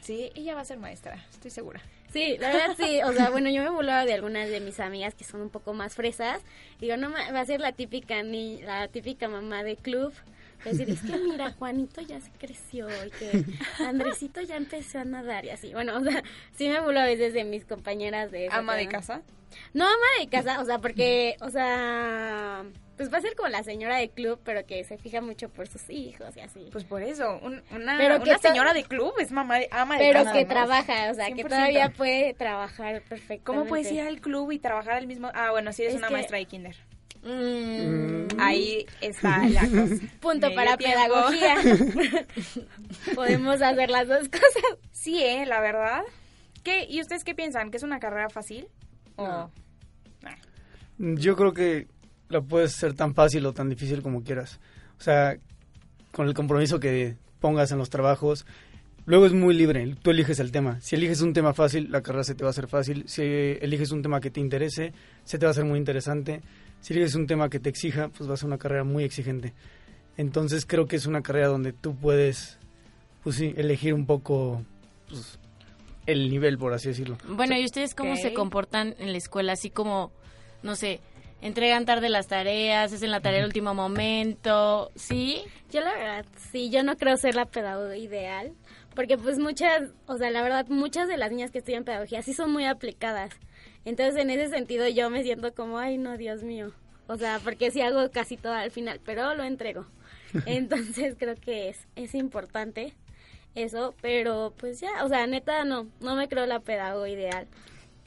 Sí, 0.00 0.30
ella 0.34 0.54
va 0.54 0.62
a 0.62 0.64
ser 0.64 0.78
maestra, 0.78 1.24
estoy 1.30 1.50
segura. 1.50 1.80
Sí, 2.12 2.36
la 2.38 2.50
verdad 2.52 2.76
sí, 2.76 3.00
o 3.04 3.12
sea, 3.12 3.30
bueno, 3.30 3.48
yo 3.50 3.62
me 3.62 3.70
burlaba 3.70 4.04
de 4.04 4.12
algunas 4.12 4.48
de 4.50 4.60
mis 4.60 4.80
amigas 4.80 5.14
que 5.14 5.24
son 5.24 5.40
un 5.40 5.48
poco 5.50 5.72
más 5.72 5.94
fresas. 5.94 6.42
Digo, 6.80 6.96
no, 6.96 7.10
va 7.10 7.40
a 7.40 7.44
ser 7.46 7.60
la 7.60 7.72
típica 7.72 8.22
ni 8.22 8.60
la 8.62 8.88
típica 8.88 9.28
mamá 9.28 9.62
de 9.62 9.76
club. 9.76 10.12
Decir, 10.64 10.90
es 10.90 11.00
que 11.02 11.16
mira, 11.18 11.50
Juanito 11.52 12.00
ya 12.02 12.20
se 12.20 12.30
creció 12.32 12.88
y 13.06 13.10
que 13.10 13.44
Andresito 13.84 14.40
ya 14.42 14.56
empezó 14.56 15.00
a 15.00 15.04
nadar 15.04 15.44
y 15.44 15.50
así. 15.50 15.72
Bueno, 15.72 15.96
o 15.96 16.00
sea, 16.02 16.22
sí 16.56 16.68
me 16.68 16.80
burlo 16.80 17.00
a 17.00 17.04
veces 17.04 17.34
de 17.34 17.44
mis 17.44 17.64
compañeras 17.64 18.30
de... 18.30 18.48
¿Ama 18.50 18.76
de 18.76 18.86
casa? 18.88 19.22
No, 19.74 19.84
ama 19.84 20.06
de 20.20 20.28
casa, 20.28 20.60
o 20.60 20.64
sea, 20.64 20.78
porque, 20.78 21.36
o 21.40 21.50
sea, 21.50 22.64
pues 22.96 23.12
va 23.12 23.18
a 23.18 23.20
ser 23.20 23.34
como 23.36 23.48
la 23.50 23.62
señora 23.62 23.96
de 23.96 24.08
club, 24.08 24.40
pero 24.44 24.64
que 24.64 24.82
se 24.84 24.96
fija 24.96 25.20
mucho 25.20 25.50
por 25.50 25.66
sus 25.68 25.90
hijos 25.90 26.34
y 26.36 26.40
así. 26.40 26.68
Pues 26.72 26.84
por 26.84 27.02
eso, 27.02 27.38
un- 27.42 27.62
una, 27.70 27.98
Pero 27.98 28.18
señora 28.40 28.72
de 28.72 28.84
club 28.84 29.12
es 29.18 29.30
mamá 29.30 29.58
de, 29.58 29.68
ama 29.70 29.98
de 29.98 30.04
pero 30.10 30.24
casa. 30.24 30.32
que 30.38 30.44
trabaja, 30.46 31.10
o 31.10 31.14
sea, 31.14 31.26
que 31.26 31.42
100%. 31.44 31.48
todavía 31.48 31.90
puede 31.90 32.32
trabajar 32.34 33.02
perfectamente. 33.02 33.44
¿Cómo 33.44 33.66
puedes 33.66 33.92
ir 33.92 34.00
al 34.00 34.20
club 34.22 34.52
y 34.52 34.58
trabajar 34.58 34.94
al 34.94 35.06
mismo? 35.06 35.30
Ah, 35.34 35.50
bueno, 35.50 35.70
si 35.74 35.82
eres 35.82 35.94
Es 35.94 35.98
una 35.98 36.08
que- 36.08 36.14
maestra 36.14 36.38
de 36.38 36.44
kinder. 36.46 36.76
Mm. 37.22 38.38
Ahí 38.38 38.86
está 39.00 39.46
la 39.48 39.60
cosa. 39.60 39.94
Punto 40.20 40.48
Medio 40.48 40.56
para 40.56 40.76
tiempo. 40.76 40.98
pedagogía. 40.98 41.54
Podemos 43.14 43.62
hacer 43.62 43.90
las 43.90 44.08
dos 44.08 44.28
cosas. 44.28 44.78
Sí, 44.90 45.22
¿eh? 45.22 45.46
La 45.46 45.60
verdad. 45.60 46.02
¿Qué? 46.64 46.86
¿Y 46.88 47.00
ustedes 47.00 47.24
qué 47.24 47.34
piensan? 47.34 47.70
¿Que 47.70 47.76
es 47.76 47.82
una 47.82 48.00
carrera 48.00 48.28
fácil? 48.28 48.68
O... 49.16 49.50
Yo 50.98 51.36
creo 51.36 51.52
que 51.52 51.88
la 52.28 52.40
puedes 52.40 52.74
hacer 52.74 52.94
tan 52.94 53.14
fácil 53.14 53.44
o 53.46 53.52
tan 53.52 53.68
difícil 53.68 54.02
como 54.02 54.22
quieras. 54.22 54.60
O 54.98 55.02
sea, 55.02 55.36
con 56.12 56.28
el 56.28 56.34
compromiso 56.34 56.78
que 56.80 57.16
pongas 57.40 57.72
en 57.72 57.78
los 57.78 57.90
trabajos. 57.90 58.46
Luego 59.04 59.26
es 59.26 59.32
muy 59.32 59.52
libre, 59.52 59.96
tú 60.00 60.10
eliges 60.12 60.38
el 60.38 60.52
tema. 60.52 60.80
Si 60.80 60.94
eliges 60.94 61.22
un 61.22 61.32
tema 61.32 61.52
fácil, 61.52 61.90
la 61.90 62.02
carrera 62.02 62.22
se 62.22 62.36
te 62.36 62.44
va 62.44 62.50
a 62.50 62.52
hacer 62.52 62.68
fácil. 62.68 63.02
Si 63.08 63.22
eliges 63.22 63.90
un 63.90 64.00
tema 64.00 64.20
que 64.20 64.30
te 64.30 64.38
interese, 64.38 64.92
se 65.24 65.38
te 65.38 65.44
va 65.44 65.50
a 65.50 65.52
hacer 65.52 65.64
muy 65.64 65.78
interesante. 65.78 66.40
Si 66.82 66.92
eliges 66.92 67.14
un 67.14 67.28
tema 67.28 67.48
que 67.48 67.60
te 67.60 67.70
exija, 67.70 68.08
pues 68.08 68.28
va 68.28 68.34
a 68.34 68.46
una 68.46 68.58
carrera 68.58 68.82
muy 68.82 69.04
exigente. 69.04 69.54
Entonces 70.16 70.66
creo 70.66 70.86
que 70.86 70.96
es 70.96 71.06
una 71.06 71.22
carrera 71.22 71.46
donde 71.46 71.72
tú 71.72 71.94
puedes, 71.94 72.58
pues 73.22 73.36
sí, 73.36 73.54
elegir 73.56 73.94
un 73.94 74.04
poco 74.04 74.62
pues, 75.08 75.38
el 76.06 76.28
nivel, 76.28 76.58
por 76.58 76.74
así 76.74 76.88
decirlo. 76.88 77.16
Bueno, 77.28 77.56
¿y 77.56 77.64
ustedes 77.64 77.94
cómo 77.94 78.16
se 78.16 78.34
comportan 78.34 78.96
en 78.98 79.12
la 79.12 79.18
escuela? 79.18 79.52
Así 79.52 79.70
como, 79.70 80.10
no 80.64 80.74
sé, 80.74 81.00
entregan 81.40 81.86
tarde 81.86 82.08
las 82.08 82.26
tareas, 82.26 82.92
hacen 82.92 83.12
la 83.12 83.20
tarea 83.20 83.40
al 83.40 83.46
último 83.46 83.74
momento, 83.74 84.90
¿sí? 84.96 85.42
Yo 85.70 85.82
la 85.82 85.94
verdad, 85.94 86.26
sí, 86.50 86.68
yo 86.70 86.82
no 86.82 86.96
creo 86.96 87.16
ser 87.16 87.36
la 87.36 87.46
pedagoga 87.46 87.96
ideal, 87.96 88.54
porque 88.96 89.16
pues 89.16 89.38
muchas, 89.38 89.90
o 90.06 90.18
sea, 90.18 90.30
la 90.30 90.42
verdad, 90.42 90.66
muchas 90.68 91.06
de 91.06 91.16
las 91.16 91.30
niñas 91.30 91.52
que 91.52 91.58
estudian 91.58 91.84
pedagogía 91.84 92.22
sí 92.22 92.34
son 92.34 92.50
muy 92.50 92.64
aplicadas. 92.64 93.30
Entonces, 93.84 94.16
en 94.16 94.30
ese 94.30 94.48
sentido, 94.48 94.88
yo 94.88 95.10
me 95.10 95.22
siento 95.22 95.54
como, 95.54 95.78
ay, 95.78 95.98
no, 95.98 96.16
Dios 96.16 96.42
mío. 96.42 96.72
O 97.08 97.16
sea, 97.16 97.40
porque 97.42 97.70
sí 97.70 97.80
hago 97.80 98.10
casi 98.10 98.36
todo 98.36 98.52
al 98.52 98.70
final, 98.70 99.00
pero 99.04 99.34
lo 99.34 99.42
entrego. 99.42 99.86
Entonces, 100.46 101.16
creo 101.18 101.36
que 101.36 101.68
es, 101.68 101.86
es 101.96 102.14
importante 102.14 102.94
eso, 103.54 103.94
pero 104.00 104.54
pues 104.56 104.80
ya, 104.80 105.04
o 105.04 105.08
sea, 105.08 105.26
neta, 105.26 105.64
no, 105.64 105.86
no 106.00 106.16
me 106.16 106.28
creo 106.28 106.46
la 106.46 106.60
pedagogo 106.60 107.06
ideal. 107.06 107.46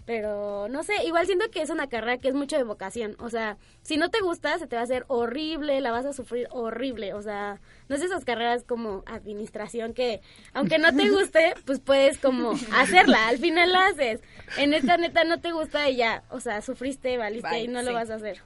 Pero 0.06 0.68
no 0.70 0.84
sé, 0.84 0.94
igual 1.04 1.26
siento 1.26 1.50
que 1.50 1.64
es 1.64 1.72
una 1.72 1.88
carrera 1.88 2.20
que 2.20 2.28
es 2.28 2.36
mucho 2.36 2.58
de 2.58 2.64
vocación. 2.64 3.16
O 3.20 3.30
sea, 3.30 3.58
si 3.82 3.98
no 3.98 4.10
te 4.12 4.22
gusta, 4.22 4.60
se 4.60 4.68
te 4.68 4.76
va 4.76 4.82
a 4.82 4.86
hacer 4.86 5.04
horrible, 5.08 5.82
la 5.82 5.92
vas 5.92 6.06
a 6.06 6.14
sufrir 6.14 6.48
horrible. 6.52 7.16
O 7.16 7.24
sea, 7.24 7.60
no 7.90 7.96
es 7.96 8.04
esas 8.04 8.24
carreras 8.24 8.64
como 8.64 9.04
administración 9.08 9.94
que, 9.94 10.22
aunque 10.54 10.78
no 10.78 10.96
te 10.96 11.10
guste, 11.12 11.56
pues 11.66 11.80
puedes 11.80 12.20
como 12.20 12.54
hacerla. 12.74 13.28
Al 13.28 13.40
final 13.40 13.72
la 13.72 13.88
haces. 13.88 14.22
En 14.58 14.76
esta 14.76 14.98
neta 14.98 15.24
no 15.24 15.40
te 15.40 15.52
gusta 15.52 15.90
y 15.90 15.96
ya, 15.96 16.24
o 16.30 16.40
sea, 16.40 16.62
sufriste, 16.62 17.18
valiste 17.18 17.62
y 17.62 17.68
no 17.68 17.82
lo 17.82 17.94
vas 17.94 18.12
a 18.12 18.16
hacer. 18.16 18.42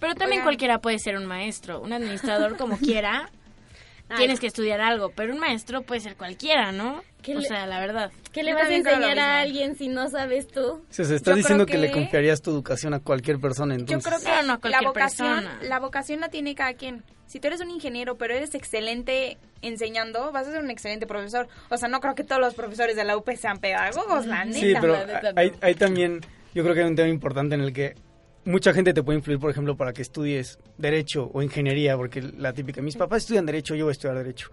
Pero 0.00 0.14
también 0.14 0.42
cualquiera 0.42 0.80
puede 0.80 0.98
ser 0.98 1.16
un 1.16 1.26
maestro, 1.26 1.82
un 1.82 1.92
administrador 1.92 2.56
como 2.56 2.78
quiera. 2.78 3.30
Tienes 4.16 4.40
que 4.40 4.46
estudiar 4.46 4.80
algo, 4.80 5.12
pero 5.14 5.32
un 5.32 5.38
maestro 5.38 5.82
puede 5.82 6.00
ser 6.00 6.16
cualquiera, 6.16 6.72
¿no? 6.72 7.02
O 7.36 7.40
sea, 7.42 7.66
la 7.66 7.80
verdad. 7.80 8.10
¿Qué 8.32 8.42
le 8.42 8.54
vas 8.54 8.68
a 8.68 8.74
enseñar 8.74 9.18
a 9.18 9.40
alguien 9.40 9.76
si 9.76 9.88
no 9.88 10.08
sabes 10.08 10.48
tú? 10.48 10.62
O 10.62 10.82
sea, 10.88 11.04
se 11.04 11.16
está 11.16 11.34
diciendo 11.34 11.66
que... 11.66 11.78
le 11.78 11.90
confiarías 11.90 12.40
tu 12.40 12.50
educación 12.50 12.94
a 12.94 13.00
cualquier 13.00 13.38
persona, 13.38 13.74
entonces. 13.74 14.02
Yo 14.02 14.18
creo 14.18 14.20
que 14.20 14.46
no 14.46 14.54
a 14.54 14.58
cualquier 14.58 14.82
la 14.82 14.88
vocación, 14.88 15.34
persona. 15.40 15.58
la 15.62 15.78
vocación 15.78 16.20
la 16.20 16.28
tiene 16.28 16.54
cada 16.54 16.74
quien. 16.74 17.04
Si 17.26 17.38
tú 17.38 17.46
eres 17.46 17.60
un 17.60 17.70
ingeniero, 17.70 18.16
pero 18.16 18.34
eres 18.34 18.54
excelente 18.54 19.38
enseñando, 19.62 20.32
vas 20.32 20.48
a 20.48 20.52
ser 20.52 20.62
un 20.62 20.70
excelente 20.70 21.06
profesor. 21.06 21.48
O 21.68 21.76
sea, 21.76 21.88
no 21.88 22.00
creo 22.00 22.14
que 22.14 22.24
todos 22.24 22.40
los 22.40 22.54
profesores 22.54 22.96
de 22.96 23.04
la 23.04 23.16
UP 23.16 23.28
sean 23.36 23.58
pedagogos, 23.58 24.26
la 24.26 24.44
neta. 24.44 24.58
Sí, 24.58 24.74
pero 24.80 24.96
hay 25.60 25.74
también, 25.74 26.20
yo 26.54 26.62
creo 26.62 26.74
que 26.74 26.80
hay 26.80 26.88
un 26.88 26.96
tema 26.96 27.08
importante 27.08 27.54
en 27.54 27.60
el 27.60 27.72
que 27.72 27.94
mucha 28.44 28.72
gente 28.72 28.92
te 28.92 29.02
puede 29.02 29.18
influir, 29.18 29.38
por 29.38 29.50
ejemplo, 29.50 29.76
para 29.76 29.92
que 29.92 30.02
estudies 30.02 30.58
derecho 30.78 31.30
o 31.32 31.42
ingeniería, 31.42 31.96
porque 31.96 32.22
la 32.22 32.52
típica, 32.52 32.82
mis 32.82 32.96
papás 32.96 33.22
estudian 33.22 33.46
derecho, 33.46 33.74
yo 33.74 33.84
voy 33.84 33.90
a 33.90 33.92
estudiar 33.92 34.16
derecho. 34.16 34.50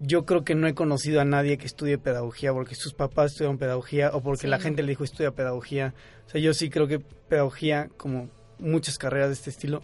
Yo 0.00 0.24
creo 0.24 0.44
que 0.44 0.54
no 0.54 0.66
he 0.66 0.74
conocido 0.74 1.20
a 1.20 1.24
nadie 1.24 1.58
que 1.58 1.66
estudie 1.66 1.98
pedagogía 1.98 2.52
porque 2.54 2.74
sus 2.74 2.94
papás 2.94 3.32
estudian 3.32 3.58
pedagogía 3.58 4.10
o 4.14 4.22
porque 4.22 4.48
la 4.48 4.58
gente 4.58 4.82
le 4.82 4.90
dijo 4.90 5.04
estudia 5.04 5.32
pedagogía. 5.32 5.92
O 6.26 6.30
sea, 6.30 6.40
yo 6.40 6.54
sí 6.54 6.70
creo 6.70 6.86
que 6.86 7.00
pedagogía, 7.00 7.90
como 7.96 8.30
muchas 8.58 8.96
carreras 8.96 9.28
de 9.28 9.34
este 9.34 9.50
estilo, 9.50 9.82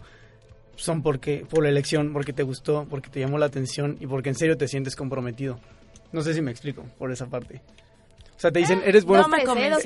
son 0.75 1.03
porque 1.03 1.45
por 1.47 1.63
la 1.63 1.69
elección, 1.69 2.13
porque 2.13 2.33
te 2.33 2.43
gustó, 2.43 2.87
porque 2.89 3.09
te 3.09 3.19
llamó 3.19 3.37
la 3.37 3.47
atención 3.47 3.97
y 3.99 4.07
porque 4.07 4.29
en 4.29 4.35
serio 4.35 4.57
te 4.57 4.67
sientes 4.67 4.95
comprometido. 4.95 5.59
No 6.11 6.21
sé 6.21 6.33
si 6.33 6.41
me 6.41 6.51
explico 6.51 6.83
por 6.97 7.11
esa 7.11 7.27
parte. 7.27 7.61
O 8.37 8.39
sea, 8.39 8.51
te 8.51 8.59
dicen, 8.59 8.83
eres 8.85 9.03
bueno, 9.03 9.25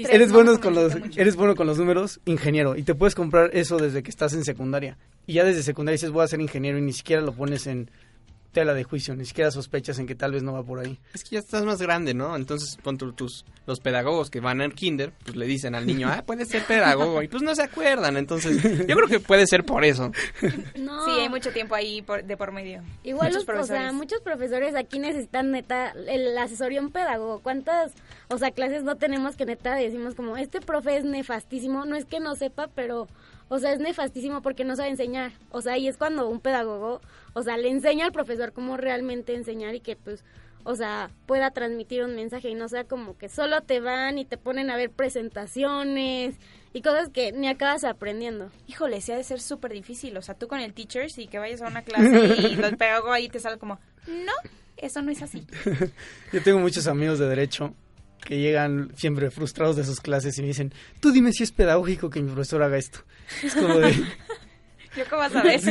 eres 0.10 0.34
bueno 0.34 0.60
con 0.60 0.76
los, 0.76 0.94
eres 1.16 1.38
bueno 1.38 1.56
con 1.56 1.68
los 1.68 1.78
números, 1.78 2.20
ingeniero, 2.26 2.76
y 2.76 2.84
te 2.84 2.94
puedes 2.94 3.16
comprar 3.16 3.50
eso 3.54 3.78
desde 3.78 4.04
que 4.04 4.10
estás 4.10 4.34
en 4.34 4.44
secundaria. 4.44 4.98
Y 5.26 5.34
ya 5.36 5.46
desde 5.46 5.64
secundaria 5.64 5.94
dices, 5.94 6.12
voy 6.12 6.26
a 6.26 6.28
ser 6.28 6.42
ingeniero 6.42 6.78
y 6.78 6.82
ni 6.82 6.92
siquiera 6.92 7.22
lo 7.22 7.32
pones 7.32 7.66
en 7.68 7.90
tela 8.52 8.74
de 8.74 8.84
juicio, 8.84 9.16
ni 9.16 9.26
siquiera 9.26 9.52
sospechas 9.52 10.00
en 10.00 10.08
que 10.08 10.16
tal 10.16 10.32
vez 10.34 10.44
no 10.44 10.54
va 10.54 10.64
por 10.64 10.80
ahí. 10.80 11.00
Es 11.14 11.24
que 11.24 11.32
ya 11.32 11.40
estás 11.40 11.64
más 11.64 11.82
grande, 11.82 12.14
¿no? 12.14 12.36
Entonces, 12.36 12.78
pon 12.82 12.98
tus, 12.98 13.46
los 13.66 13.80
pedagogos 13.80 14.30
que 14.30 14.40
van 14.40 14.62
al 14.62 14.74
kinder, 14.74 15.14
pues 15.24 15.36
le 15.36 15.46
dicen 15.46 15.76
al 15.76 15.86
niño, 15.86 16.10
ah, 16.10 16.24
puede 16.26 16.46
ser 16.46 16.64
pedagogo, 16.64 17.22
y 17.22 17.28
pues 17.28 17.44
no 17.44 17.56
se 17.56 17.64
acuerdan, 17.64 18.18
entonces 18.18 18.62
yo 18.88 18.96
creo 18.96 19.08
que 19.08 19.20
puede 19.20 19.48
ser 19.48 19.64
por 19.64 19.86
eso. 19.86 20.12
No. 20.76 21.06
Sí, 21.06 21.12
hay 21.12 21.30
mucho 21.30 21.52
tiempo 21.52 21.76
ahí 21.76 22.04
de 22.26 22.38
por 22.38 22.52
medio. 22.52 22.82
Igual 23.04 23.30
muchos 23.30 23.46
profesores. 23.46 23.82
O 23.82 23.84
sea, 23.84 23.92
muchos 23.94 24.22
profesores 24.22 24.76
aquí 24.76 25.00
necesitan 25.00 25.52
neta 25.52 25.92
el 25.92 26.38
asesorión 26.38 26.92
pedagogo. 26.92 27.40
¿Cuántas, 27.40 27.94
o 28.30 28.38
sea, 28.38 28.52
clases 28.52 28.84
no 28.84 28.96
tenemos 28.96 29.36
que 29.36 29.46
neta 29.46 29.76
decimos 29.76 30.16
como, 30.16 30.38
este 30.38 30.60
profe 30.60 30.98
es 30.98 31.04
nefastísimo, 31.04 31.86
no 31.86 31.96
es 31.96 32.06
que 32.06 32.20
no 32.20 32.36
sepa, 32.36 32.68
pero 32.74 33.08
o 33.54 33.60
sea, 33.60 33.74
es 33.74 33.82
nefastísimo 33.82 34.42
porque 34.42 34.64
no 34.64 34.78
sabe 34.78 34.88
enseñar. 34.88 35.34
O 35.50 35.62
sea, 35.62 35.78
y 35.78 35.90
es 35.90 35.98
cuando 35.98 36.30
un 36.30 36.40
pedagogo, 36.40 37.02
o 37.34 37.44
sea, 37.44 37.58
le 37.58 37.68
enseña 37.68 38.06
al 38.06 38.14
profesor 38.14 38.54
cómo 38.54 38.78
realmente 38.78 39.36
enseñar 39.36 39.76
y 39.76 39.82
que 39.82 39.98
pues, 39.98 40.24
o 40.64 40.74
sea, 40.78 41.12
pueda 41.26 41.52
transmitir 41.52 42.02
un 42.06 42.16
mensaje 42.16 42.48
y 42.48 42.56
no 42.56 42.70
sea 42.70 42.86
como 42.86 43.18
que 43.18 43.28
solo 43.28 43.60
te 43.60 43.82
van 43.82 44.18
y 44.18 44.24
te 44.24 44.38
ponen 44.38 44.72
a 44.72 44.78
ver 44.78 44.90
presentaciones 44.90 46.38
y 46.72 46.82
cosas 46.82 47.10
que 47.10 47.34
ni 47.34 47.50
acabas 47.50 47.84
aprendiendo. 47.84 48.50
Híjole, 48.68 49.02
sí 49.02 49.12
ha 49.12 49.18
de 49.18 49.24
ser 49.26 49.42
súper 49.42 49.74
difícil. 49.74 50.16
O 50.16 50.22
sea, 50.22 50.34
tú 50.34 50.48
con 50.48 50.62
el 50.62 50.72
teachers 50.72 51.18
y 51.18 51.28
que 51.28 51.38
vayas 51.38 51.62
a 51.62 51.68
una 51.68 51.82
clase 51.82 52.08
y 52.08 52.54
el 52.64 52.78
pedagogo 52.78 53.12
ahí 53.12 53.28
te 53.28 53.42
sale 53.42 53.58
como, 53.58 53.82
no, 54.08 54.32
eso 54.78 55.02
no 55.02 55.12
es 55.12 55.22
así. 55.22 55.46
Yo 56.32 56.42
tengo 56.42 56.60
muchos 56.60 56.88
amigos 56.88 57.20
de 57.20 57.28
derecho 57.28 57.74
que 58.26 58.40
llegan 58.40 58.92
siempre 58.96 59.32
frustrados 59.32 59.76
de 59.76 59.84
sus 59.84 60.00
clases 60.00 60.38
y 60.38 60.42
me 60.42 60.48
dicen, 60.48 60.74
tú 61.00 61.12
dime 61.12 61.34
si 61.34 61.44
es 61.44 61.52
pedagógico 61.52 62.10
que 62.10 62.22
mi 62.22 62.32
profesor 62.32 62.64
haga 62.64 62.78
esto. 62.78 63.00
Es 63.44 63.56
como 63.56 63.80
de... 63.80 63.94
¿Yo 64.96 65.06
cómo 65.10 65.22
vas 65.22 65.36
a 65.36 65.44
ver? 65.44 65.62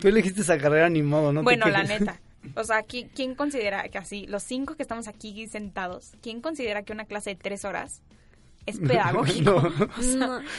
tú 0.00 0.08
elegiste 0.08 0.40
esa 0.40 0.56
carrera 0.56 0.88
ni 0.88 1.02
modo, 1.02 1.32
¿no? 1.32 1.42
Bueno, 1.42 1.68
la 1.68 1.82
neta. 1.84 2.18
O 2.54 2.64
sea, 2.64 2.82
¿quién, 2.82 3.34
considera 3.34 3.88
que 3.88 3.98
así, 3.98 4.26
los 4.26 4.42
cinco 4.42 4.74
que 4.74 4.82
estamos 4.82 5.08
aquí 5.08 5.46
sentados, 5.48 6.12
¿quién 6.22 6.40
considera 6.40 6.82
que 6.82 6.92
una 6.92 7.04
clase 7.04 7.30
de 7.30 7.36
tres 7.36 7.64
horas 7.64 8.00
es 8.66 8.78
pedagógico. 8.86 9.72
Y 10.00 10.16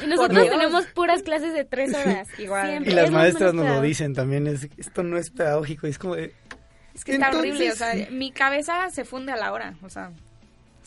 nosotros 0.07 0.49
tenemos 0.49 0.85
puras 0.87 1.23
clases 1.23 1.53
de 1.53 1.65
tres 1.65 1.93
horas. 1.93 2.27
Igual. 2.39 2.87
Y 2.87 2.91
las 2.91 3.11
maestras 3.11 3.53
nos 3.53 3.67
lo 3.67 3.81
dicen 3.81 4.13
también, 4.13 4.47
es, 4.47 4.67
esto 4.77 5.03
no 5.03 5.17
es 5.17 5.29
pedagógico, 5.29 5.87
es 5.87 5.97
como 5.97 6.15
de... 6.15 6.33
Es 6.93 7.05
que 7.05 7.13
está 7.13 7.29
horrible, 7.29 7.71
o 7.71 7.75
sea, 7.75 7.93
mi 8.11 8.31
cabeza 8.31 8.89
se 8.89 9.05
funde 9.05 9.31
a 9.31 9.37
la 9.37 9.53
hora, 9.53 9.75
o 9.83 9.89
sea, 9.89 10.11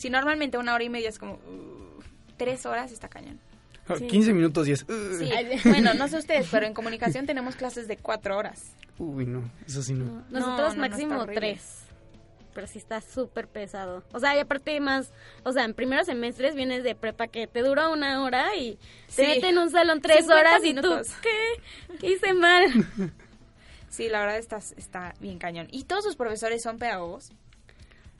si 0.03 0.09
normalmente 0.09 0.57
una 0.57 0.73
hora 0.73 0.83
y 0.83 0.89
media 0.89 1.07
es 1.07 1.17
como 1.17 1.35
uh, 1.35 2.01
tres 2.35 2.65
horas, 2.65 2.91
está 2.91 3.07
cañón. 3.07 3.39
15 3.87 4.31
ah, 4.31 4.33
minutos 4.33 4.67
y 4.67 4.73
es... 4.73 4.85
Sí, 5.17 5.31
bueno, 5.69 5.93
no 5.93 6.09
sé 6.09 6.17
ustedes, 6.17 6.49
pero 6.51 6.65
en 6.65 6.73
comunicación 6.73 7.25
tenemos 7.25 7.55
clases 7.55 7.87
de 7.87 7.95
cuatro 7.95 8.37
horas. 8.37 8.73
Uy, 8.97 9.25
no, 9.25 9.49
eso 9.65 9.81
sí 9.81 9.93
no. 9.93 10.25
nosotros 10.29 10.75
máximo 10.75 11.25
tres. 11.27 11.85
Pero 12.53 12.67
sí 12.67 12.79
está 12.79 12.99
súper 12.99 13.47
pesado. 13.47 14.03
O 14.11 14.19
sea, 14.19 14.35
y 14.35 14.39
aparte 14.39 14.77
más, 14.81 15.13
o 15.43 15.53
sea, 15.53 15.63
en 15.63 15.73
primeros 15.73 16.05
semestres 16.05 16.53
vienes 16.53 16.83
de 16.83 16.95
prepa 16.95 17.27
que 17.27 17.47
te 17.47 17.61
dura 17.61 17.87
una 17.87 18.21
hora 18.23 18.57
y 18.57 18.77
te 19.15 19.25
meten 19.25 19.51
en 19.51 19.57
un 19.59 19.71
salón 19.71 20.01
tres 20.01 20.29
horas 20.29 20.65
y 20.65 20.73
tú, 20.73 20.97
¿qué? 21.21 21.97
¿Qué 22.01 22.11
hice 22.11 22.33
mal? 22.33 22.65
Sí, 23.89 24.09
la 24.09 24.21
verdad 24.21 24.39
está, 24.39 24.57
está 24.57 25.13
bien 25.19 25.37
cañón. 25.37 25.67
¿Y 25.69 25.83
todos 25.83 26.03
sus 26.03 26.15
profesores 26.15 26.63
son 26.63 26.79
pedagogos? 26.79 27.31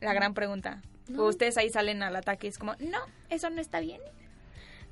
La 0.02 0.14
gran 0.14 0.36
pregunta. 0.36 0.84
Ustedes 1.10 1.58
ahí 1.58 1.70
salen 1.70 2.04
al 2.04 2.16
ataque 2.16 2.48
y 2.48 2.50
es 2.50 2.58
como, 2.58 2.74
no, 2.80 3.00
eso 3.30 3.50
no 3.50 3.62
está 3.62 3.80
bien. 3.80 4.02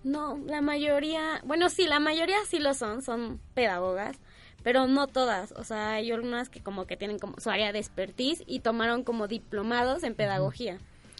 No, 0.03 0.39
la 0.47 0.61
mayoría, 0.61 1.41
bueno, 1.45 1.69
sí, 1.69 1.85
la 1.85 1.99
mayoría 1.99 2.37
sí 2.49 2.59
lo 2.59 2.73
son, 2.73 3.01
son 3.03 3.39
pedagogas, 3.53 4.17
pero 4.63 4.87
no 4.87 5.07
todas. 5.07 5.51
O 5.53 5.63
sea, 5.63 5.91
hay 5.93 6.11
algunas 6.11 6.49
que 6.49 6.61
como 6.61 6.85
que 6.85 6.97
tienen 6.97 7.19
como 7.19 7.39
su 7.39 7.49
área 7.49 7.71
de 7.71 7.79
expertise 7.79 8.43
y 8.47 8.61
tomaron 8.61 9.03
como 9.03 9.27
diplomados 9.27 10.03
en 10.03 10.15
pedagogía. 10.15 10.77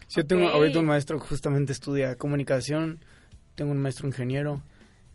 Sí, 0.08 0.16
yo 0.16 0.26
tengo 0.26 0.48
ahorita 0.48 0.80
un 0.80 0.86
maestro 0.86 1.18
que 1.20 1.26
justamente 1.26 1.72
estudia 1.72 2.16
comunicación, 2.16 3.00
tengo 3.54 3.70
un 3.70 3.78
maestro 3.78 4.08
ingeniero, 4.08 4.62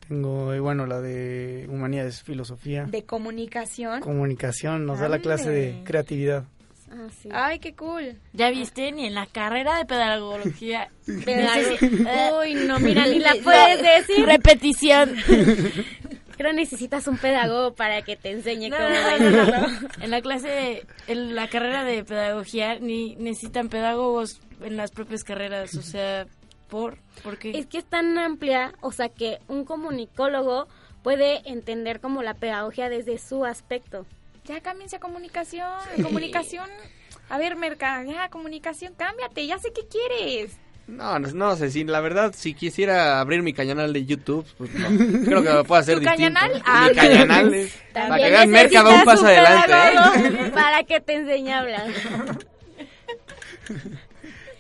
tengo, 0.08 0.56
y 0.56 0.60
bueno, 0.60 0.86
la 0.86 1.02
de 1.02 1.68
humanidades, 1.70 2.24
filosofía. 2.24 2.86
¿De 2.86 3.04
comunicación? 3.04 4.00
Comunicación, 4.00 4.86
nos 4.86 5.00
da 5.00 5.10
la 5.10 5.20
clase 5.20 5.50
de 5.50 5.84
creatividad. 5.84 6.46
Ah, 6.90 7.08
sí. 7.22 7.30
Ay, 7.32 7.60
qué 7.60 7.76
cool. 7.76 8.18
Ya 8.34 8.50
viste, 8.50 8.92
ni 8.92 9.06
en 9.06 9.14
la 9.14 9.26
carrera 9.26 9.78
de 9.78 9.86
pedagogía. 9.86 10.90
Uy, 11.08 12.54
no, 12.66 12.80
mira, 12.80 13.06
ni 13.06 13.20
la 13.20 13.36
puedes 13.44 13.82
decir. 13.82 14.26
Repetición. 14.26 15.16
Creo 16.38 16.54
necesitas 16.54 17.08
un 17.08 17.18
pedagogo 17.18 17.74
para 17.74 18.04
que 18.04 18.16
te 18.16 18.30
enseñe 18.30 18.70
cómo 18.70 18.86
En 20.02 20.12
la 20.12 20.22
clase, 20.22 20.86
en 21.08 21.36
la 21.36 21.48
carrera 21.48 21.84
de 21.84 22.04
pedagogía, 22.04 22.78
ni 22.80 23.16
necesitan 23.16 23.70
pedagogos 23.70 24.40
en 24.62 24.78
las 24.78 24.92
propias 24.92 25.24
carreras, 25.24 25.74
o 25.74 25.82
sea, 25.82 26.28
¿por? 26.70 27.00
¿Por 27.24 27.40
qué? 27.40 27.58
Es 27.58 27.66
que 27.66 27.80
es 27.80 27.86
tan 27.86 28.20
amplia, 28.20 28.76
o 28.82 28.92
sea, 28.92 29.10
que 29.10 29.40
un 29.48 29.66
comunicólogo 29.66 30.68
puede 31.02 31.42
entender 31.50 32.00
como 32.00 32.22
la 32.22 32.36
pedagogía 32.36 32.88
desde 32.88 33.18
su 33.18 33.44
aspecto 33.44 34.06
ya 34.48 34.62
cámbiense 34.62 34.95
a 34.95 35.00
comunicación, 35.00 35.70
comunicación. 36.02 36.70
A 37.30 37.38
ver, 37.38 37.56
Merca, 37.58 38.04
ya, 38.04 38.30
comunicación, 38.30 38.93
cámbiate, 38.95 39.45
ya 39.45 39.60
sé 39.60 39.74
qué 39.74 39.82
quieres. 39.88 40.58
No, 40.88 41.20
no, 41.20 41.28
no 41.32 41.56
sé, 41.58 41.70
si 41.70 41.84
la 41.84 42.00
verdad, 42.00 42.34
si 42.34 42.54
quisiera 42.54 43.20
abrir 43.20 43.43
mi 43.43 43.52
canal 43.52 43.91
de 43.91 44.06
YouTube, 44.06 44.45
pues 44.58 44.74
no, 44.74 44.88
creo 45.26 45.43
que 45.43 45.50
me 45.50 45.64
puedo 45.66 45.82
hacer 45.82 45.95
¿Tu 45.95 46.02
distinto. 46.02 46.34
Cañanal? 46.34 46.64
Ah, 46.66 46.88
mi 46.89 46.95
cañanal? 46.95 47.70
para 47.93 48.16
que 48.16 48.30
vean 48.30 48.50
Merca 48.50 48.84
va 48.84 48.95
un 48.95 49.04
paso 49.04 49.26
adelante. 49.26 49.74
¿eh? 49.74 50.52
Para 50.54 50.84
que 50.84 51.02
te 51.02 51.16
enseñe 51.16 51.52
a 51.52 51.60
hablar. 51.60 51.88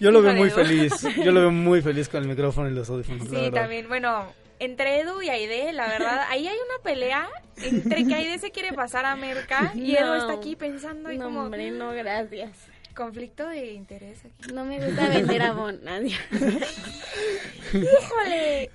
Yo 0.01 0.11
lo 0.11 0.21
veo 0.21 0.33
muy 0.33 0.49
feliz, 0.49 0.93
yo 1.15 1.31
lo 1.31 1.39
veo 1.39 1.51
muy 1.51 1.81
feliz 1.81 2.09
con 2.09 2.21
el 2.21 2.27
micrófono 2.27 2.69
y 2.69 2.73
los 2.73 2.89
audífonos. 2.89 3.29
Sí, 3.29 3.49
también, 3.51 3.87
bueno, 3.87 4.27
entre 4.59 4.99
Edu 4.99 5.21
y 5.21 5.29
Aide, 5.29 5.71
la 5.73 5.87
verdad, 5.87 6.25
ahí 6.29 6.47
hay 6.47 6.57
una 6.57 6.83
pelea 6.83 7.29
entre 7.57 8.05
que 8.05 8.15
Aide 8.15 8.39
se 8.39 8.51
quiere 8.51 8.73
pasar 8.73 9.05
a 9.05 9.15
Merca 9.15 9.71
y 9.75 9.95
Edu 9.95 10.13
está 10.13 10.33
aquí 10.33 10.55
pensando 10.55 11.11
y 11.11 11.17
no, 11.17 11.25
como... 11.25 11.43
hombre, 11.43 11.71
no, 11.71 11.91
gracias. 11.91 12.51
Conflicto 12.95 13.47
de 13.47 13.73
interés 13.73 14.19
aquí. 14.25 14.53
No 14.53 14.65
me 14.65 14.83
gusta 14.83 15.07
vender 15.09 15.41
abón, 15.43 15.79
nadie. 15.83 16.17
Híjole. 17.73 18.71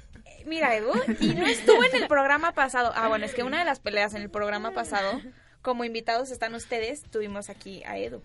Mira, 0.46 0.76
Edu, 0.76 0.92
y 1.20 1.34
no 1.34 1.46
estuvo 1.46 1.82
en 1.84 2.02
el 2.02 2.08
programa 2.08 2.52
pasado. 2.52 2.92
Ah, 2.94 3.08
bueno, 3.08 3.24
es 3.24 3.34
que 3.34 3.42
una 3.42 3.58
de 3.58 3.64
las 3.64 3.80
peleas 3.80 4.14
en 4.14 4.22
el 4.22 4.30
programa 4.30 4.72
pasado, 4.72 5.20
como 5.60 5.84
invitados 5.84 6.30
están 6.30 6.54
ustedes, 6.54 7.02
tuvimos 7.02 7.48
aquí 7.48 7.82
a 7.84 7.96
Edu. 7.98 8.22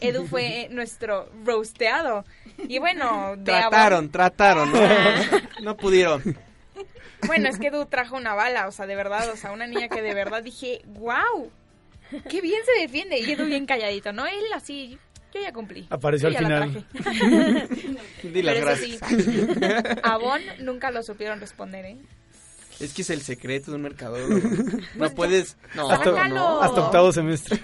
Edu 0.00 0.26
fue 0.26 0.68
nuestro 0.70 1.28
roasteado. 1.44 2.24
Y 2.68 2.78
bueno, 2.78 3.36
de 3.36 3.44
trataron, 3.44 4.10
trataron, 4.10 4.72
no, 4.72 4.80
no 5.62 5.76
pudieron. 5.76 6.22
Bueno, 7.26 7.48
es 7.48 7.58
que 7.58 7.68
Edu 7.68 7.86
trajo 7.86 8.16
una 8.16 8.34
bala, 8.34 8.66
o 8.68 8.72
sea, 8.72 8.86
de 8.86 8.96
verdad, 8.96 9.28
o 9.30 9.36
sea, 9.36 9.52
una 9.52 9.66
niña 9.66 9.88
que 9.88 10.02
de 10.02 10.14
verdad 10.14 10.42
dije, 10.42 10.82
wow, 10.86 11.50
qué 12.28 12.40
bien 12.40 12.60
se 12.64 12.80
defiende. 12.80 13.18
Y 13.20 13.30
Edu 13.32 13.46
bien 13.46 13.66
calladito, 13.66 14.12
¿no? 14.12 14.26
Él 14.26 14.44
así, 14.54 14.98
yo 15.34 15.40
ya 15.40 15.52
cumplí. 15.52 15.86
Apareció 15.90 16.28
Yo 16.30 16.38
al 16.38 16.42
ya 16.44 16.48
la 16.48 16.66
final. 16.66 16.86
traje. 16.92 18.28
Di 18.28 18.42
las 18.42 18.54
Pero 18.56 18.70
eso 18.70 18.86
gracias. 19.00 19.24
sí, 19.24 19.46
a 20.02 20.16
Bon 20.18 20.40
nunca 20.60 20.90
lo 20.90 21.02
supieron 21.02 21.40
responder, 21.40 21.84
¿eh? 21.84 21.96
Es 22.80 22.94
que 22.94 23.02
es 23.02 23.10
el 23.10 23.20
secreto 23.22 23.70
de 23.70 23.76
un 23.76 23.82
mercadólogo. 23.82 24.40
No 24.96 25.10
puedes. 25.10 25.56
No, 25.74 25.90
Hasta, 25.90 26.28
no. 26.28 26.60
hasta 26.62 26.80
octavo 26.80 27.12
semestre. 27.12 27.58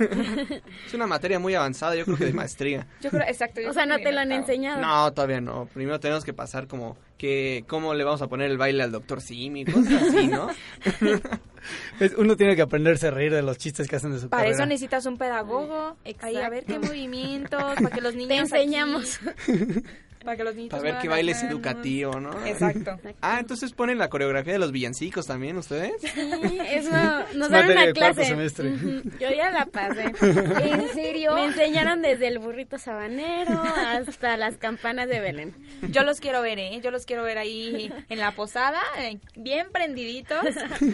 Es 0.86 0.94
una 0.94 1.06
materia 1.06 1.38
muy 1.38 1.54
avanzada, 1.54 1.94
yo 1.96 2.04
creo 2.04 2.16
que 2.16 2.26
de 2.26 2.32
maestría. 2.32 2.86
Yo 3.00 3.10
creo, 3.10 3.22
exacto. 3.22 3.60
yo 3.60 3.70
O 3.70 3.72
sea, 3.72 3.86
no 3.86 3.96
te 3.98 4.12
lo 4.12 4.20
han 4.20 4.32
enseñado. 4.32 4.80
No, 4.80 5.12
todavía 5.12 5.40
no. 5.40 5.66
Primero 5.72 5.98
tenemos 6.00 6.24
que 6.24 6.32
pasar 6.32 6.66
como 6.66 6.96
que 7.18 7.64
cómo 7.66 7.94
le 7.94 8.04
vamos 8.04 8.20
a 8.22 8.28
poner 8.28 8.50
el 8.50 8.58
baile 8.58 8.82
al 8.82 8.92
doctor 8.92 9.20
Simi, 9.22 9.64
cosas 9.64 10.02
así, 10.02 10.26
¿no? 10.28 10.48
Uno 12.18 12.36
tiene 12.36 12.54
que 12.54 12.62
aprenderse 12.62 13.08
a 13.08 13.10
reír 13.10 13.32
de 13.32 13.42
los 13.42 13.58
chistes 13.58 13.88
que 13.88 13.96
hacen 13.96 14.12
de 14.12 14.18
su 14.20 14.28
Para 14.28 14.42
carrera. 14.44 14.56
eso 14.56 14.66
necesitas 14.66 15.06
un 15.06 15.16
pedagogo. 15.18 15.96
Ahí 16.20 16.36
a 16.36 16.48
ver 16.48 16.64
qué 16.64 16.78
movimientos, 16.78 17.60
para 17.82 17.90
que 17.90 18.00
los 18.00 18.14
niños. 18.14 18.28
Te 18.28 18.36
enseñamos. 18.36 19.18
aquí- 19.48 19.82
para 20.26 20.36
que 20.36 20.44
los 20.44 20.54
niños. 20.54 20.70
Para 20.70 20.82
ver 20.82 20.92
qué 20.94 21.08
muevan 21.08 21.16
baile 21.16 21.32
las 21.32 21.38
es 21.38 21.44
manos. 21.44 21.58
educativo, 21.58 22.20
¿no? 22.20 22.46
Exacto. 22.46 22.98
Ah, 23.22 23.38
entonces 23.40 23.72
ponen 23.72 23.96
la 23.98 24.08
coreografía 24.10 24.52
de 24.52 24.58
los 24.58 24.70
villancicos 24.72 25.26
también, 25.26 25.56
¿ustedes? 25.56 25.92
Sí, 26.02 26.58
eso 26.70 26.90
nos 27.34 27.46
Es 27.46 27.50
dan 27.50 27.70
una 27.70 27.92
clase. 27.92 28.24
semestre. 28.26 28.72
Yo 29.18 29.30
ya 29.30 29.50
la 29.50 29.64
pasé. 29.66 30.04
¿En 30.22 30.88
serio? 30.92 31.34
Me 31.34 31.46
enseñaron 31.46 32.02
desde 32.02 32.28
el 32.28 32.38
burrito 32.38 32.76
sabanero 32.78 33.52
hasta 33.62 34.36
las 34.36 34.56
campanas 34.58 35.08
de 35.08 35.20
Belén. 35.20 35.54
Yo 35.90 36.02
los 36.02 36.20
quiero 36.20 36.42
ver, 36.42 36.58
¿eh? 36.58 36.80
Yo 36.82 36.90
los 36.90 37.06
quiero 37.06 37.22
ver 37.22 37.38
ahí 37.38 37.90
en 38.08 38.18
la 38.18 38.32
posada, 38.32 38.80
eh, 38.98 39.18
bien 39.36 39.68
prendiditos, 39.72 40.44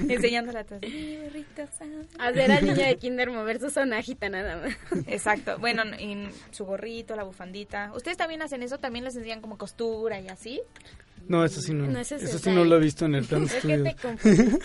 enseñándole 0.08 0.60
a 0.60 0.64
todos. 0.64 0.82
"Mi 0.82 1.16
burrito 1.16 1.62
sabe". 1.78 1.92
Hacer 2.18 2.52
al 2.52 2.64
niño 2.64 2.76
de 2.86 2.96
kinder 2.98 3.30
mover 3.30 3.58
su 3.60 3.70
sonajita 3.70 4.28
nada 4.28 4.56
más. 4.56 4.76
Exacto. 5.06 5.58
Bueno, 5.58 5.82
en 5.98 6.30
su 6.50 6.64
gorrito, 6.64 7.16
la 7.16 7.24
bufandita. 7.24 7.92
¿Ustedes 7.94 8.16
también 8.16 8.42
hacen 8.42 8.62
eso? 8.62 8.78
¿También 8.78 9.04
les 9.04 9.14
enseñan 9.22 9.40
como 9.40 9.56
costura 9.58 10.20
y 10.20 10.28
así? 10.28 10.60
No, 11.28 11.44
eso 11.44 11.60
sí 11.60 11.72
no. 11.72 11.86
No, 11.86 11.98
eso 12.00 12.16
es 12.16 12.22
sí 12.40 12.50
no 12.50 12.64
lo 12.64 12.76
he 12.76 12.80
visto 12.80 13.04
en 13.06 13.14
el 13.14 13.24
plan 13.28 13.46
de 13.46 13.46
Es 13.46 13.52
que 13.52 13.58
estudio. 13.74 13.84
te 13.84 13.94
confundiste. 13.94 14.58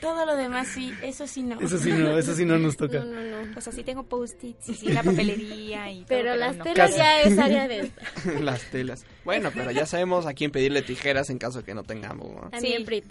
Todo 0.00 0.24
lo 0.24 0.34
demás 0.36 0.68
sí, 0.68 0.94
eso 1.02 1.26
sí 1.26 1.42
no. 1.42 1.60
Eso 1.60 1.76
sí 1.78 1.90
no, 1.92 2.16
eso 2.16 2.34
sí 2.34 2.44
no 2.46 2.58
nos 2.58 2.76
toca. 2.78 3.00
No, 3.00 3.04
no, 3.20 3.44
no. 3.46 3.58
O 3.58 3.60
sea, 3.60 3.72
sí 3.72 3.82
tengo 3.84 4.02
post-its 4.04 4.68
y 4.70 4.74
sí 4.74 4.88
la 4.92 5.02
papelería 5.02 5.90
y 5.90 5.98
todo, 5.98 6.06
Pero 6.08 6.36
las 6.36 6.58
telas 6.58 6.96
ya 6.96 7.20
es 7.20 7.38
área 7.38 7.68
de... 7.68 7.90
Las 8.40 8.62
telas. 8.70 9.04
Bueno, 9.24 9.50
pero 9.54 9.70
ya 9.70 9.84
sabemos 9.86 10.24
a 10.26 10.32
quién 10.32 10.50
pedirle 10.50 10.80
tijeras 10.82 11.28
en 11.30 11.38
caso 11.38 11.58
de 11.58 11.64
que 11.64 11.74
no 11.74 11.82
tengamos, 11.84 12.32
¿no? 12.34 12.48
También 12.50 12.78
Sí. 12.78 12.84
Prit. 12.84 13.04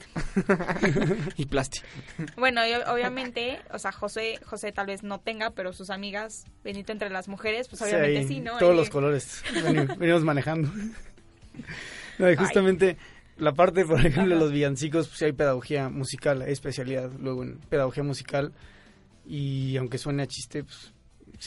Y 1.37 1.45
plástico. 1.45 1.85
Bueno, 2.37 2.65
y 2.65 2.73
obviamente, 2.73 3.59
o 3.71 3.77
sea, 3.79 3.91
José, 3.91 4.39
José 4.45 4.71
tal 4.71 4.87
vez 4.87 5.03
no 5.03 5.19
tenga, 5.19 5.51
pero 5.51 5.73
sus 5.73 5.89
amigas, 5.91 6.45
Benito 6.63 6.91
entre 6.91 7.09
las 7.09 7.27
mujeres, 7.27 7.67
pues 7.67 7.81
obviamente 7.83 8.27
sí, 8.27 8.39
¿no? 8.39 8.57
Todos 8.57 8.75
los 8.75 8.89
colores 8.89 9.43
veni- 9.63 9.85
venimos 9.97 10.23
manejando. 10.23 10.69
No, 12.17 12.31
y 12.31 12.35
justamente 12.35 12.97
la 13.39 13.53
parte, 13.53 13.85
por 13.85 13.99
ejemplo, 13.99 14.35
de 14.35 14.39
los 14.39 14.51
villancicos, 14.51 15.07
pues 15.07 15.19
sí 15.19 15.25
hay 15.25 15.31
pedagogía 15.31 15.89
musical, 15.89 16.41
hay 16.41 16.51
especialidad 16.51 17.11
luego 17.19 17.43
en 17.43 17.57
pedagogía 17.69 18.03
musical. 18.03 18.53
Y 19.25 19.77
aunque 19.77 19.97
suene 19.97 20.23
a 20.23 20.27
chiste, 20.27 20.63
pues 20.63 20.93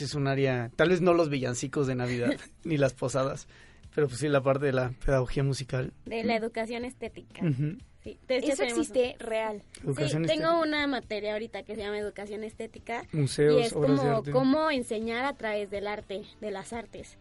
es 0.00 0.14
un 0.14 0.26
área, 0.26 0.70
tal 0.76 0.88
vez 0.90 1.00
no 1.00 1.14
los 1.14 1.28
villancicos 1.28 1.86
de 1.86 1.94
Navidad, 1.94 2.32
ni 2.64 2.76
las 2.76 2.94
posadas, 2.94 3.46
pero 3.94 4.08
pues 4.08 4.20
sí 4.20 4.28
la 4.28 4.40
parte 4.42 4.66
de 4.66 4.72
la 4.72 4.92
pedagogía 5.04 5.42
musical. 5.42 5.92
De 6.06 6.24
la 6.24 6.36
educación 6.36 6.84
estética. 6.84 7.44
Ujú. 7.44 7.76
Sí, 8.02 8.18
Eso 8.26 8.64
existe 8.64 9.14
real. 9.20 9.62
Sí, 9.74 10.16
tengo 10.26 10.60
una 10.60 10.88
materia 10.88 11.34
ahorita 11.34 11.62
que 11.62 11.76
se 11.76 11.82
llama 11.82 11.98
educación 11.98 12.42
estética. 12.42 13.04
Museos, 13.12 13.60
y 13.60 13.64
es 13.66 13.72
obras 13.72 13.92
de 13.92 13.96
como 13.98 14.16
arte. 14.16 14.30
cómo 14.32 14.70
enseñar 14.72 15.24
a 15.24 15.34
través 15.34 15.70
del 15.70 15.86
arte, 15.86 16.22
de 16.40 16.50
las 16.50 16.72
artes. 16.72 17.16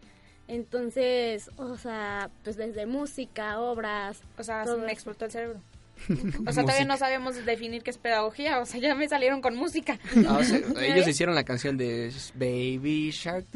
Entonces, 0.52 1.50
o 1.56 1.78
sea, 1.78 2.28
pues 2.44 2.58
desde 2.58 2.84
música, 2.84 3.58
obras. 3.58 4.20
O 4.36 4.42
sea, 4.42 4.64
todo 4.64 4.78
se 4.80 4.86
me 4.86 4.92
explotó 4.92 5.24
el 5.24 5.30
cerebro. 5.30 5.60
O 6.46 6.52
sea, 6.52 6.64
todavía 6.64 6.84
no 6.84 6.96
sabemos 6.96 7.42
definir 7.46 7.82
qué 7.82 7.90
es 7.90 7.96
pedagogía, 7.96 8.58
o 8.58 8.66
sea, 8.66 8.80
ya 8.80 8.94
me 8.94 9.08
salieron 9.08 9.40
con 9.40 9.54
música. 9.54 9.98
Ah, 10.28 10.38
o 10.40 10.44
sea, 10.44 10.58
ellos 10.82 11.06
hicieron 11.06 11.34
la 11.34 11.44
canción 11.44 11.78
de 11.78 12.12
Baby 12.34 13.12
Shark. 13.12 13.46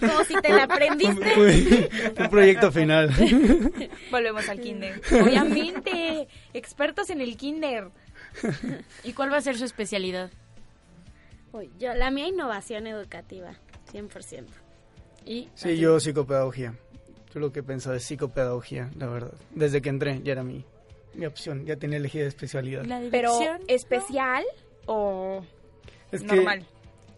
como 0.00 0.24
si 0.24 0.34
te 0.40 0.48
la 0.50 0.62
aprendiste. 0.62 1.34
Fue 1.34 1.90
un 2.16 2.30
proyecto 2.30 2.70
final. 2.70 3.10
Volvemos 4.10 4.48
al 4.48 4.60
kinder. 4.60 5.00
Obviamente, 5.10 6.28
expertos 6.54 7.10
en 7.10 7.20
el 7.20 7.36
kinder. 7.36 7.88
¿Y 9.02 9.12
cuál 9.12 9.32
va 9.32 9.38
a 9.38 9.42
ser 9.42 9.58
su 9.58 9.64
especialidad? 9.64 10.30
Uy, 11.52 11.68
yo, 11.78 11.92
la 11.94 12.10
mía 12.10 12.28
innovación 12.28 12.86
educativa, 12.86 13.52
100%. 13.92 14.46
¿Y 15.24 15.48
Sí, 15.54 15.76
yo 15.78 15.98
psicopedagogía. 16.00 16.74
Yo 17.34 17.40
lo 17.40 17.52
que 17.52 17.62
pensaba 17.62 17.96
es 17.96 18.04
psicopedagogía, 18.04 18.90
la 18.96 19.06
verdad. 19.06 19.34
Desde 19.54 19.82
que 19.82 19.88
entré 19.90 20.20
ya 20.22 20.32
era 20.32 20.42
mi, 20.42 20.64
mi 21.14 21.26
opción, 21.26 21.66
ya 21.66 21.76
tenía 21.76 21.98
elegida 21.98 22.26
especialidad. 22.26 22.84
la 22.84 23.00
Pero? 23.10 23.38
¿especial 23.66 24.44
o 24.86 25.42
Es 26.10 26.22
que, 26.22 26.26
normal? 26.36 26.66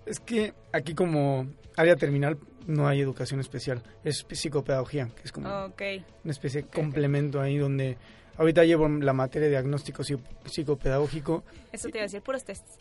es 0.07 0.19
que 0.21 0.53
aquí 0.73 0.95
como 0.95 1.47
área 1.77 1.95
terminal 1.97 2.39
no 2.67 2.89
hay 2.89 3.01
educación 3.01 3.41
especial, 3.41 3.83
es 4.05 4.27
psicopedagogía, 4.31 5.09
que 5.15 5.23
es 5.25 5.33
como 5.33 5.49
una 5.49 6.33
especie 6.33 6.63
de 6.63 6.69
complemento 6.69 7.41
ahí 7.41 7.57
donde 7.59 7.97
ahorita 8.37 8.65
llevo 8.65 8.89
la 8.89 9.13
materia 9.13 9.47
de 9.47 9.51
diagnóstico 9.53 10.03
psi- 10.03 10.21
psicopedagógico. 10.45 11.45
Eso 11.73 11.89
te 11.89 11.99
iba 11.99 12.03
a 12.03 12.07
decir, 12.07 12.21
puros 12.23 12.45
tests. 12.45 12.79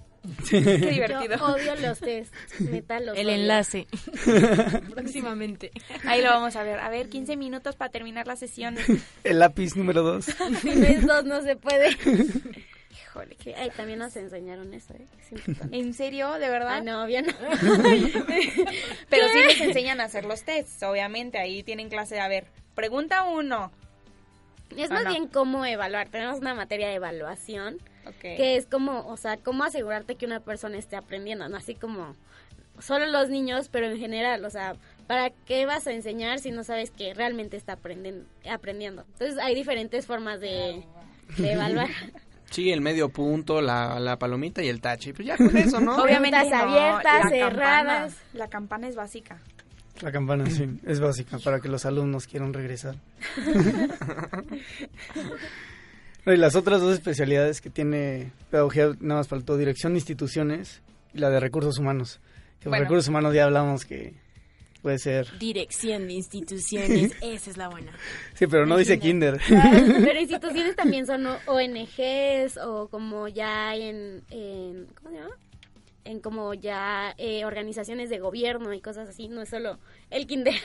Qué 0.50 0.62
Yo 0.62 0.90
divertido. 0.90 1.38
odio 1.46 1.76
los 1.76 2.00
test, 2.00 2.34
neta 2.60 3.00
los 3.00 3.18
El 3.18 3.28
odio. 3.28 3.36
enlace. 3.36 3.88
Próximamente. 4.94 5.72
Ahí 6.06 6.22
lo 6.22 6.30
vamos 6.30 6.56
a 6.56 6.64
ver. 6.64 6.80
A 6.80 6.90
ver, 6.90 7.10
15 7.10 7.38
minutos 7.38 7.76
para 7.76 7.92
terminar 7.92 8.28
la 8.28 8.36
sesión. 8.36 8.76
El 9.24 9.40
lápiz 9.40 9.76
número 9.76 10.04
dos. 10.04 10.26
Si 10.26 10.70
no 10.76 10.86
es 10.86 11.06
dos, 11.06 11.26
no 11.26 11.42
se 11.42 11.56
puede. 11.56 11.90
Híjole, 12.92 13.38
Sí, 13.44 13.54
ay, 13.54 13.72
también 13.76 14.00
nos 14.00 14.16
enseñaron 14.16 14.74
eso, 14.74 14.94
¿eh? 14.94 15.06
Es. 15.32 15.42
¿En 15.72 15.94
serio? 15.94 16.34
¿De 16.34 16.50
verdad? 16.50 16.78
Ah, 16.78 16.82
no, 16.82 17.08
no. 17.08 17.08
Pero 19.10 19.28
sí 19.30 19.40
les 19.48 19.62
enseñan 19.62 20.00
a 20.02 20.06
hacer 20.06 20.26
los 20.26 20.44
tests, 20.44 20.84
obviamente. 20.84 21.38
Ahí 21.40 21.64
tienen 21.64 21.90
clase 21.90 22.16
de, 22.16 22.22
a 22.22 22.28
ver, 22.28 22.46
pregunta 22.76 23.24
uno. 23.24 23.72
Es 24.78 24.92
Ah, 24.92 24.96
más 24.96 25.04
no. 25.06 25.10
bien 25.10 25.28
cómo 25.28 25.66
evaluar. 25.66 26.10
Tenemos 26.10 26.40
una 26.40 26.54
materia 26.54 26.88
de 26.90 26.96
evaluación 26.96 27.78
Que 28.22 28.56
es 28.58 28.66
como, 28.66 29.08
o 29.08 29.18
sea, 29.18 29.38
cómo 29.38 29.64
asegurarte 29.64 30.16
que 30.16 30.26
una 30.26 30.39
persona 30.39 30.78
esté 30.78 30.95
aprendiendo, 30.95 31.47
no 31.50 31.58
así 31.58 31.76
como 31.76 32.16
solo 32.80 33.06
los 33.08 33.30
niños, 33.30 33.70
pero 33.70 33.88
en 33.88 33.97
general, 33.97 34.43
o 34.45 34.50
sea, 34.50 34.76
¿para 35.08 35.30
qué 35.32 35.66
vas 35.66 35.86
a 35.88 35.91
enseñar 35.91 36.39
si 36.39 36.52
no 36.52 36.64
sabes 36.64 36.91
que 36.91 37.14
realmente 37.14 37.58
está 37.58 37.74
aprenden- 37.78 38.24
aprendiendo? 38.50 39.04
Entonces 39.14 39.38
hay 39.38 39.54
diferentes 39.56 40.06
formas 40.06 40.39
de, 40.39 40.84
de 41.38 41.52
evaluar. 41.54 41.89
Sí, 42.52 42.72
el 42.72 42.82
medio 42.82 43.10
punto, 43.10 43.62
la, 43.62 44.00
la 44.00 44.18
palomita 44.18 44.64
y 44.64 44.70
el 44.70 44.82
tache. 44.82 45.14
Pues 45.14 45.28
ya 45.28 45.38
con 45.38 45.56
eso, 45.56 45.80
¿no? 45.80 45.97
Obviamente 46.02 46.36
abiertas, 46.36 47.26
la 47.26 47.30
cerradas. 47.30 47.86
campana- 48.16 48.16
la 48.34 48.47
campana 48.47 48.88
es 48.88 48.95
básica. 48.95 49.38
La 50.02 50.12
campana, 50.12 50.50
sí, 50.50 50.68
es 50.84 51.00
básica 51.00 51.38
para 51.38 51.60
que 51.60 51.68
los 51.68 51.86
alumnos 51.86 52.26
quieran 52.26 52.52
regresar. 52.52 52.95
No, 56.26 56.34
y 56.34 56.38
las 56.38 56.56
otras 56.56 56.82
dos 56.82 56.94
especialidades 56.94 57.62
que 57.62 57.70
tiene 57.70 58.32
pedagogía, 58.52 58.88
nada 59.00 59.22
más 59.22 59.28
faltó 59.28 59.58
dirección 59.58 59.94
de 59.94 60.00
instituciones 60.00 60.82
y 61.14 61.20
la 61.20 61.30
de 61.30 61.40
recursos 61.40 61.78
humanos. 61.80 62.20
Que 62.60 62.66
con 62.66 62.72
Bueno. 62.72 62.84
recursos 62.84 63.08
humanos 63.08 63.34
ya 63.34 63.46
hablamos 63.46 63.86
que 63.86 64.14
puede 64.82 65.00
ser... 65.00 65.28
Dirección 65.40 66.08
de 66.08 66.14
instituciones, 66.14 67.14
esa 67.22 67.50
es 67.52 67.58
la 67.58 67.70
buena. 67.70 67.92
Sí, 68.34 68.48
pero 68.48 68.66
no 68.66 68.78
dice 68.78 69.00
kinder. 69.00 69.40
kinder. 69.40 70.04
Pero 70.04 70.20
instituciones 70.22 70.76
también 70.76 71.06
son 71.06 71.26
ONGs 71.48 72.58
o 72.66 72.88
como 72.90 73.28
ya 73.28 73.76
en, 73.76 74.24
en 74.30 74.88
¿cómo 74.96 75.10
se 75.10 75.16
llama? 75.16 75.36
En 76.06 76.20
como 76.22 76.54
ya 76.54 77.14
eh, 77.18 77.46
organizaciones 77.46 78.10
de 78.10 78.20
gobierno 78.20 78.74
y 78.74 78.82
cosas 78.82 79.10
así, 79.10 79.28
no 79.28 79.42
es 79.42 79.50
solo 79.50 79.78
el 80.10 80.28
kinder. 80.28 80.56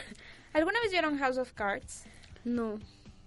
¿Alguna 0.53 0.81
vez 0.81 0.91
vieron 0.93 1.19
House 1.19 1.39
of 1.39 1.53
Cards? 1.53 2.05
No. 2.45 2.79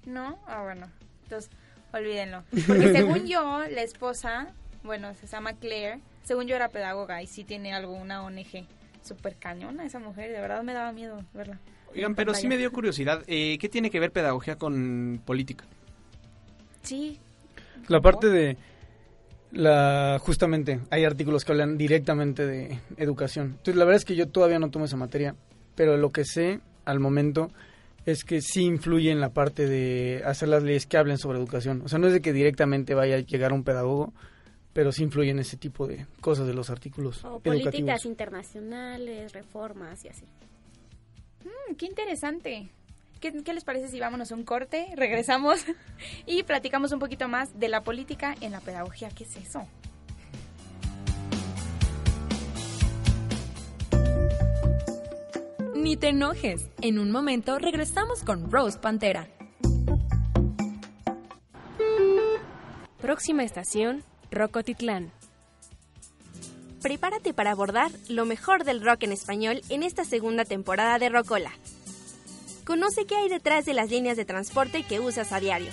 ¿No? 0.05 0.39
Ah, 0.47 0.63
bueno. 0.63 0.87
Entonces, 1.23 1.51
olvídenlo. 1.93 2.43
Porque 2.67 2.91
según 2.91 3.25
yo, 3.27 3.63
la 3.69 3.81
esposa, 3.81 4.53
bueno, 4.83 5.13
se 5.15 5.27
llama 5.27 5.53
Claire, 5.53 5.99
según 6.23 6.47
yo 6.47 6.55
era 6.55 6.69
pedagoga 6.69 7.21
y 7.21 7.27
sí 7.27 7.43
tiene 7.43 7.73
algo, 7.73 7.93
una 7.93 8.23
ONG. 8.23 8.65
súper 9.03 9.35
cañona 9.35 9.85
esa 9.85 9.99
mujer, 9.99 10.31
de 10.31 10.41
verdad 10.41 10.63
me 10.63 10.73
daba 10.73 10.91
miedo 10.91 11.23
verla. 11.33 11.59
Oigan, 11.93 12.15
pero 12.15 12.33
sí 12.33 12.47
me 12.47 12.57
dio 12.57 12.71
curiosidad, 12.71 13.23
eh, 13.27 13.57
¿qué 13.59 13.69
tiene 13.69 13.89
que 13.89 13.99
ver 13.99 14.11
pedagogía 14.11 14.57
con 14.57 15.21
política? 15.25 15.65
Sí. 16.81 17.19
La 17.87 18.01
parte 18.01 18.27
de 18.27 18.57
la 19.51 20.19
justamente 20.21 20.81
hay 20.89 21.05
artículos 21.05 21.45
que 21.45 21.53
hablan 21.53 21.77
directamente 21.77 22.45
de 22.45 22.79
educación. 22.97 23.47
Entonces, 23.57 23.75
la 23.75 23.85
verdad 23.85 23.97
es 23.97 24.05
que 24.05 24.15
yo 24.15 24.27
todavía 24.27 24.59
no 24.59 24.69
tomo 24.69 24.85
esa 24.85 24.97
materia, 24.97 25.35
pero 25.75 25.97
lo 25.97 26.11
que 26.11 26.25
sé 26.25 26.59
al 26.85 26.99
momento 26.99 27.49
es 28.07 28.23
que 28.23 28.41
sí 28.41 28.63
influye 28.63 29.11
en 29.11 29.19
la 29.19 29.33
parte 29.33 29.67
de 29.67 30.21
hacer 30.25 30.47
las 30.47 30.63
leyes 30.63 30.87
que 30.87 30.95
hablen 30.95 31.17
sobre 31.17 31.39
educación. 31.39 31.81
O 31.83 31.89
sea, 31.89 31.99
no 31.99 32.07
es 32.07 32.13
de 32.13 32.21
que 32.21 32.31
directamente 32.31 32.93
vaya 32.93 33.17
a 33.17 33.19
llegar 33.19 33.51
un 33.51 33.65
pedagogo, 33.65 34.13
pero 34.71 34.93
sí 34.93 35.03
influye 35.03 35.31
en 35.31 35.39
ese 35.39 35.57
tipo 35.57 35.87
de 35.87 36.07
cosas 36.21 36.47
de 36.47 36.53
los 36.53 36.69
artículos 36.69 37.25
o 37.25 37.41
políticas 37.41 38.05
internacionales, 38.05 39.33
reformas 39.33 40.05
y 40.05 40.07
así. 40.07 40.23
Mm, 41.43 41.75
qué 41.75 41.85
interesante. 41.85 42.69
¿Qué, 43.19 43.43
¿Qué, 43.43 43.53
les 43.53 43.65
parece 43.65 43.89
si 43.89 43.99
vámonos 43.99 44.31
a 44.31 44.35
un 44.35 44.43
corte, 44.43 44.87
regresamos 44.95 45.65
y 46.25 46.43
platicamos 46.43 46.93
un 46.93 46.99
poquito 46.99 47.27
más 47.27 47.59
de 47.59 47.67
la 47.67 47.83
política 47.83 48.35
en 48.39 48.53
la 48.53 48.61
pedagogía? 48.61 49.09
¿Qué 49.09 49.25
es 49.25 49.35
eso? 49.35 49.67
Ni 55.87 55.95
te 55.95 56.09
enojes. 56.09 56.67
En 56.81 56.99
un 56.99 57.11
momento 57.11 57.59
regresamos 57.59 58.21
con 58.21 58.51
Rose 58.51 58.77
Pantera. 58.77 59.29
Próxima 62.99 63.45
estación, 63.45 64.03
Rocotitlán. 64.29 65.13
Prepárate 66.81 67.33
para 67.33 67.51
abordar 67.51 67.89
lo 68.09 68.25
mejor 68.25 68.65
del 68.65 68.83
rock 68.83 69.03
en 69.03 69.13
español 69.13 69.61
en 69.69 69.81
esta 69.81 70.03
segunda 70.03 70.43
temporada 70.43 70.99
de 70.99 71.07
Rocola. 71.07 71.53
Conoce 72.65 73.05
qué 73.05 73.15
hay 73.15 73.29
detrás 73.29 73.63
de 73.63 73.73
las 73.73 73.89
líneas 73.89 74.17
de 74.17 74.25
transporte 74.25 74.83
que 74.83 74.99
usas 74.99 75.31
a 75.31 75.39
diario. 75.39 75.71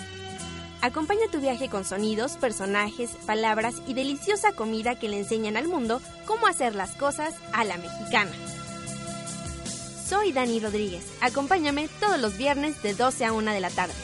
Acompaña 0.81 1.29
tu 1.33 1.41
viaje 1.41 1.69
con 1.69 1.85
sonidos, 1.85 2.37
personajes, 2.37 3.11
palabras 3.27 3.83
y 3.89 3.95
deliciosa 3.95 4.53
comida 4.53 4.97
que 4.97 5.09
le 5.09 5.19
enseñan 5.19 5.57
al 5.57 5.67
mundo 5.67 6.01
cómo 6.25 6.47
hacer 6.47 6.77
las 6.77 6.93
cosas 6.93 7.35
a 7.53 7.65
la 7.65 7.79
mexicana. 7.79 8.31
Soy 10.09 10.33
Dani 10.33 10.61
Rodríguez. 10.61 11.05
Acompáñame 11.23 11.89
todos 12.01 12.21
los 12.21 12.37
viernes 12.37 12.83
de 12.83 12.95
12 12.95 13.25
a 13.25 13.33
1 13.33 13.53
de 13.53 13.61
la 13.61 13.71
tarde. 13.71 13.95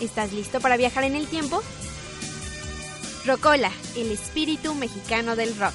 ¿Estás 0.00 0.32
listo 0.32 0.60
para 0.60 0.76
viajar 0.76 1.04
en 1.04 1.16
el 1.16 1.26
tiempo? 1.26 1.62
Rocola, 3.24 3.70
el 3.96 4.10
espíritu 4.10 4.74
mexicano 4.74 5.36
del 5.36 5.56
rock. 5.56 5.74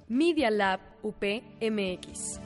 Media 0.11 0.51
Lab 0.51 0.81
UPMX. 1.03 2.41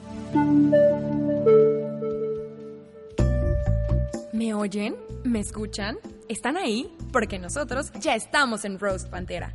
¿Me 4.32 4.54
oyen? 4.54 4.94
¿Me 5.24 5.40
escuchan? 5.40 5.98
¿Están 6.28 6.58
ahí? 6.58 6.96
Porque 7.12 7.40
nosotros 7.40 7.90
ya 7.98 8.14
estamos 8.14 8.64
en 8.64 8.78
Rose 8.78 9.08
Pantera. 9.08 9.52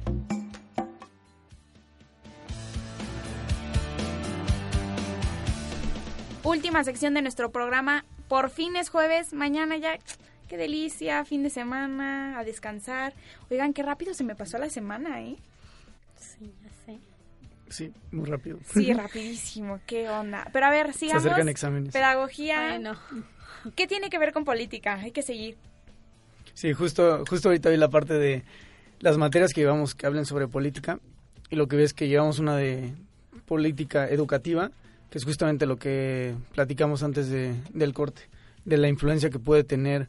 Última 6.43 6.83
sección 6.83 7.13
de 7.13 7.21
nuestro 7.21 7.53
programa. 7.53 8.03
Por 8.27 8.49
fin 8.49 8.75
es 8.75 8.89
jueves, 8.89 9.31
mañana 9.31 9.77
ya. 9.77 9.97
Qué 10.49 10.57
delicia, 10.57 11.23
fin 11.23 11.43
de 11.43 11.49
semana, 11.49 12.37
a 12.37 12.43
descansar. 12.43 13.13
Oigan, 13.49 13.71
qué 13.71 13.83
rápido 13.83 14.13
se 14.13 14.25
me 14.25 14.35
pasó 14.35 14.57
la 14.57 14.69
semana, 14.69 15.21
¿eh? 15.21 15.37
Sí, 16.17 16.53
ya 16.61 16.69
sé. 16.85 17.10
Sí, 17.71 17.91
muy 18.11 18.25
rápido. 18.29 18.59
Sí, 18.73 18.93
rapidísimo, 18.93 19.79
qué 19.85 20.09
onda. 20.09 20.47
Pero 20.53 20.65
a 20.65 20.69
ver, 20.69 20.93
sigamos. 20.93 21.23
Se 21.23 21.29
acercan 21.29 21.49
exámenes. 21.49 21.93
Pedagogía. 21.93 22.73
Ay, 22.73 22.79
no. 22.79 22.95
¿Qué 23.75 23.87
tiene 23.87 24.09
que 24.09 24.19
ver 24.19 24.33
con 24.33 24.43
política? 24.45 24.95
Hay 24.95 25.11
que 25.11 25.21
seguir. 25.21 25.57
Sí, 26.53 26.73
justo, 26.73 27.23
justo 27.29 27.49
ahorita 27.49 27.69
vi 27.69 27.77
la 27.77 27.89
parte 27.89 28.13
de 28.15 28.43
las 28.99 29.17
materias 29.17 29.53
que 29.53 29.61
llevamos 29.61 29.95
que 29.95 30.05
hablen 30.05 30.25
sobre 30.25 30.47
política 30.47 30.99
y 31.49 31.55
lo 31.55 31.67
que 31.67 31.75
ves 31.75 31.93
que 31.93 32.07
llevamos 32.07 32.39
una 32.39 32.55
de 32.57 32.93
política 33.45 34.07
educativa, 34.09 34.71
que 35.09 35.17
es 35.17 35.25
justamente 35.25 35.65
lo 35.65 35.77
que 35.77 36.35
platicamos 36.53 37.03
antes 37.03 37.29
de, 37.29 37.55
del 37.73 37.93
corte, 37.93 38.23
de 38.65 38.77
la 38.77 38.87
influencia 38.89 39.29
que 39.29 39.39
puede 39.39 39.63
tener 39.63 40.07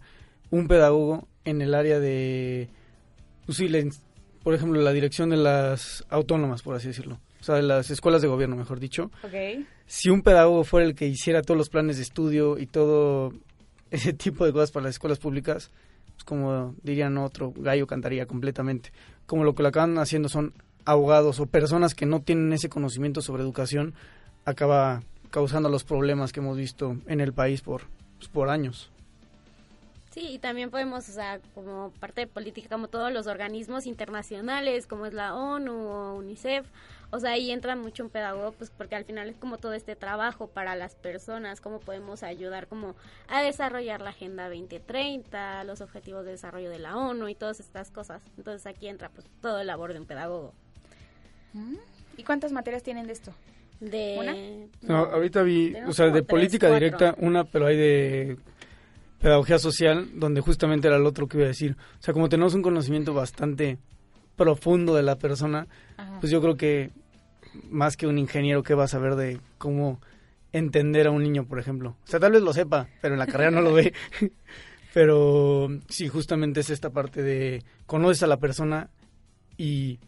un 0.50 0.66
pedagogo 0.68 1.26
en 1.44 1.62
el 1.62 1.74
área 1.74 1.98
de, 2.00 2.68
pues 3.46 3.58
sí, 3.58 3.68
la- 3.68 3.84
por 4.42 4.54
ejemplo, 4.54 4.80
la 4.80 4.92
dirección 4.92 5.30
de 5.30 5.36
las 5.36 6.04
autónomas, 6.08 6.62
por 6.62 6.74
así 6.74 6.88
decirlo, 6.88 7.18
o 7.42 7.44
sea, 7.44 7.56
de 7.56 7.62
las 7.62 7.90
escuelas 7.90 8.22
de 8.22 8.28
gobierno, 8.28 8.54
mejor 8.54 8.78
dicho. 8.78 9.10
Ok. 9.24 9.64
Si 9.84 10.10
un 10.10 10.22
pedagogo 10.22 10.62
fuera 10.62 10.86
el 10.86 10.94
que 10.94 11.08
hiciera 11.08 11.42
todos 11.42 11.58
los 11.58 11.70
planes 11.70 11.96
de 11.96 12.04
estudio 12.04 12.56
y 12.56 12.66
todo 12.66 13.32
ese 13.90 14.12
tipo 14.12 14.46
de 14.46 14.52
cosas 14.52 14.70
para 14.70 14.84
las 14.84 14.94
escuelas 14.94 15.18
públicas, 15.18 15.72
pues 16.12 16.22
como 16.22 16.76
dirían 16.84 17.18
otro, 17.18 17.52
gallo 17.56 17.88
cantaría 17.88 18.26
completamente. 18.26 18.92
Como 19.26 19.42
lo 19.42 19.56
que 19.56 19.64
lo 19.64 19.70
acaban 19.70 19.98
haciendo 19.98 20.28
son 20.28 20.54
abogados 20.84 21.40
o 21.40 21.46
personas 21.46 21.96
que 21.96 22.06
no 22.06 22.20
tienen 22.20 22.52
ese 22.52 22.68
conocimiento 22.68 23.22
sobre 23.22 23.42
educación, 23.42 23.92
acaba 24.44 25.02
causando 25.30 25.68
los 25.68 25.82
problemas 25.82 26.32
que 26.32 26.38
hemos 26.38 26.56
visto 26.56 26.96
en 27.08 27.20
el 27.20 27.32
país 27.32 27.60
por, 27.60 27.82
pues, 28.18 28.28
por 28.28 28.50
años. 28.50 28.88
Sí, 30.12 30.34
y 30.34 30.38
también 30.38 30.70
podemos, 30.70 31.08
o 31.08 31.12
sea, 31.12 31.40
como 31.54 31.90
parte 31.98 32.20
de 32.20 32.26
política, 32.28 32.68
como 32.68 32.86
todos 32.88 33.10
los 33.12 33.26
organismos 33.26 33.86
internacionales, 33.86 34.86
como 34.86 35.06
es 35.06 35.14
la 35.14 35.34
ONU 35.34 35.72
o 35.72 36.14
UNICEF, 36.16 36.66
o 37.14 37.20
sea, 37.20 37.32
ahí 37.32 37.50
entra 37.50 37.76
mucho 37.76 38.04
un 38.04 38.08
pedagogo, 38.08 38.52
pues 38.52 38.70
porque 38.70 38.96
al 38.96 39.04
final 39.04 39.28
es 39.28 39.36
como 39.36 39.58
todo 39.58 39.74
este 39.74 39.94
trabajo 39.96 40.46
para 40.46 40.74
las 40.76 40.94
personas, 40.94 41.60
cómo 41.60 41.78
podemos 41.78 42.22
ayudar 42.22 42.68
como 42.68 42.96
a 43.28 43.42
desarrollar 43.42 44.00
la 44.00 44.10
Agenda 44.10 44.48
2030, 44.48 45.64
los 45.64 45.82
objetivos 45.82 46.24
de 46.24 46.30
desarrollo 46.30 46.70
de 46.70 46.78
la 46.78 46.96
ONU 46.96 47.28
y 47.28 47.34
todas 47.34 47.60
estas 47.60 47.90
cosas. 47.90 48.22
Entonces 48.38 48.66
aquí 48.66 48.88
entra 48.88 49.10
pues 49.10 49.26
todo 49.42 49.60
el 49.60 49.66
labor 49.66 49.92
de 49.92 50.00
un 50.00 50.06
pedagogo. 50.06 50.54
Mm. 51.52 51.74
¿Y 52.16 52.22
cuántas 52.24 52.50
materias 52.50 52.82
tienen 52.82 53.06
de 53.06 53.12
esto? 53.12 53.34
De... 53.80 54.16
¿Una? 54.18 54.34
No, 54.80 55.04
ahorita 55.12 55.42
vi, 55.42 55.74
o 55.86 55.92
sea, 55.92 56.06
de 56.06 56.12
tres, 56.12 56.24
política 56.24 56.68
cuatro. 56.68 56.82
directa 56.82 57.14
una, 57.18 57.44
pero 57.44 57.66
hay 57.66 57.76
de 57.76 58.38
pedagogía 59.20 59.58
social, 59.58 60.08
donde 60.14 60.40
justamente 60.40 60.88
era 60.88 60.96
el 60.96 61.04
otro 61.04 61.28
que 61.28 61.36
iba 61.36 61.44
a 61.44 61.48
decir. 61.48 61.76
O 61.98 62.02
sea, 62.02 62.14
como 62.14 62.30
tenemos 62.30 62.54
un 62.54 62.62
conocimiento 62.62 63.12
bastante 63.12 63.76
profundo 64.34 64.94
de 64.94 65.02
la 65.02 65.18
persona, 65.18 65.66
Ajá. 65.98 66.18
pues 66.18 66.32
yo 66.32 66.40
creo 66.40 66.56
que 66.56 66.90
más 67.70 67.96
que 67.96 68.06
un 68.06 68.18
ingeniero 68.18 68.62
que 68.62 68.74
va 68.74 68.84
a 68.84 68.88
saber 68.88 69.16
de 69.16 69.40
cómo 69.58 70.00
entender 70.52 71.06
a 71.06 71.10
un 71.10 71.22
niño, 71.22 71.46
por 71.46 71.58
ejemplo. 71.58 71.96
O 72.04 72.06
sea, 72.06 72.20
tal 72.20 72.32
vez 72.32 72.42
lo 72.42 72.52
sepa, 72.52 72.88
pero 73.00 73.14
en 73.14 73.18
la 73.18 73.26
carrera 73.26 73.50
no 73.50 73.60
lo 73.60 73.72
ve. 73.72 73.92
pero 74.94 75.68
sí, 75.88 76.08
justamente 76.08 76.60
es 76.60 76.70
esta 76.70 76.90
parte 76.90 77.22
de 77.22 77.64
conoces 77.86 78.22
a 78.22 78.26
la 78.26 78.38
persona 78.38 78.90
y 79.56 79.98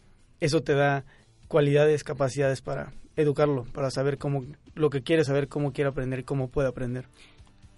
eso 0.41 0.63
te 0.63 0.75
da 0.75 1.05
cualidades, 1.49 2.05
capacidades 2.05 2.61
para 2.61 2.93
educarlo, 3.17 3.65
para 3.73 3.91
saber 3.91 4.19
cómo 4.19 4.45
lo 4.75 4.91
que 4.91 5.03
quiere 5.03 5.25
saber, 5.25 5.49
cómo 5.49 5.73
quiere 5.73 5.91
aprender 5.91 6.25
cómo 6.25 6.49
puede 6.49 6.69
aprender. 6.69 7.07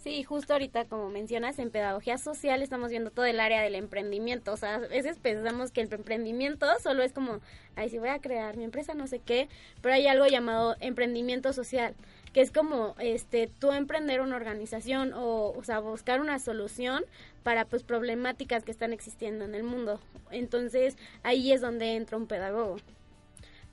Sí, 0.06 0.22
justo 0.22 0.52
ahorita, 0.52 0.84
como 0.84 1.10
mencionas, 1.10 1.58
en 1.58 1.72
pedagogía 1.72 2.16
social 2.16 2.62
estamos 2.62 2.90
viendo 2.90 3.10
todo 3.10 3.24
el 3.24 3.40
área 3.40 3.60
del 3.60 3.74
emprendimiento. 3.74 4.52
O 4.52 4.56
sea, 4.56 4.76
a 4.76 4.78
veces 4.78 5.18
pensamos 5.18 5.72
que 5.72 5.80
el 5.80 5.92
emprendimiento 5.92 6.64
solo 6.80 7.02
es 7.02 7.12
como, 7.12 7.40
ay, 7.74 7.88
si 7.90 7.98
voy 7.98 8.10
a 8.10 8.20
crear 8.20 8.56
mi 8.56 8.62
empresa, 8.62 8.94
no 8.94 9.08
sé 9.08 9.18
qué, 9.18 9.48
pero 9.82 9.96
hay 9.96 10.06
algo 10.06 10.24
llamado 10.28 10.76
emprendimiento 10.78 11.52
social, 11.52 11.96
que 12.32 12.40
es 12.40 12.52
como, 12.52 12.94
este, 13.00 13.48
tú 13.48 13.72
emprender 13.72 14.20
una 14.20 14.36
organización 14.36 15.12
o, 15.12 15.50
o 15.50 15.64
sea, 15.64 15.80
buscar 15.80 16.20
una 16.20 16.38
solución 16.38 17.04
para, 17.42 17.64
pues, 17.64 17.82
problemáticas 17.82 18.62
que 18.62 18.70
están 18.70 18.92
existiendo 18.92 19.44
en 19.44 19.56
el 19.56 19.64
mundo. 19.64 20.00
Entonces, 20.30 20.96
ahí 21.24 21.50
es 21.50 21.60
donde 21.60 21.96
entra 21.96 22.16
un 22.16 22.28
pedagogo. 22.28 22.76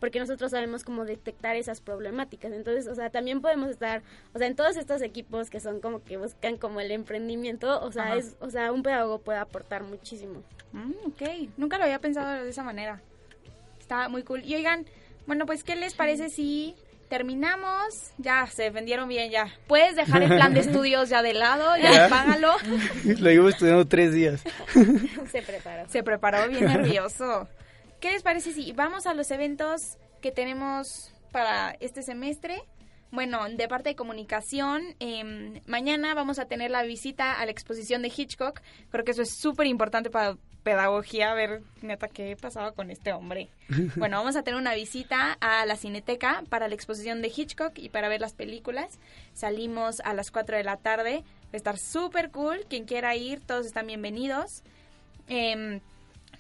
Porque 0.03 0.19
nosotros 0.19 0.51
sabemos 0.51 0.83
cómo 0.83 1.05
detectar 1.05 1.55
esas 1.55 1.79
problemáticas. 1.79 2.51
Entonces, 2.51 2.87
o 2.87 2.93
sea, 2.93 3.09
también 3.09 3.39
podemos 3.39 3.69
estar, 3.69 4.01
o 4.33 4.37
sea, 4.37 4.47
en 4.47 4.55
todos 4.57 4.75
estos 4.75 5.01
equipos 5.01 5.49
que 5.49 5.61
son 5.61 5.79
como 5.79 6.03
que 6.03 6.17
buscan 6.17 6.57
como 6.57 6.81
el 6.81 6.91
emprendimiento, 6.91 7.81
o 7.81 7.89
sea, 7.89 8.17
es, 8.17 8.35
o 8.41 8.49
sea, 8.49 8.73
un 8.73 8.83
pedagogo 8.83 9.19
puede 9.19 9.39
aportar 9.39 9.83
muchísimo. 9.83 10.43
Mm, 10.73 10.91
ok, 11.07 11.21
nunca 11.55 11.77
lo 11.77 11.85
había 11.85 11.99
pensado 11.99 12.43
de 12.43 12.49
esa 12.49 12.63
manera. 12.63 12.99
Está 13.79 14.09
muy 14.09 14.23
cool. 14.23 14.43
Y 14.43 14.55
oigan, 14.55 14.85
bueno, 15.25 15.45
pues, 15.45 15.63
¿qué 15.63 15.77
les 15.77 15.93
parece 15.93 16.27
si 16.27 16.75
terminamos? 17.07 18.11
Ya, 18.17 18.45
se 18.47 18.71
vendieron 18.71 19.07
bien, 19.07 19.31
ya. 19.31 19.53
Puedes 19.67 19.95
dejar 19.95 20.21
el 20.23 20.27
plan 20.35 20.53
de 20.53 20.59
estudios 20.67 21.07
ya 21.07 21.21
de 21.21 21.33
lado, 21.33 21.77
ya, 21.77 21.93
Ya. 21.93 22.09
págalo. 22.09 22.51
Lo 23.05 23.29
llevo 23.29 23.47
estudiando 23.47 23.87
tres 23.87 24.11
días. 24.11 24.43
Se 25.31 25.41
preparó. 25.41 25.87
Se 25.87 26.03
preparó 26.03 26.49
bien 26.49 26.65
nervioso. 26.65 27.47
¿Qué 28.03 28.11
les 28.11 28.21
parece 28.21 28.51
si 28.51 28.73
vamos 28.73 29.07
a 29.07 29.13
los 29.13 29.31
eventos 29.31 29.97
que 30.19 30.33
tenemos 30.33 31.13
para 31.31 31.71
este 31.79 32.03
semestre? 32.03 32.61
Bueno, 33.11 33.47
de 33.47 33.65
parte 33.69 33.91
de 33.91 33.95
comunicación, 33.95 34.81
em, 34.99 35.61
mañana 35.67 36.13
vamos 36.13 36.37
a 36.37 36.43
tener 36.43 36.69
la 36.69 36.83
visita 36.83 37.39
a 37.39 37.45
la 37.45 37.51
exposición 37.51 38.01
de 38.01 38.11
Hitchcock. 38.13 38.59
Creo 38.91 39.05
que 39.05 39.11
eso 39.11 39.21
es 39.21 39.37
súper 39.39 39.67
importante 39.67 40.09
para 40.09 40.35
pedagogía, 40.63 41.31
a 41.31 41.33
ver, 41.33 41.63
neta, 41.81 42.09
qué 42.09 42.35
pasaba 42.35 42.73
con 42.73 42.91
este 42.91 43.13
hombre. 43.13 43.47
Bueno, 43.95 44.17
vamos 44.17 44.35
a 44.35 44.43
tener 44.43 44.59
una 44.59 44.75
visita 44.75 45.37
a 45.39 45.65
la 45.65 45.77
Cineteca 45.77 46.43
para 46.49 46.67
la 46.67 46.75
exposición 46.75 47.21
de 47.21 47.31
Hitchcock 47.33 47.71
y 47.77 47.87
para 47.87 48.09
ver 48.09 48.19
las 48.19 48.33
películas. 48.33 48.99
Salimos 49.31 50.01
a 50.01 50.13
las 50.13 50.29
4 50.29 50.57
de 50.57 50.63
la 50.65 50.75
tarde. 50.75 51.23
Va 51.45 51.53
a 51.53 51.55
estar 51.55 51.77
súper 51.77 52.31
cool. 52.31 52.65
Quien 52.67 52.83
quiera 52.83 53.15
ir, 53.15 53.39
todos 53.39 53.65
están 53.65 53.87
bienvenidos. 53.87 54.61
Em, 55.29 55.79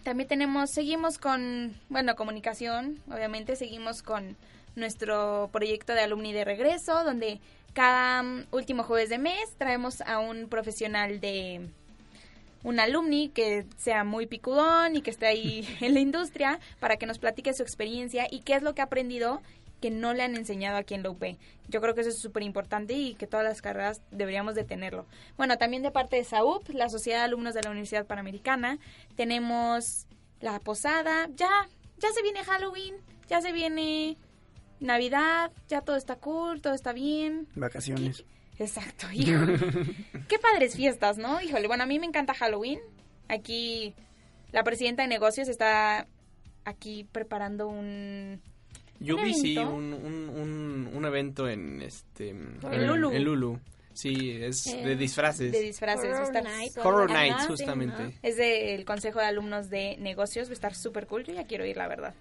también 0.03 0.27
tenemos, 0.27 0.69
seguimos 0.69 1.17
con, 1.17 1.73
bueno, 1.89 2.15
comunicación, 2.15 2.99
obviamente, 3.11 3.55
seguimos 3.55 4.01
con 4.01 4.35
nuestro 4.75 5.49
proyecto 5.51 5.93
de 5.93 6.01
alumni 6.01 6.33
de 6.33 6.45
regreso, 6.45 7.03
donde 7.03 7.39
cada 7.73 8.23
mm, 8.23 8.45
último 8.51 8.83
jueves 8.83 9.09
de 9.09 9.17
mes 9.17 9.55
traemos 9.57 10.01
a 10.01 10.19
un 10.19 10.47
profesional 10.47 11.19
de 11.19 11.69
un 12.63 12.79
alumni 12.79 13.29
que 13.29 13.65
sea 13.77 14.03
muy 14.03 14.25
picudón 14.25 14.95
y 14.95 15.01
que 15.01 15.11
esté 15.11 15.27
ahí 15.27 15.67
en 15.81 15.93
la 15.93 15.99
industria 15.99 16.59
para 16.79 16.97
que 16.97 17.05
nos 17.05 17.19
platique 17.19 17.53
su 17.53 17.63
experiencia 17.63 18.27
y 18.29 18.39
qué 18.39 18.55
es 18.55 18.63
lo 18.63 18.73
que 18.73 18.81
ha 18.81 18.85
aprendido 18.85 19.41
que 19.83 19.91
no 19.91 20.13
le 20.13 20.23
han 20.23 20.37
enseñado 20.37 20.77
aquí 20.77 20.93
en 20.93 21.03
la 21.03 21.09
UP. 21.09 21.21
Yo 21.67 21.81
creo 21.81 21.93
que 21.93 21.99
eso 21.99 22.09
es 22.09 22.17
súper 22.17 22.41
importante 22.43 22.93
y 22.93 23.15
que 23.15 23.27
todas 23.27 23.45
las 23.45 23.61
carreras 23.61 24.01
deberíamos 24.11 24.55
de 24.55 24.63
tenerlo. 24.63 25.05
Bueno, 25.35 25.57
también 25.57 25.83
de 25.83 25.91
parte 25.91 26.15
de 26.15 26.23
SAUP, 26.23 26.69
la 26.69 26.87
Sociedad 26.87 27.17
de 27.17 27.25
Alumnos 27.25 27.53
de 27.53 27.63
la 27.63 27.69
Universidad 27.69 28.05
Panamericana, 28.05 28.79
tenemos 29.17 30.07
la 30.39 30.57
posada, 30.61 31.27
ya, 31.35 31.49
ya 31.97 32.13
se 32.13 32.21
viene 32.21 32.45
Halloween, 32.45 32.95
ya 33.27 33.41
se 33.41 33.51
viene 33.51 34.15
Navidad, 34.79 35.51
ya 35.67 35.81
todo 35.81 35.97
está 35.97 36.15
cool, 36.15 36.61
todo 36.61 36.75
está 36.75 36.93
bien. 36.93 37.49
Vacaciones. 37.53 38.23
Exacto, 38.59 39.07
híjole. 39.13 39.59
Qué 40.29 40.39
padres 40.39 40.77
fiestas, 40.77 41.17
¿no? 41.17 41.41
Híjole, 41.41 41.67
bueno, 41.67 41.83
a 41.83 41.87
mí 41.87 41.99
me 41.99 42.05
encanta 42.05 42.33
Halloween. 42.33 42.79
Aquí 43.27 43.95
la 44.53 44.63
presidenta 44.63 45.01
de 45.01 45.09
negocios 45.09 45.49
está 45.49 46.07
aquí 46.63 47.05
preparando 47.11 47.67
un... 47.67 48.41
Yo 48.99 49.15
un 49.17 49.23
vi 49.23 49.33
sí 49.33 49.55
evento. 49.55 49.73
un, 49.73 49.93
un, 49.93 50.29
un, 50.29 50.91
un 50.93 51.05
evento 51.05 51.49
en 51.49 51.81
este 51.81 52.29
En 52.29 52.87
Lulu. 52.87 53.11
en 53.11 53.23
Lulu. 53.23 53.59
Sí, 53.93 54.31
es 54.41 54.65
de 54.65 54.93
Eh, 54.93 54.95
disfraces. 54.95 55.51
De 55.51 55.61
disfraces. 55.61 56.11
Horror 56.11 56.23
estar 56.23 57.13
Nights, 57.13 57.41
sí, 57.41 57.47
justamente. 57.47 58.17
Es 58.23 58.37
del 58.37 58.85
Consejo 58.85 59.19
de 59.19 59.25
Alumnos 59.25 59.69
de 59.69 59.97
Negocios. 59.97 60.47
Va 60.47 60.51
a 60.51 60.53
estar 60.53 60.73
súper 60.73 61.05
cool. 61.05 61.23
Yo 61.25 61.33
ya 61.33 61.45
quiero 61.45 61.65
ir, 61.65 61.77
la 61.77 61.87
verdad. 61.87 62.15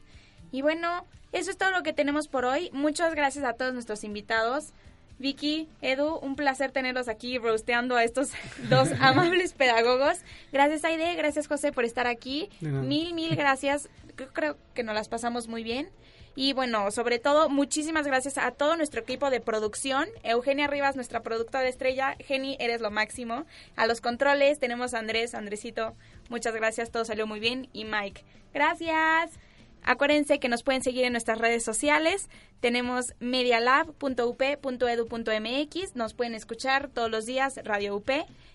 Y 0.51 0.61
bueno, 0.61 1.07
eso 1.33 1.51
es 1.51 1.57
todo 1.57 1.71
lo 1.71 1.83
que 1.83 1.95
tenemos 1.95 2.29
por 2.29 2.45
hoy. 2.45 2.69
Muchas 2.75 3.15
gracias 3.15 3.45
a 3.47 3.55
todos 3.55 3.73
nuestros 3.73 4.05
invitados. 4.05 4.73
Vicky, 5.19 5.69
Edu, 5.81 6.17
un 6.17 6.37
placer 6.37 6.73
tenerlos 6.73 7.09
aquí 7.09 7.39
rosteando 7.39 7.97
a 7.97 8.05
estos 8.05 8.33
dos 8.69 8.91
amables 9.01 9.53
pedagogos. 9.55 10.19
Gracias 10.53 10.85
Aide, 10.85 11.15
gracias 11.15 11.47
José 11.47 11.73
por 11.73 11.85
estar 11.85 12.07
aquí. 12.07 12.51
Mil, 12.61 13.15
mil 13.15 13.35
gracias. 13.37 13.89
Yo 14.19 14.29
creo 14.35 14.59
que 14.75 14.83
nos 14.83 14.95
las 14.95 15.09
pasamos 15.09 15.49
muy 15.49 15.63
bien. 15.63 15.89
Y 16.35 16.55
bueno, 16.55 16.91
sobre 16.91 17.19
todo, 17.19 17.49
muchísimas 17.49 18.07
gracias 18.07 18.39
a 18.39 18.53
todo 18.53 18.77
nuestro 18.77 19.01
equipo 19.01 19.31
de 19.31 19.41
producción. 19.41 20.07
Eugenia 20.23 20.67
Rivas, 20.67 20.97
nuestra 20.97 21.23
productora 21.23 21.69
estrella. 21.69 22.17
Geni, 22.21 22.57
eres 22.59 22.81
lo 22.81 22.91
máximo. 22.91 23.45
A 23.77 23.87
los 23.87 24.01
controles 24.01 24.59
tenemos 24.59 24.95
a 24.95 24.99
Andrés, 24.99 25.35
Andresito. 25.35 25.95
Muchas 26.31 26.55
gracias, 26.55 26.91
todo 26.91 27.05
salió 27.05 27.27
muy 27.27 27.41
bien. 27.41 27.69
Y 27.73 27.85
Mike, 27.85 28.25
gracias. 28.55 29.39
Acuérdense 29.85 30.39
que 30.39 30.49
nos 30.49 30.63
pueden 30.63 30.83
seguir 30.83 31.05
en 31.05 31.13
nuestras 31.13 31.39
redes 31.39 31.65
sociales. 31.65 32.31
Tenemos 32.61 33.15
medialab.up.edu.mx. 33.19 35.97
Nos 35.97 36.15
pueden 36.15 36.35
escuchar 36.35 36.89
todos 36.89 37.11
los 37.11 37.27
días 37.27 37.59
Radio 37.65 37.97
UP. 37.97 38.09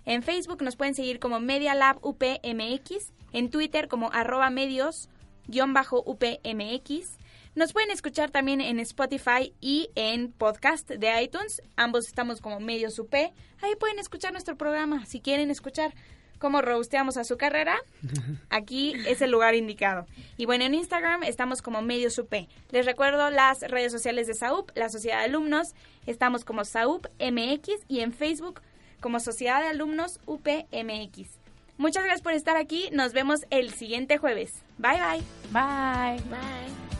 En 0.06 0.24
Facebook 0.24 0.64
nos 0.64 0.78
pueden 0.78 0.96
seguir 0.96 1.20
como 1.20 1.42
Medialab 1.42 1.98
UPMX. 2.02 3.12
En 3.34 3.52
Twitter 3.52 3.90
como 3.90 4.10
arroba 4.14 4.50
medios 4.50 5.10
guion 5.48 5.74
bajo 5.74 6.02
UPMX. 6.06 7.18
Nos 7.58 7.74
pueden 7.74 7.90
escuchar 7.90 8.30
también 8.30 8.62
en 8.62 8.80
Spotify 8.80 9.52
y 9.60 9.90
en 9.96 10.32
podcast 10.32 10.88
de 10.92 11.24
iTunes. 11.24 11.64
Ambos 11.76 12.06
estamos 12.06 12.40
como 12.40 12.60
Medios 12.60 13.00
UP. 13.00 13.12
Ahí 13.16 13.76
pueden 13.80 13.98
escuchar 13.98 14.32
nuestro 14.32 14.56
programa. 14.56 15.08
Si 15.08 15.22
quieren 15.22 15.50
escuchar 15.50 15.96
cómo 16.38 16.62
robusteamos 16.62 17.18
a 17.18 17.24
su 17.24 17.36
carrera, 17.36 17.80
aquí 18.52 18.94
es 19.08 19.24
el 19.24 19.32
lugar 19.32 19.56
indicado. 19.56 20.06
Y 20.38 20.46
bueno, 20.46 20.66
en 20.66 20.76
Instagram 20.76 21.24
estamos 21.24 21.64
como 21.64 21.82
Medios 21.82 22.20
UP. 22.20 22.32
Les 22.70 22.86
recuerdo 22.86 23.32
las 23.32 23.62
redes 23.62 23.92
sociales 23.92 24.28
de 24.28 24.36
SAUP, 24.36 24.70
la 24.76 24.90
Sociedad 24.90 25.18
de 25.18 25.26
Alumnos. 25.26 25.74
Estamos 26.06 26.46
como 26.46 26.64
SAUP 26.64 27.08
MX 27.20 27.86
y 27.88 28.02
en 28.02 28.14
Facebook 28.14 28.62
como 29.02 29.20
Sociedad 29.20 29.62
de 29.62 29.70
Alumnos 29.70 30.20
UPMX. 30.28 31.40
Muchas 31.80 32.04
gracias 32.04 32.22
por 32.22 32.34
estar 32.34 32.56
aquí. 32.56 32.90
Nos 32.92 33.14
vemos 33.14 33.48
el 33.50 33.74
siguiente 33.74 34.20
jueves. 34.20 34.54
Bye 34.78 35.00
bye. 35.00 35.24
Bye. 35.52 36.22
Bye. 36.30 36.97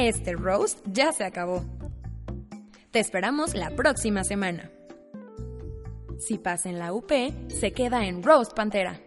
Este 0.00 0.34
roast 0.34 0.78
ya 0.92 1.10
se 1.10 1.24
acabó. 1.24 1.64
Te 2.92 3.00
esperamos 3.00 3.56
la 3.56 3.70
próxima 3.70 4.22
semana. 4.22 4.70
Si 6.20 6.38
pasa 6.38 6.68
en 6.68 6.78
la 6.78 6.92
UP, 6.92 7.10
se 7.48 7.72
queda 7.72 8.06
en 8.06 8.22
Roast 8.22 8.52
Pantera. 8.54 9.00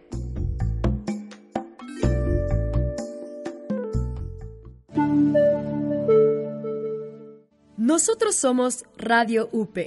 Nosotros 7.78 8.34
somos 8.36 8.84
Radio 8.98 9.48
UP, 9.50 9.78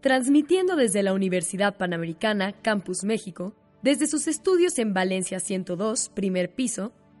transmitiendo 0.00 0.76
desde 0.76 1.02
la 1.02 1.12
Universidad 1.12 1.76
Panamericana, 1.76 2.52
Campus 2.52 3.02
México, 3.02 3.52
desde 3.82 4.06
sus 4.06 4.28
estudios 4.28 4.78
en 4.78 4.94
Valencia 4.94 5.40
102, 5.40 6.10
primer 6.10 6.54
piso, 6.54 6.92